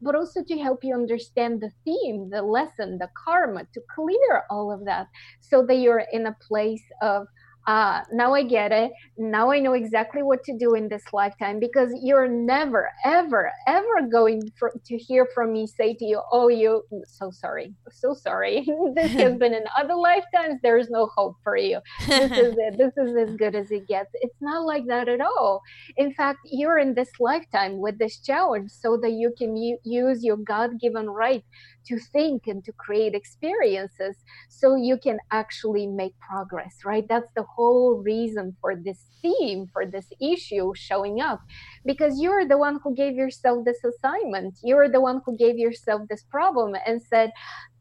but 0.00 0.14
also 0.14 0.42
to 0.44 0.58
help 0.58 0.84
you 0.84 0.94
understand 0.94 1.60
the 1.60 1.70
theme, 1.84 2.30
the 2.30 2.42
lesson, 2.42 2.98
the 2.98 3.08
karma, 3.24 3.64
to 3.74 3.80
clear 3.94 4.42
all 4.50 4.72
of 4.72 4.84
that 4.84 5.06
so 5.40 5.64
that 5.66 5.76
you're 5.76 6.04
in 6.12 6.26
a 6.26 6.36
place 6.46 6.84
of 7.00 7.26
ah, 7.66 8.02
now 8.12 8.34
I 8.34 8.42
get 8.42 8.72
it. 8.72 8.92
Now 9.16 9.50
I 9.50 9.60
know 9.60 9.72
exactly 9.74 10.22
what 10.22 10.42
to 10.44 10.56
do 10.56 10.74
in 10.74 10.88
this 10.88 11.04
lifetime 11.12 11.60
because 11.60 11.92
you're 12.02 12.28
never, 12.28 12.90
ever, 13.04 13.52
ever 13.66 14.08
going 14.10 14.42
for, 14.58 14.72
to 14.84 14.96
hear 14.96 15.28
from 15.34 15.52
me 15.52 15.66
say 15.66 15.94
to 15.94 16.04
you, 16.04 16.20
oh, 16.32 16.48
you, 16.48 16.82
so 17.06 17.30
sorry, 17.30 17.74
so 17.90 18.14
sorry. 18.14 18.66
this 18.94 19.12
has 19.12 19.36
been 19.36 19.54
in 19.54 19.64
other 19.78 19.94
lifetimes. 19.94 20.60
There 20.62 20.78
is 20.78 20.90
no 20.90 21.10
hope 21.16 21.36
for 21.42 21.56
you. 21.56 21.80
This 22.06 22.32
is 22.32 22.54
it. 22.58 22.78
This 22.78 22.92
is 22.96 23.16
as 23.16 23.36
good 23.36 23.54
as 23.54 23.70
it 23.70 23.86
gets. 23.86 24.10
It's 24.14 24.40
not 24.40 24.64
like 24.64 24.86
that 24.88 25.08
at 25.08 25.20
all. 25.20 25.62
In 25.96 26.12
fact, 26.14 26.38
you're 26.44 26.78
in 26.78 26.94
this 26.94 27.10
lifetime 27.20 27.78
with 27.78 27.98
this 27.98 28.20
challenge 28.20 28.70
so 28.70 28.98
that 29.02 29.12
you 29.12 29.32
can 29.38 29.56
u- 29.56 29.78
use 29.84 30.24
your 30.24 30.36
God 30.36 30.80
given 30.80 31.08
right 31.08 31.44
to 31.86 31.98
think 31.98 32.46
and 32.46 32.64
to 32.64 32.72
create 32.72 33.14
experiences 33.14 34.16
so 34.48 34.76
you 34.76 34.96
can 34.96 35.18
actually 35.30 35.86
make 35.86 36.14
progress, 36.18 36.78
right? 36.84 37.06
That's 37.08 37.30
the 37.34 37.42
whole 37.42 38.02
reason 38.02 38.56
for 38.60 38.76
this 38.76 39.06
theme, 39.20 39.66
for 39.72 39.86
this 39.86 40.06
issue 40.20 40.72
showing 40.74 41.20
up, 41.20 41.40
because 41.84 42.20
you're 42.20 42.46
the 42.46 42.58
one 42.58 42.80
who 42.82 42.94
gave 42.94 43.14
yourself 43.14 43.64
this 43.64 43.82
assignment. 43.84 44.58
You're 44.62 44.88
the 44.88 45.00
one 45.00 45.20
who 45.24 45.36
gave 45.36 45.58
yourself 45.58 46.02
this 46.08 46.22
problem 46.22 46.74
and 46.86 47.02
said, 47.02 47.32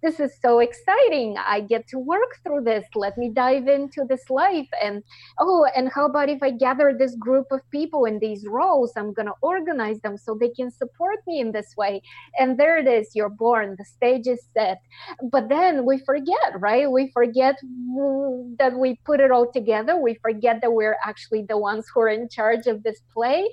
this 0.01 0.19
is 0.19 0.31
so 0.41 0.59
exciting. 0.59 1.35
I 1.37 1.61
get 1.61 1.87
to 1.89 1.99
work 1.99 2.39
through 2.43 2.63
this. 2.63 2.85
Let 2.95 3.17
me 3.17 3.29
dive 3.29 3.67
into 3.67 4.03
this 4.07 4.29
life. 4.29 4.67
And 4.81 5.03
oh, 5.39 5.67
and 5.75 5.91
how 5.93 6.05
about 6.05 6.29
if 6.29 6.41
I 6.41 6.51
gather 6.51 6.95
this 6.97 7.15
group 7.15 7.47
of 7.51 7.59
people 7.69 8.05
in 8.05 8.19
these 8.19 8.45
roles? 8.47 8.93
I'm 8.95 9.13
going 9.13 9.27
to 9.27 9.35
organize 9.41 9.99
them 10.01 10.17
so 10.17 10.35
they 10.35 10.49
can 10.49 10.71
support 10.71 11.19
me 11.27 11.39
in 11.39 11.51
this 11.51 11.75
way. 11.77 12.01
And 12.39 12.57
there 12.57 12.77
it 12.77 12.87
is. 12.87 13.15
You're 13.15 13.29
born. 13.29 13.75
The 13.77 13.85
stage 13.85 14.27
is 14.27 14.47
set. 14.53 14.79
But 15.31 15.49
then 15.49 15.85
we 15.85 15.99
forget, 15.99 16.59
right? 16.59 16.89
We 16.89 17.11
forget 17.11 17.57
that 18.57 18.73
we 18.75 18.99
put 19.05 19.19
it 19.19 19.31
all 19.31 19.51
together. 19.51 19.97
We 19.97 20.15
forget 20.15 20.61
that 20.61 20.73
we're 20.73 20.97
actually 21.05 21.45
the 21.47 21.57
ones 21.57 21.85
who 21.93 22.01
are 22.01 22.09
in 22.09 22.27
charge 22.27 22.65
of 22.65 22.81
this 22.83 23.01
play. 23.13 23.47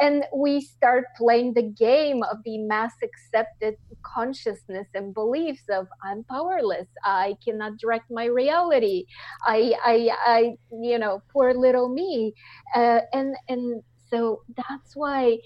And 0.00 0.24
we 0.34 0.60
start 0.60 1.04
playing 1.16 1.54
the 1.54 1.62
game 1.62 2.22
of 2.24 2.38
the 2.44 2.58
mass 2.58 2.92
accepted 3.02 3.76
consciousness 4.02 4.88
and 4.94 5.14
beliefs 5.14 5.62
of 5.70 5.86
I'm 6.02 6.24
powerless. 6.24 6.88
I 7.04 7.36
cannot 7.44 7.78
direct 7.78 8.06
my 8.10 8.26
reality. 8.26 9.04
I, 9.46 9.74
I, 9.84 10.10
I 10.26 10.56
you 10.70 10.98
know, 10.98 11.20
poor 11.32 11.54
little 11.54 11.88
me. 11.88 12.34
Uh, 12.74 13.00
and 13.12 13.36
and 13.48 13.82
so 14.10 14.40
that's 14.56 14.92
why 14.94 15.38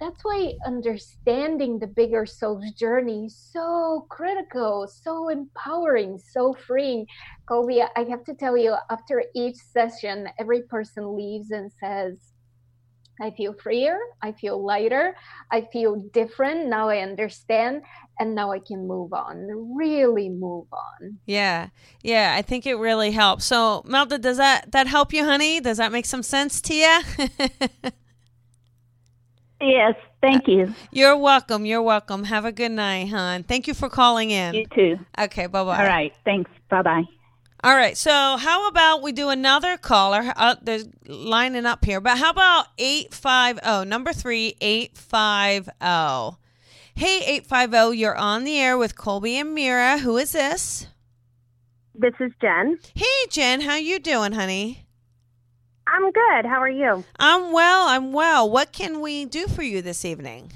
that's 0.00 0.24
why 0.24 0.52
understanding 0.66 1.78
the 1.78 1.86
bigger 1.86 2.26
soul's 2.26 2.72
journey 2.72 3.26
is 3.26 3.38
so 3.38 4.06
critical, 4.10 4.88
so 4.88 5.28
empowering, 5.28 6.18
so 6.18 6.54
freeing. 6.54 7.06
Colby, 7.48 7.82
I 7.82 8.02
have 8.10 8.24
to 8.24 8.34
tell 8.34 8.56
you, 8.56 8.74
after 8.90 9.22
each 9.36 9.56
session, 9.56 10.28
every 10.40 10.62
person 10.62 11.16
leaves 11.16 11.52
and 11.52 11.70
says, 11.80 12.31
I 13.22 13.30
feel 13.30 13.54
freer, 13.54 13.98
I 14.20 14.32
feel 14.32 14.62
lighter, 14.64 15.14
I 15.50 15.68
feel 15.72 15.96
different. 16.12 16.66
Now 16.66 16.88
I 16.88 16.98
understand, 16.98 17.82
and 18.18 18.34
now 18.34 18.50
I 18.52 18.58
can 18.58 18.86
move 18.86 19.12
on, 19.12 19.48
really 19.76 20.28
move 20.28 20.66
on. 20.72 21.18
Yeah, 21.24 21.68
yeah, 22.02 22.34
I 22.36 22.42
think 22.42 22.66
it 22.66 22.74
really 22.74 23.12
helps. 23.12 23.44
So, 23.44 23.82
Melda, 23.86 24.18
does 24.18 24.38
that 24.38 24.72
that 24.72 24.88
help 24.88 25.12
you, 25.12 25.24
honey? 25.24 25.60
Does 25.60 25.78
that 25.78 25.92
make 25.92 26.06
some 26.06 26.22
sense 26.22 26.60
to 26.62 26.74
you? 26.74 27.00
Yes, 29.62 29.94
thank 30.20 30.48
you. 30.48 30.64
Uh, 30.64 30.72
you're 30.90 31.16
welcome. 31.16 31.64
You're 31.64 31.82
welcome. 31.82 32.24
Have 32.24 32.44
a 32.44 32.50
good 32.50 32.72
night, 32.72 33.10
hon. 33.10 33.44
Thank 33.44 33.68
you 33.68 33.74
for 33.74 33.88
calling 33.88 34.30
in. 34.30 34.54
You 34.56 34.66
too. 34.74 34.98
Okay, 35.16 35.46
bye 35.46 35.62
bye. 35.62 35.78
All 35.78 35.86
right. 35.86 36.12
Thanks. 36.24 36.50
Bye 36.68 36.82
bye. 36.82 37.21
All 37.64 37.76
right. 37.76 37.96
So, 37.96 38.10
how 38.10 38.66
about 38.66 39.02
we 39.02 39.12
do 39.12 39.28
another 39.28 39.76
caller? 39.76 40.32
Uh, 40.34 40.56
there's 40.60 40.86
lining 41.06 41.64
up 41.64 41.84
here, 41.84 42.00
but 42.00 42.18
how 42.18 42.30
about 42.30 42.66
850, 42.76 43.88
number 43.88 44.12
three, 44.12 44.56
850. 44.60 46.38
Hey, 46.94 47.18
850, 47.36 47.96
you're 47.96 48.16
on 48.16 48.44
the 48.44 48.58
air 48.58 48.76
with 48.76 48.96
Colby 48.96 49.38
and 49.38 49.54
Mira. 49.54 49.98
Who 49.98 50.16
is 50.16 50.32
this? 50.32 50.88
This 51.94 52.14
is 52.20 52.32
Jen. 52.40 52.78
Hey, 52.94 53.26
Jen. 53.30 53.60
How 53.60 53.76
you 53.76 53.98
doing, 54.00 54.32
honey? 54.32 54.86
I'm 55.86 56.10
good. 56.10 56.46
How 56.46 56.60
are 56.60 56.68
you? 56.68 57.04
I'm 57.18 57.52
well. 57.52 57.86
I'm 57.86 58.12
well. 58.12 58.50
What 58.50 58.72
can 58.72 59.00
we 59.00 59.24
do 59.24 59.46
for 59.46 59.62
you 59.62 59.82
this 59.82 60.04
evening? 60.04 60.52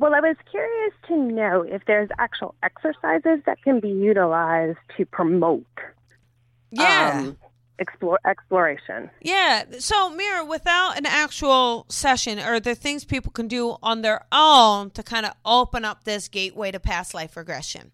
Well, 0.00 0.14
I 0.14 0.20
was 0.20 0.36
curious 0.50 0.94
to 1.08 1.16
know 1.16 1.60
if 1.60 1.82
there's 1.86 2.08
actual 2.18 2.54
exercises 2.62 3.40
that 3.44 3.62
can 3.62 3.80
be 3.80 3.90
utilized 3.90 4.78
to 4.96 5.04
promote 5.04 5.66
Yeah. 6.70 7.20
um, 7.22 7.36
explore 7.78 8.18
exploration. 8.26 9.10
Yeah. 9.20 9.64
So, 9.78 10.08
Mira, 10.08 10.42
without 10.46 10.96
an 10.96 11.04
actual 11.04 11.84
session, 11.90 12.38
are 12.38 12.58
there 12.58 12.74
things 12.74 13.04
people 13.04 13.30
can 13.30 13.46
do 13.46 13.76
on 13.82 14.00
their 14.00 14.24
own 14.32 14.90
to 14.92 15.02
kind 15.02 15.26
of 15.26 15.32
open 15.44 15.84
up 15.84 16.04
this 16.04 16.28
gateway 16.28 16.70
to 16.70 16.80
past 16.80 17.12
life 17.12 17.36
regression? 17.36 17.92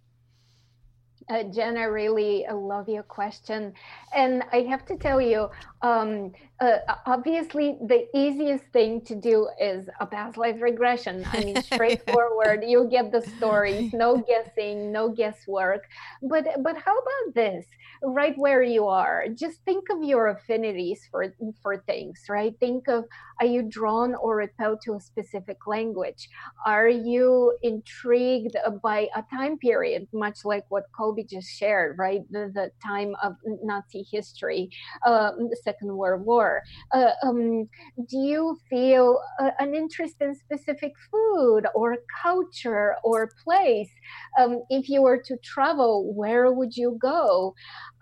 Uh, 1.28 1.42
Jen, 1.42 1.76
I 1.76 1.84
really 1.84 2.46
love 2.52 2.88
your 2.88 3.02
question. 3.02 3.72
And 4.14 4.44
I 4.52 4.58
have 4.62 4.86
to 4.86 4.96
tell 4.96 5.20
you, 5.20 5.48
um, 5.82 6.32
uh, 6.60 6.78
obviously, 7.04 7.76
the 7.86 8.06
easiest 8.14 8.64
thing 8.72 9.00
to 9.02 9.14
do 9.16 9.48
is 9.60 9.88
a 10.00 10.06
past 10.06 10.36
life 10.36 10.62
regression. 10.62 11.26
I 11.32 11.44
mean, 11.44 11.60
straightforward. 11.62 12.64
you 12.66 12.88
get 12.88 13.10
the 13.10 13.22
stories, 13.36 13.92
no 13.92 14.18
guessing, 14.18 14.92
no 14.92 15.08
guesswork. 15.08 15.84
But 16.22 16.46
but 16.62 16.76
how 16.78 16.96
about 16.96 17.34
this? 17.34 17.66
Right 18.02 18.36
where 18.36 18.62
you 18.62 18.86
are, 18.86 19.26
just 19.34 19.62
think 19.64 19.88
of 19.90 20.04
your 20.04 20.28
affinities 20.28 21.00
for 21.10 21.34
for 21.62 21.78
things. 21.78 22.22
Right? 22.28 22.54
Think 22.60 22.88
of 22.88 23.04
are 23.40 23.46
you 23.46 23.62
drawn 23.62 24.14
or 24.14 24.36
repelled 24.36 24.80
to 24.84 24.94
a 24.94 25.00
specific 25.00 25.66
language? 25.66 26.28
Are 26.64 26.88
you 26.88 27.56
intrigued 27.62 28.56
by 28.82 29.08
a 29.14 29.22
time 29.30 29.58
period, 29.58 30.08
much 30.12 30.44
like 30.44 30.64
what 30.70 30.84
Colby 30.96 31.15
just 31.24 31.48
shared? 31.48 31.98
Right, 31.98 32.22
the, 32.30 32.50
the 32.54 32.70
time 32.84 33.14
of 33.22 33.34
Nazi 33.62 34.06
history, 34.10 34.70
uh, 35.04 35.32
the 35.32 35.58
Second 35.62 35.96
World 35.96 36.24
War. 36.24 36.62
Uh, 36.92 37.10
um, 37.22 37.68
do 38.08 38.18
you 38.18 38.58
feel 38.68 39.20
an 39.58 39.74
interest 39.74 40.16
in 40.20 40.34
specific 40.34 40.92
food 41.10 41.62
or 41.74 41.98
culture 42.22 42.96
or 43.04 43.30
place? 43.42 43.90
Um, 44.38 44.62
if 44.70 44.88
you 44.88 45.02
were 45.02 45.22
to 45.26 45.36
travel, 45.38 46.12
where 46.14 46.52
would 46.52 46.76
you 46.76 46.98
go? 47.00 47.54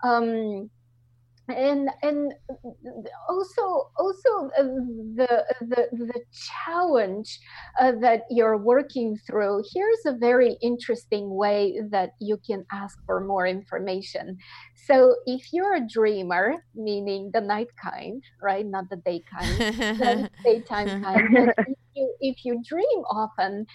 Um, 0.03 0.69
and 1.47 1.89
and 2.01 2.33
also 3.29 3.89
also 3.97 4.49
uh, 4.57 4.63
the 5.15 5.45
the 5.61 5.87
the 5.91 6.21
challenge 6.33 7.39
uh, 7.79 7.91
that 8.01 8.23
you're 8.29 8.57
working 8.57 9.17
through 9.27 9.63
here's 9.73 10.05
a 10.05 10.17
very 10.17 10.57
interesting 10.61 11.35
way 11.35 11.79
that 11.91 12.11
you 12.19 12.37
can 12.45 12.65
ask 12.71 12.97
for 13.05 13.21
more 13.21 13.45
information. 13.45 14.37
So 14.87 15.15
if 15.25 15.53
you're 15.53 15.75
a 15.75 15.87
dreamer 15.87 16.55
meaning 16.73 17.31
the 17.33 17.41
night 17.41 17.69
kind 17.81 18.23
right 18.41 18.65
not 18.65 18.89
the 18.89 18.97
day 18.97 19.23
kind 19.29 19.63
the 19.99 20.29
daytime 20.43 21.03
kind 21.03 21.53
you, 21.95 22.15
if 22.19 22.45
you 22.45 22.61
dream 22.67 22.99
often 23.11 23.65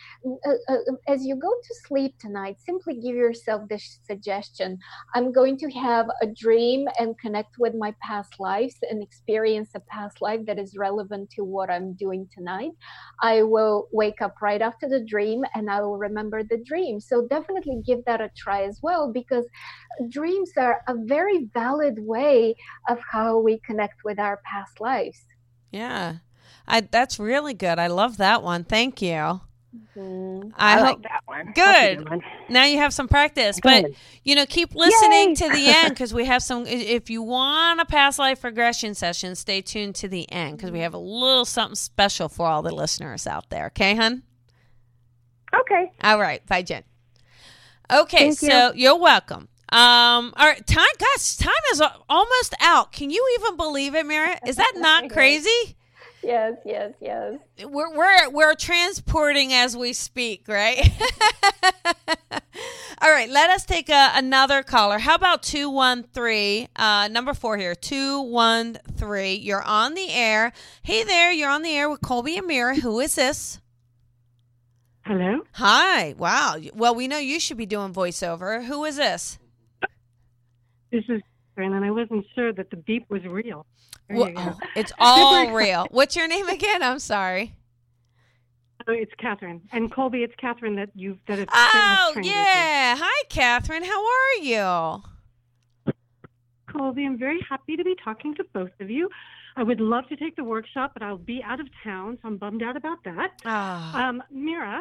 uh, 0.46 0.50
uh, 0.68 0.76
as 1.08 1.24
you 1.24 1.36
go 1.36 1.50
to 1.50 1.74
sleep 1.86 2.14
tonight 2.18 2.56
simply 2.64 2.94
give 2.94 3.16
yourself 3.16 3.62
this 3.68 4.00
suggestion 4.04 4.78
i'm 5.14 5.32
going 5.32 5.56
to 5.56 5.70
have 5.70 6.06
a 6.22 6.26
dream 6.26 6.86
and 6.98 7.18
connect 7.18 7.56
with 7.58 7.74
my 7.74 7.94
past 8.02 8.34
lives 8.38 8.76
and 8.90 9.02
experience 9.02 9.70
a 9.74 9.80
past 9.80 10.20
life 10.20 10.40
that 10.46 10.58
is 10.58 10.76
relevant 10.76 11.30
to 11.30 11.44
what 11.44 11.70
I'm 11.70 11.94
doing 11.94 12.28
tonight. 12.32 12.72
I 13.22 13.42
will 13.42 13.88
wake 13.92 14.22
up 14.22 14.34
right 14.40 14.62
after 14.62 14.88
the 14.88 15.04
dream 15.04 15.44
and 15.54 15.70
I 15.70 15.80
will 15.80 15.98
remember 15.98 16.42
the 16.42 16.62
dream. 16.64 17.00
So 17.00 17.26
definitely 17.28 17.82
give 17.86 18.04
that 18.06 18.20
a 18.20 18.30
try 18.36 18.64
as 18.64 18.80
well 18.82 19.12
because 19.12 19.46
dreams 20.08 20.50
are 20.56 20.82
a 20.88 20.94
very 21.04 21.48
valid 21.52 21.96
way 21.98 22.54
of 22.88 22.98
how 23.10 23.38
we 23.38 23.60
connect 23.60 24.04
with 24.04 24.18
our 24.18 24.40
past 24.44 24.80
lives. 24.80 25.24
Yeah. 25.70 26.18
I 26.70 26.80
that's 26.82 27.18
really 27.18 27.54
good. 27.54 27.78
I 27.78 27.88
love 27.88 28.18
that 28.18 28.42
one. 28.42 28.64
Thank 28.64 29.02
you. 29.02 29.40
Mm-hmm. 29.96 30.48
I, 30.56 30.74
I 30.74 30.78
hope 30.78 30.86
like 30.86 31.02
that 31.02 31.22
one. 31.26 31.52
Good. 31.52 32.08
one. 32.08 32.22
now 32.48 32.64
you 32.64 32.78
have 32.78 32.92
some 32.92 33.08
practice, 33.08 33.60
but 33.62 33.86
you 34.24 34.34
know, 34.34 34.46
keep 34.46 34.74
listening 34.74 35.30
Yay! 35.30 35.34
to 35.34 35.48
the 35.48 35.66
end 35.76 35.90
because 35.90 36.14
we 36.14 36.24
have 36.24 36.42
some. 36.42 36.66
If 36.66 37.10
you 37.10 37.22
want 37.22 37.80
a 37.80 37.84
past 37.84 38.18
life 38.18 38.42
regression 38.44 38.94
session, 38.94 39.34
stay 39.34 39.60
tuned 39.60 39.96
to 39.96 40.08
the 40.08 40.30
end 40.30 40.56
because 40.56 40.70
we 40.70 40.80
have 40.80 40.94
a 40.94 40.98
little 40.98 41.44
something 41.44 41.76
special 41.76 42.28
for 42.28 42.46
all 42.46 42.62
the 42.62 42.74
listeners 42.74 43.26
out 43.26 43.50
there. 43.50 43.66
Okay, 43.66 43.94
hun. 43.94 44.22
Okay. 45.54 45.92
All 46.02 46.18
right. 46.18 46.44
Bye, 46.46 46.62
Jen. 46.62 46.84
Okay, 47.92 48.32
Thank 48.32 48.38
so 48.38 48.72
you. 48.72 48.90
are 48.90 48.98
welcome. 48.98 49.48
Um, 49.72 50.32
all 50.36 50.48
right, 50.48 50.64
time, 50.66 50.84
guys, 50.98 51.36
time 51.36 51.52
is 51.72 51.82
almost 52.08 52.54
out. 52.60 52.92
Can 52.92 53.10
you 53.10 53.38
even 53.38 53.56
believe 53.56 53.94
it, 53.94 54.04
Mira? 54.04 54.38
Is 54.46 54.56
that 54.56 54.72
not 54.76 55.10
crazy? 55.12 55.76
Yes, 56.22 56.54
yes, 56.66 56.92
yes. 57.00 57.38
We're 57.64 57.96
we're 57.96 58.30
we're 58.30 58.54
transporting 58.54 59.54
as 59.54 59.76
we 59.76 59.94
speak, 59.94 60.48
right? 60.48 60.78
all 63.02 63.10
right, 63.10 63.28
let 63.30 63.48
us 63.48 63.64
take 63.64 63.88
a, 63.88 64.10
another 64.14 64.62
caller. 64.62 64.98
How 64.98 65.14
about 65.14 65.42
two 65.42 65.70
one 65.70 66.02
three? 66.02 66.68
Uh, 66.76 67.08
number 67.10 67.32
four 67.32 67.56
here, 67.56 67.74
two 67.74 68.20
one 68.20 68.78
three. 68.96 69.34
You're 69.34 69.62
on 69.62 69.94
the 69.94 70.10
air. 70.10 70.52
Hey 70.82 71.04
there, 71.04 71.32
you're 71.32 71.50
on 71.50 71.62
the 71.62 71.74
air 71.74 71.88
with 71.88 72.02
Colby 72.02 72.36
and 72.36 72.46
Mira. 72.46 72.76
Who 72.76 73.00
is 73.00 73.14
this? 73.14 73.58
Hello? 75.06 75.40
Hi. 75.52 76.14
Wow. 76.18 76.56
Well, 76.74 76.94
we 76.94 77.08
know 77.08 77.18
you 77.18 77.40
should 77.40 77.56
be 77.56 77.66
doing 77.66 77.94
voiceover. 77.94 78.64
Who 78.66 78.84
is 78.84 78.96
this? 78.96 79.38
This 80.92 81.04
is 81.08 81.22
Catherine, 81.54 81.72
and 81.72 81.84
I 81.84 81.90
wasn't 81.90 82.26
sure 82.34 82.52
that 82.52 82.70
the 82.70 82.76
beep 82.76 83.06
was 83.08 83.24
real. 83.24 83.64
Well, 84.10 84.32
oh, 84.36 84.58
it's 84.76 84.92
all 84.98 85.52
real. 85.52 85.86
What's 85.90 86.16
your 86.16 86.28
name 86.28 86.48
again? 86.48 86.82
I'm 86.82 86.98
sorry. 86.98 87.54
Oh, 88.88 88.92
it's 88.92 89.12
Catherine. 89.18 89.60
And 89.72 89.92
Colby, 89.92 90.22
it's 90.22 90.34
Catherine 90.36 90.76
that 90.76 90.90
you 90.94 91.18
that 91.28 91.38
have 91.38 91.48
Oh, 91.52 92.10
trained 92.12 92.26
with 92.26 92.34
you. 92.34 92.38
yeah. 92.40 92.96
Hi, 92.98 93.24
Catherine. 93.28 93.84
How 93.84 94.02
are 94.04 94.42
you? 94.42 95.02
Colby, 96.72 97.04
I'm 97.04 97.18
very 97.18 97.40
happy 97.48 97.76
to 97.76 97.84
be 97.84 97.94
talking 98.02 98.34
to 98.36 98.44
both 98.52 98.70
of 98.80 98.90
you. 98.90 99.08
I 99.56 99.62
would 99.64 99.80
love 99.80 100.08
to 100.08 100.16
take 100.16 100.36
the 100.36 100.44
workshop, 100.44 100.92
but 100.94 101.02
I'll 101.02 101.18
be 101.18 101.42
out 101.44 101.60
of 101.60 101.66
town, 101.82 102.16
so 102.22 102.28
I'm 102.28 102.36
bummed 102.36 102.62
out 102.62 102.76
about 102.76 103.02
that. 103.04 103.32
Ah. 103.44 104.08
Um, 104.08 104.22
Mira, 104.30 104.80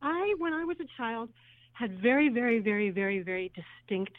I, 0.00 0.34
when 0.38 0.52
I 0.54 0.64
was 0.64 0.76
a 0.80 0.86
child, 0.96 1.28
had 1.72 1.98
very, 2.00 2.28
very, 2.28 2.60
very, 2.60 2.90
very, 2.90 3.20
very 3.20 3.50
distinct 3.54 4.14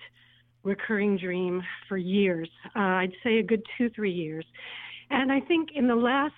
recurring 0.63 1.17
dream 1.17 1.61
for 1.87 1.97
years. 1.97 2.49
Uh, 2.75 2.79
I'd 2.79 3.13
say 3.23 3.39
a 3.39 3.43
good 3.43 3.61
two, 3.77 3.89
three 3.89 4.11
years. 4.11 4.45
And 5.09 5.31
I 5.31 5.39
think 5.41 5.69
in 5.75 5.87
the 5.87 5.95
last, 5.95 6.33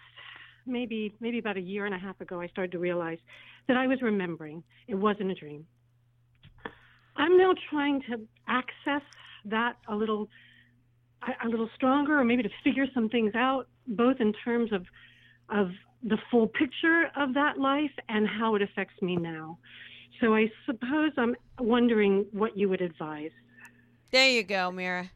maybe, 0.66 1.14
maybe 1.20 1.40
about 1.40 1.58
a 1.58 1.62
year 1.62 1.86
and 1.86 1.94
a 1.94 1.98
half 2.00 2.20
ago, 2.22 2.42
I 2.42 2.48
started 2.48 2.72
to 2.72 2.80
realize 2.80 3.20
that 3.68 3.78
I 3.78 3.88
was 3.88 4.02
remembering. 4.02 4.64
It 4.88 4.96
wasn't 4.96 5.32
a 5.32 5.36
dream. 5.36 5.66
I'm 7.16 7.38
now 7.38 7.54
trying 7.70 8.02
to 8.10 8.20
access 8.48 9.02
that 9.46 9.78
a 9.88 9.96
little, 9.96 10.28
a- 11.22 11.48
a 11.48 11.50
little 11.50 11.70
stronger, 11.76 12.20
or 12.20 12.24
maybe 12.24 12.44
to 12.44 12.50
figure 12.64 12.86
some 12.94 13.10
things 13.10 13.34
out, 13.36 13.68
both 13.88 14.18
in 14.20 14.34
terms 14.44 14.74
of, 14.74 14.86
of 15.50 15.70
the 16.04 16.18
full 16.30 16.48
picture 16.48 17.06
of 17.16 17.34
that 17.36 17.58
life 17.58 17.92
and 18.10 18.28
how 18.28 18.56
it 18.56 18.62
affects 18.62 19.02
me 19.02 19.16
now. 19.16 19.58
So 20.20 20.36
I 20.36 20.52
suppose 20.66 21.12
I'm 21.18 21.36
wondering 21.60 22.26
what 22.32 22.58
you 22.58 22.70
would 22.70 22.82
advise. 22.82 23.32
There 24.12 24.30
you 24.30 24.44
go, 24.44 24.72
Mira. 24.72 25.12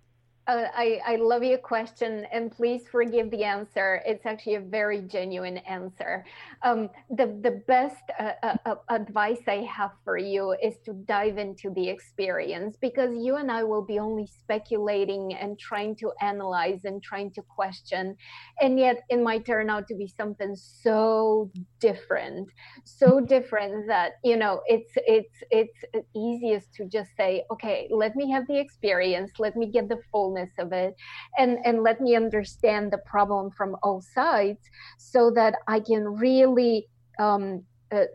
Uh, 0.50 0.66
I, 0.74 1.00
I 1.06 1.16
love 1.18 1.44
your 1.44 1.60
question, 1.60 2.26
and 2.32 2.52
please 2.52 2.82
forgive 2.92 3.30
the 3.30 3.44
answer. 3.44 4.02
It's 4.04 4.26
actually 4.26 4.56
a 4.56 4.60
very 4.60 5.02
genuine 5.02 5.58
answer. 5.58 6.26
Um, 6.64 6.90
the 7.12 7.28
the 7.44 7.62
best 7.68 8.02
uh, 8.20 8.32
uh, 8.42 8.56
uh, 8.66 8.76
advice 8.90 9.44
I 9.48 9.58
have 9.78 9.92
for 10.04 10.18
you 10.18 10.56
is 10.64 10.80
to 10.86 10.94
dive 11.06 11.38
into 11.38 11.70
the 11.70 11.88
experience 11.88 12.78
because 12.82 13.12
you 13.16 13.36
and 13.36 13.52
I 13.52 13.64
will 13.64 13.84
be 13.84 14.00
only 14.00 14.26
speculating 14.26 15.36
and 15.36 15.60
trying 15.60 15.96
to 15.98 16.12
analyze 16.20 16.84
and 16.84 17.04
trying 17.04 17.30
to 17.34 17.44
question, 17.44 18.16
and 18.60 18.80
yet 18.80 19.04
it 19.08 19.22
might 19.22 19.46
turn 19.46 19.70
out 19.70 19.88
to 19.90 19.94
be 19.96 20.08
something 20.08 20.56
so 20.56 21.52
different, 21.80 22.50
so 22.86 23.20
different 23.20 23.86
that 23.86 24.14
you 24.24 24.36
know 24.36 24.62
it's 24.66 24.94
it's 24.96 25.44
it's 25.52 25.80
easiest 26.16 26.74
to 26.74 26.86
just 26.86 27.12
say, 27.16 27.44
okay, 27.52 27.88
let 27.92 28.16
me 28.16 28.32
have 28.32 28.48
the 28.48 28.60
experience, 28.60 29.34
let 29.38 29.56
me 29.56 29.68
get 29.68 29.88
the 29.88 30.00
fullness 30.12 30.39
fullness 30.40 30.52
of 30.60 30.74
it 30.74 30.96
and 31.38 31.58
and 31.66 31.84
let 31.84 32.02
me 32.02 32.16
understand 32.16 32.92
the 32.92 32.98
problem 33.06 33.50
from 33.52 33.76
all 33.84 34.02
sides 34.02 34.60
so 34.98 35.32
that 35.32 35.56
i 35.68 35.80
can 35.80 36.04
really 36.06 36.88
um, 37.20 37.64
uh, 37.92 38.06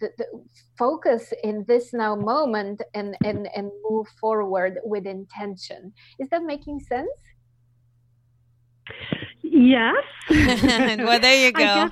the, 0.00 0.08
the, 0.16 0.24
focus 0.78 1.32
in 1.42 1.64
this 1.66 1.92
now 1.92 2.14
moment 2.14 2.80
and 2.94 3.16
and 3.24 3.48
and 3.54 3.70
move 3.90 4.06
forward 4.20 4.78
with 4.84 5.06
intention. 5.06 5.92
Is 6.20 6.28
that 6.30 6.42
making 6.44 6.80
sense? 6.80 7.10
Yes. 9.42 9.96
Well 10.30 11.20
there 11.20 11.46
you 11.46 11.52
go 11.52 11.90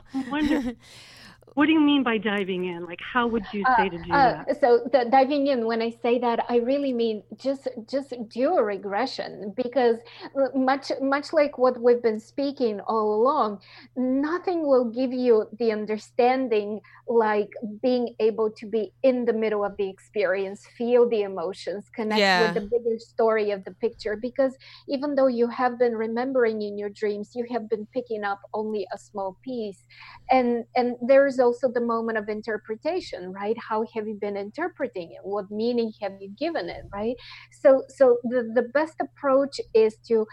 what 1.57 1.65
do 1.65 1.73
you 1.73 1.81
mean 1.81 2.03
by 2.03 2.19
diving 2.19 2.67
in? 2.67 2.85
Like, 2.85 3.01
how 3.01 3.27
would 3.27 3.47
you 3.51 3.65
say 3.79 3.87
uh, 3.87 3.89
to 3.89 3.99
do 4.05 4.13
uh, 4.13 4.45
that? 4.45 4.61
So, 4.61 4.87
the 4.93 5.09
diving 5.11 5.47
in, 5.47 5.65
when 5.65 5.81
I 5.81 5.89
say 6.03 6.19
that, 6.19 6.45
I 6.51 6.59
really 6.59 6.93
mean 6.93 7.23
just 7.35 7.67
just 7.89 8.13
do 8.29 8.57
a 8.57 8.63
regression 8.63 9.55
because 9.57 9.97
uh, 10.39 10.49
much 10.55 10.93
much 11.01 11.33
like 11.33 11.57
what 11.57 11.81
we've 11.81 12.03
been 12.03 12.21
speaking 12.21 12.81
all 12.81 13.15
along, 13.15 13.63
nothing 13.97 14.67
will 14.67 14.85
give 14.85 15.15
you 15.15 15.49
the 15.59 15.73
understanding 15.73 16.83
like 17.09 17.53
being 17.83 18.15
able 18.21 18.51
to 18.51 18.67
be 18.67 18.93
in 19.03 19.25
the 19.25 19.33
middle 19.33 19.65
of 19.65 19.75
the 19.79 19.89
experience, 19.89 20.67
feel 20.77 21.09
the 21.09 21.23
emotions, 21.23 21.87
connect 21.95 22.21
yeah. 22.21 22.53
with 22.53 22.55
the 22.55 22.69
bigger 22.69 22.99
story 22.99 23.51
of 23.51 23.65
the 23.65 23.71
picture. 23.71 24.15
Because 24.15 24.55
even 24.89 25.15
though 25.15 25.29
you 25.29 25.49
have 25.49 25.79
been 25.79 25.97
remembering 25.97 26.61
in 26.61 26.77
your 26.77 26.91
dreams, 26.91 27.31
you 27.35 27.47
have 27.51 27.71
been 27.71 27.87
picking 27.95 28.25
up 28.25 28.43
only 28.53 28.87
a 28.93 28.99
small 28.99 29.39
piece, 29.43 29.87
and 30.31 30.67
and 30.77 30.97
there's 31.01 31.39
also 31.47 31.67
the 31.73 31.87
moment 31.95 32.19
of 32.19 32.29
interpretation 32.29 33.33
right? 33.33 33.57
How 33.69 33.79
have 33.95 34.07
you 34.09 34.19
been 34.27 34.37
interpreting 34.37 35.09
it? 35.17 35.23
What 35.23 35.47
meaning 35.51 35.93
have 36.03 36.15
you 36.21 36.31
given 36.45 36.67
it 36.77 36.85
right? 36.93 37.17
So 37.63 37.71
so 37.99 38.05
the, 38.33 38.41
the 38.59 38.67
best 38.79 38.97
approach 39.07 39.57
is 39.75 39.97
to 40.09 40.27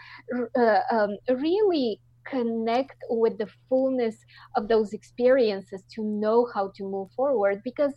uh, 0.62 0.80
um, 0.90 1.12
really 1.46 2.00
connect 2.24 2.96
with 3.10 3.36
the 3.38 3.48
fullness 3.68 4.16
of 4.56 4.68
those 4.68 4.92
experiences 4.92 5.82
to 5.94 6.02
know 6.02 6.48
how 6.54 6.72
to 6.76 6.82
move 6.82 7.10
forward 7.14 7.60
because 7.62 7.92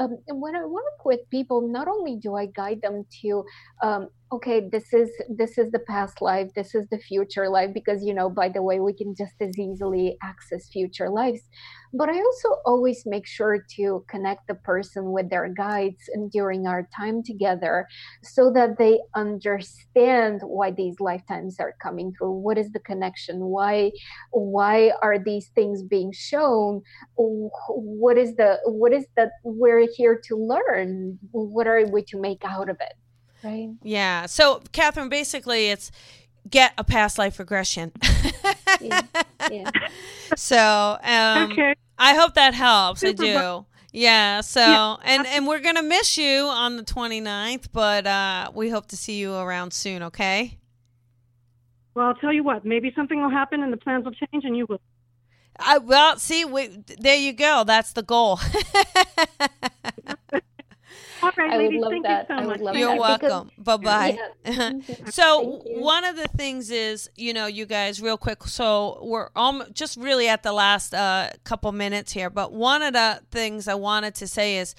um, 0.00 0.18
when 0.30 0.56
i 0.56 0.64
work 0.64 1.04
with 1.04 1.20
people 1.30 1.60
not 1.68 1.86
only 1.86 2.16
do 2.16 2.34
i 2.34 2.46
guide 2.46 2.80
them 2.82 3.04
to 3.22 3.44
um, 3.82 4.08
okay 4.30 4.68
this 4.70 4.92
is 4.92 5.08
this 5.30 5.56
is 5.56 5.70
the 5.70 5.78
past 5.78 6.20
life 6.20 6.50
this 6.54 6.74
is 6.74 6.86
the 6.90 6.98
future 6.98 7.48
life 7.48 7.70
because 7.72 8.04
you 8.04 8.12
know 8.12 8.28
by 8.28 8.46
the 8.46 8.60
way 8.60 8.78
we 8.78 8.92
can 8.92 9.14
just 9.16 9.32
as 9.40 9.58
easily 9.58 10.18
access 10.22 10.68
future 10.68 11.08
lives. 11.08 11.40
But 11.94 12.10
i 12.10 12.18
also 12.18 12.48
always 12.66 13.04
make 13.06 13.26
sure 13.26 13.64
to 13.76 14.04
connect 14.10 14.46
the 14.46 14.56
person 14.56 15.12
with 15.12 15.30
their 15.30 15.48
guides 15.48 16.10
during 16.30 16.66
our 16.66 16.86
time 16.94 17.22
together 17.22 17.86
so 18.22 18.52
that 18.52 18.76
they 18.76 19.00
understand 19.14 20.42
why 20.44 20.72
these 20.72 21.00
lifetimes 21.00 21.58
are 21.58 21.74
coming 21.82 22.12
through. 22.12 22.32
What 22.32 22.58
is 22.58 22.70
the 22.72 22.80
connection? 22.80 23.46
Why 23.46 23.92
why 24.32 24.92
are 25.00 25.18
these 25.18 25.48
things 25.54 25.82
being 25.82 26.12
shown? 26.12 26.82
What 27.16 28.18
is 28.18 28.36
the 28.36 28.58
what 28.66 28.92
is 28.92 29.06
that 29.16 29.30
we're 29.42 29.88
here 29.96 30.20
to 30.24 30.36
learn? 30.36 31.18
What 31.30 31.66
are 31.66 31.86
we 31.86 32.02
to 32.02 32.20
make 32.20 32.44
out 32.44 32.68
of 32.68 32.76
it 32.80 32.92
right 33.42 33.70
yeah 33.82 34.26
so 34.26 34.62
catherine 34.72 35.08
basically 35.08 35.68
it's 35.70 35.90
get 36.48 36.72
a 36.78 36.84
past 36.84 37.18
life 37.18 37.38
regression 37.38 37.92
yeah. 38.80 39.02
yeah. 39.50 39.70
so 40.36 40.98
um, 41.02 41.52
okay. 41.52 41.74
i 41.98 42.14
hope 42.14 42.34
that 42.34 42.54
helps 42.54 43.00
Super 43.00 43.22
i 43.22 43.26
do 43.26 43.66
yeah 43.92 44.40
so 44.40 44.60
yeah. 44.60 44.96
and 45.04 45.26
and 45.26 45.46
we're 45.46 45.60
gonna 45.60 45.82
miss 45.82 46.16
you 46.18 46.42
on 46.42 46.76
the 46.76 46.82
29th 46.82 47.68
but 47.72 48.06
uh 48.06 48.50
we 48.54 48.68
hope 48.70 48.86
to 48.86 48.96
see 48.96 49.18
you 49.18 49.34
around 49.34 49.72
soon 49.72 50.02
okay 50.02 50.58
well 51.94 52.06
i'll 52.06 52.14
tell 52.14 52.32
you 52.32 52.42
what 52.42 52.64
maybe 52.64 52.92
something 52.94 53.20
will 53.20 53.30
happen 53.30 53.62
and 53.62 53.72
the 53.72 53.76
plans 53.76 54.04
will 54.04 54.12
change 54.12 54.44
and 54.44 54.56
you 54.56 54.66
will 54.68 54.80
I, 55.60 55.78
well 55.78 56.18
see 56.18 56.44
we, 56.44 56.68
there 56.98 57.16
you 57.16 57.32
go 57.32 57.64
that's 57.66 57.92
the 57.92 58.02
goal 58.02 58.38
All 61.22 61.30
right, 61.36 61.52
I 61.52 61.56
ladies, 61.56 61.80
would 61.80 61.92
love 61.92 62.02
that. 62.02 62.28
You 62.28 62.36
so 62.36 62.42
I 62.42 62.46
would 62.46 62.60
love 62.60 62.76
You're 62.76 62.88
that 62.88 63.00
welcome. 63.00 63.50
Bye 63.58 63.76
bye. 63.76 64.18
Yeah. 64.44 64.72
so 65.10 65.62
one 65.66 66.04
of 66.04 66.16
the 66.16 66.28
things 66.28 66.70
is, 66.70 67.10
you 67.16 67.32
know, 67.32 67.46
you 67.46 67.66
guys, 67.66 68.00
real 68.00 68.16
quick. 68.16 68.44
So 68.44 69.00
we're 69.02 69.28
almost 69.34 69.72
just 69.74 69.96
really 69.96 70.28
at 70.28 70.42
the 70.42 70.52
last 70.52 70.94
uh, 70.94 71.30
couple 71.44 71.70
minutes 71.72 72.12
here, 72.12 72.30
but 72.30 72.52
one 72.52 72.82
of 72.82 72.92
the 72.92 73.20
things 73.30 73.68
I 73.68 73.74
wanted 73.74 74.14
to 74.16 74.26
say 74.26 74.58
is, 74.58 74.74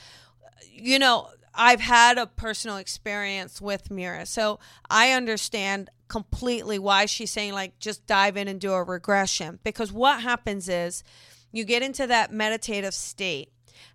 you 0.72 1.00
know, 1.00 1.28
I've 1.54 1.82
had 1.82 2.18
a 2.18 2.28
personal 2.28 2.78
experience 2.78 3.60
with 3.60 3.92
Mira, 3.92 4.26
so 4.26 4.60
I 4.90 5.12
understand 5.12 5.90
completely 6.08 6.80
why 6.80 7.06
she's 7.06 7.32
saying 7.32 7.54
like 7.54 7.78
just 7.80 8.06
dive 8.08 8.36
in 8.36 8.48
and 8.48 8.60
do 8.60 8.74
a 8.74 8.84
regression 8.84 9.60
because 9.64 9.92
what 9.92 10.22
happens 10.22 10.68
is 10.68 11.04
you 11.52 11.64
get 11.64 11.84
into 11.84 12.08
that 12.08 12.34
meditative 12.34 12.94
state 12.94 13.52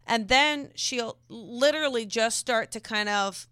and 0.07 0.28
then 0.28 0.70
she'll 0.74 1.18
literally 1.28 2.07
just 2.07 2.39
start 2.39 2.70
to 2.72 2.80
kind 2.80 3.09
of 3.09 3.49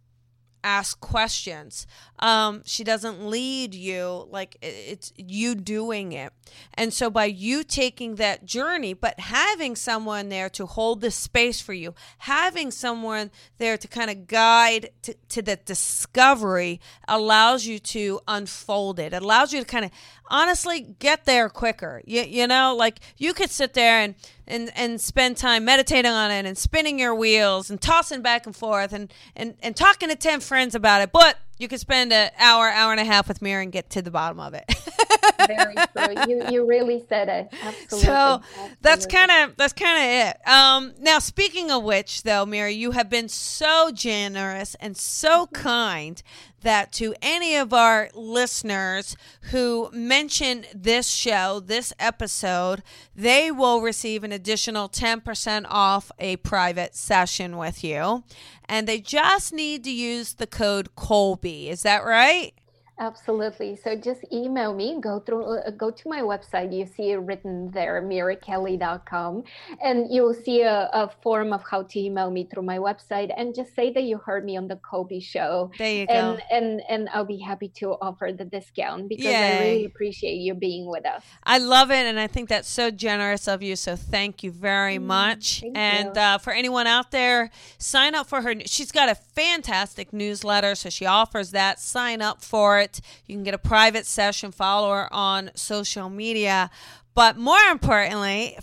ask 0.64 1.00
questions. 1.00 1.86
Um, 2.18 2.62
she 2.64 2.84
doesn't 2.84 3.26
lead 3.26 3.74
you 3.74 4.28
like 4.30 4.56
it's 4.62 5.12
you 5.16 5.54
doing 5.54 6.12
it. 6.12 6.32
And 6.74 6.92
so 6.92 7.10
by 7.10 7.24
you 7.24 7.64
taking 7.64 8.16
that 8.16 8.44
journey, 8.44 8.94
but 8.94 9.18
having 9.18 9.74
someone 9.74 10.28
there 10.28 10.48
to 10.50 10.66
hold 10.66 11.00
the 11.00 11.10
space 11.10 11.60
for 11.60 11.72
you, 11.72 11.94
having 12.18 12.70
someone 12.70 13.30
there 13.58 13.76
to 13.76 13.88
kind 13.88 14.10
of 14.10 14.26
guide 14.26 14.90
to, 15.02 15.14
to 15.30 15.42
the 15.42 15.56
discovery 15.56 16.80
allows 17.08 17.66
you 17.66 17.78
to 17.78 18.20
unfold 18.28 18.98
it. 18.98 19.12
It 19.12 19.22
allows 19.22 19.52
you 19.52 19.60
to 19.60 19.66
kind 19.66 19.84
of 19.84 19.90
honestly 20.28 20.80
get 20.98 21.24
there 21.24 21.48
quicker. 21.48 22.02
You, 22.06 22.22
you 22.22 22.46
know, 22.46 22.74
like 22.76 23.00
you 23.16 23.34
could 23.34 23.50
sit 23.50 23.74
there 23.74 23.98
and 23.98 24.14
and 24.46 24.70
and 24.74 25.00
spend 25.00 25.36
time 25.36 25.64
meditating 25.64 26.10
on 26.10 26.30
it 26.30 26.46
and 26.46 26.56
spinning 26.56 26.98
your 26.98 27.14
wheels 27.14 27.70
and 27.70 27.80
tossing 27.80 28.22
back 28.22 28.46
and 28.46 28.56
forth 28.56 28.92
and 28.92 29.12
and 29.36 29.54
and 29.62 29.76
talking 29.76 30.08
to 30.08 30.16
10 30.16 30.40
friends 30.40 30.74
about 30.74 31.02
it. 31.02 31.12
But 31.12 31.38
you 31.58 31.68
could 31.68 31.80
spend 31.80 32.12
an 32.12 32.30
hour 32.38 32.68
hour 32.68 32.92
and 32.92 33.00
a 33.00 33.04
half 33.04 33.28
with 33.28 33.40
me 33.40 33.52
and 33.52 33.70
get 33.70 33.90
to 33.90 34.02
the 34.02 34.10
bottom 34.10 34.40
of 34.40 34.54
it 34.54 34.64
very 35.46 35.74
true 35.74 36.14
you 36.28 36.42
you 36.50 36.66
really 36.66 37.04
said 37.08 37.28
it 37.28 37.48
absolutely 37.62 38.06
so 38.06 38.12
absolutely. 38.12 38.76
that's 38.80 39.06
kind 39.06 39.30
of 39.30 39.56
that's 39.56 39.72
kind 39.72 39.98
of 39.98 40.28
it 40.28 40.48
um 40.48 40.92
now 41.00 41.18
speaking 41.18 41.70
of 41.70 41.82
which 41.82 42.22
though 42.22 42.44
Mira 42.46 42.70
you 42.70 42.92
have 42.92 43.08
been 43.08 43.28
so 43.28 43.90
generous 43.92 44.74
and 44.76 44.96
so 44.96 45.46
mm-hmm. 45.46 45.54
kind 45.54 46.22
that 46.62 46.92
to 46.92 47.14
any 47.20 47.56
of 47.56 47.72
our 47.72 48.08
listeners 48.14 49.16
who 49.50 49.90
mention 49.92 50.64
this 50.74 51.08
show, 51.08 51.60
this 51.60 51.92
episode, 51.98 52.82
they 53.14 53.50
will 53.50 53.80
receive 53.80 54.24
an 54.24 54.32
additional 54.32 54.88
10% 54.88 55.66
off 55.68 56.10
a 56.18 56.36
private 56.36 56.94
session 56.94 57.56
with 57.56 57.84
you. 57.84 58.24
And 58.64 58.86
they 58.86 59.00
just 59.00 59.52
need 59.52 59.84
to 59.84 59.90
use 59.90 60.34
the 60.34 60.46
code 60.46 60.94
Colby. 60.94 61.68
Is 61.68 61.82
that 61.82 62.04
right? 62.04 62.54
Absolutely. 63.02 63.74
So 63.74 63.96
just 63.96 64.20
email 64.32 64.72
me, 64.72 65.00
go 65.00 65.18
through, 65.18 65.58
uh, 65.58 65.70
go 65.72 65.90
to 65.90 66.08
my 66.08 66.20
website. 66.20 66.72
You 66.72 66.86
see 66.86 67.10
it 67.10 67.16
written 67.16 67.68
there, 67.72 68.00
mirakelley.com, 68.00 69.42
and 69.82 70.06
you'll 70.08 70.34
see 70.34 70.62
a, 70.62 70.88
a, 70.92 71.10
form 71.20 71.52
of 71.52 71.64
how 71.68 71.82
to 71.82 71.98
email 71.98 72.30
me 72.30 72.46
through 72.48 72.62
my 72.62 72.78
website 72.78 73.34
and 73.36 73.56
just 73.56 73.74
say 73.74 73.92
that 73.92 74.04
you 74.04 74.18
heard 74.18 74.44
me 74.44 74.56
on 74.56 74.68
the 74.68 74.76
Colby 74.76 75.18
show. 75.18 75.72
There 75.78 75.92
you 75.92 76.06
and, 76.08 76.38
go. 76.38 76.42
And, 76.52 76.80
and 76.88 77.08
I'll 77.08 77.24
be 77.24 77.40
happy 77.40 77.68
to 77.80 77.96
offer 78.00 78.30
the 78.32 78.44
discount 78.44 79.08
because 79.08 79.24
Yay. 79.24 79.34
I 79.34 79.60
really 79.62 79.84
appreciate 79.86 80.36
you 80.36 80.54
being 80.54 80.86
with 80.86 81.04
us. 81.04 81.24
I 81.42 81.58
love 81.58 81.90
it. 81.90 82.06
And 82.06 82.20
I 82.20 82.28
think 82.28 82.48
that's 82.48 82.68
so 82.68 82.92
generous 82.92 83.48
of 83.48 83.64
you. 83.64 83.74
So 83.74 83.96
thank 83.96 84.44
you 84.44 84.52
very 84.52 84.98
mm, 84.98 85.06
much. 85.06 85.64
and 85.74 86.16
uh, 86.16 86.38
for 86.38 86.52
anyone 86.52 86.86
out 86.86 87.10
there, 87.10 87.50
sign 87.78 88.14
up 88.14 88.28
for 88.28 88.42
her. 88.42 88.54
She's 88.66 88.92
got 88.92 89.08
a 89.08 89.16
fantastic 89.16 90.12
newsletter. 90.12 90.76
So 90.76 90.88
she 90.88 91.04
offers 91.04 91.50
that. 91.50 91.80
Sign 91.80 92.22
up 92.22 92.44
for 92.44 92.78
it 92.78 92.91
it. 92.98 93.04
You 93.26 93.34
can 93.34 93.44
get 93.44 93.54
a 93.54 93.58
private 93.58 94.06
session, 94.06 94.52
follow 94.52 94.92
her 94.92 95.12
on 95.12 95.50
social 95.54 96.08
media. 96.08 96.70
But 97.14 97.36
more 97.36 97.60
importantly, 97.70 98.58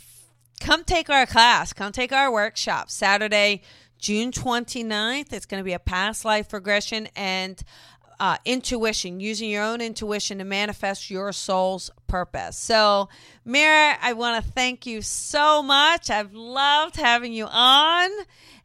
come 0.60 0.84
take 0.84 1.10
our 1.10 1.26
class, 1.26 1.74
come 1.74 1.92
take 1.92 2.12
our 2.12 2.32
workshop 2.32 2.90
Saturday, 2.90 3.62
June 4.00 4.32
29th. 4.32 5.34
It's 5.34 5.46
going 5.46 5.60
to 5.60 5.66
be 5.66 5.74
a 5.74 5.80
past 5.80 6.26
life 6.26 6.54
regression 6.54 7.08
and 7.16 7.62
uh, 8.20 8.38
intuition, 8.44 9.22
using 9.22 9.50
your 9.50 9.64
own 9.64 9.80
intuition 9.80 10.40
to 10.40 10.44
manifest 10.44 11.10
your 11.10 11.32
soul's 11.32 11.90
purpose. 12.08 12.58
So, 12.58 13.08
Mira, 13.46 13.98
I 14.02 14.12
want 14.14 14.44
to 14.44 14.52
thank 14.52 14.86
you 14.86 15.02
so 15.02 15.64
much. 15.64 16.10
I've 16.10 16.34
loved 16.34 16.98
having 16.98 17.32
you 17.32 17.48
on. 17.50 18.10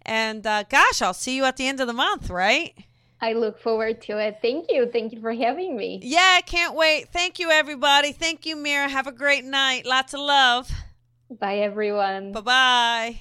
And 0.03 0.45
uh, 0.47 0.65
gosh, 0.65 1.01
I'll 1.03 1.15
see 1.15 1.37
you 1.37 1.45
at 1.45 1.57
the 1.57 1.69
end 1.69 1.81
of 1.81 1.87
the 1.87 1.93
month, 1.93 2.31
right? 2.31 2.75
I 3.25 3.33
look 3.33 3.59
forward 3.59 4.03
to 4.03 4.19
it. 4.19 4.41
Thank 4.43 4.67
you. 4.69 4.91
Thank 4.93 5.15
you 5.15 5.21
for 5.23 5.33
having 5.33 5.79
me. 5.79 5.99
Yeah, 6.03 6.35
I 6.37 6.43
can't 6.43 6.75
wait. 6.75 7.09
Thank 7.09 7.39
you, 7.39 7.51
everybody. 7.51 8.13
Thank 8.13 8.45
you, 8.45 8.55
Mira. 8.55 8.87
Have 8.87 9.07
a 9.07 9.13
great 9.13 9.45
night. 9.45 9.87
Lots 9.87 10.13
of 10.13 10.21
love. 10.21 10.71
Bye, 11.31 11.61
everyone. 11.61 12.33
Bye 12.33 12.41
bye. 12.43 13.21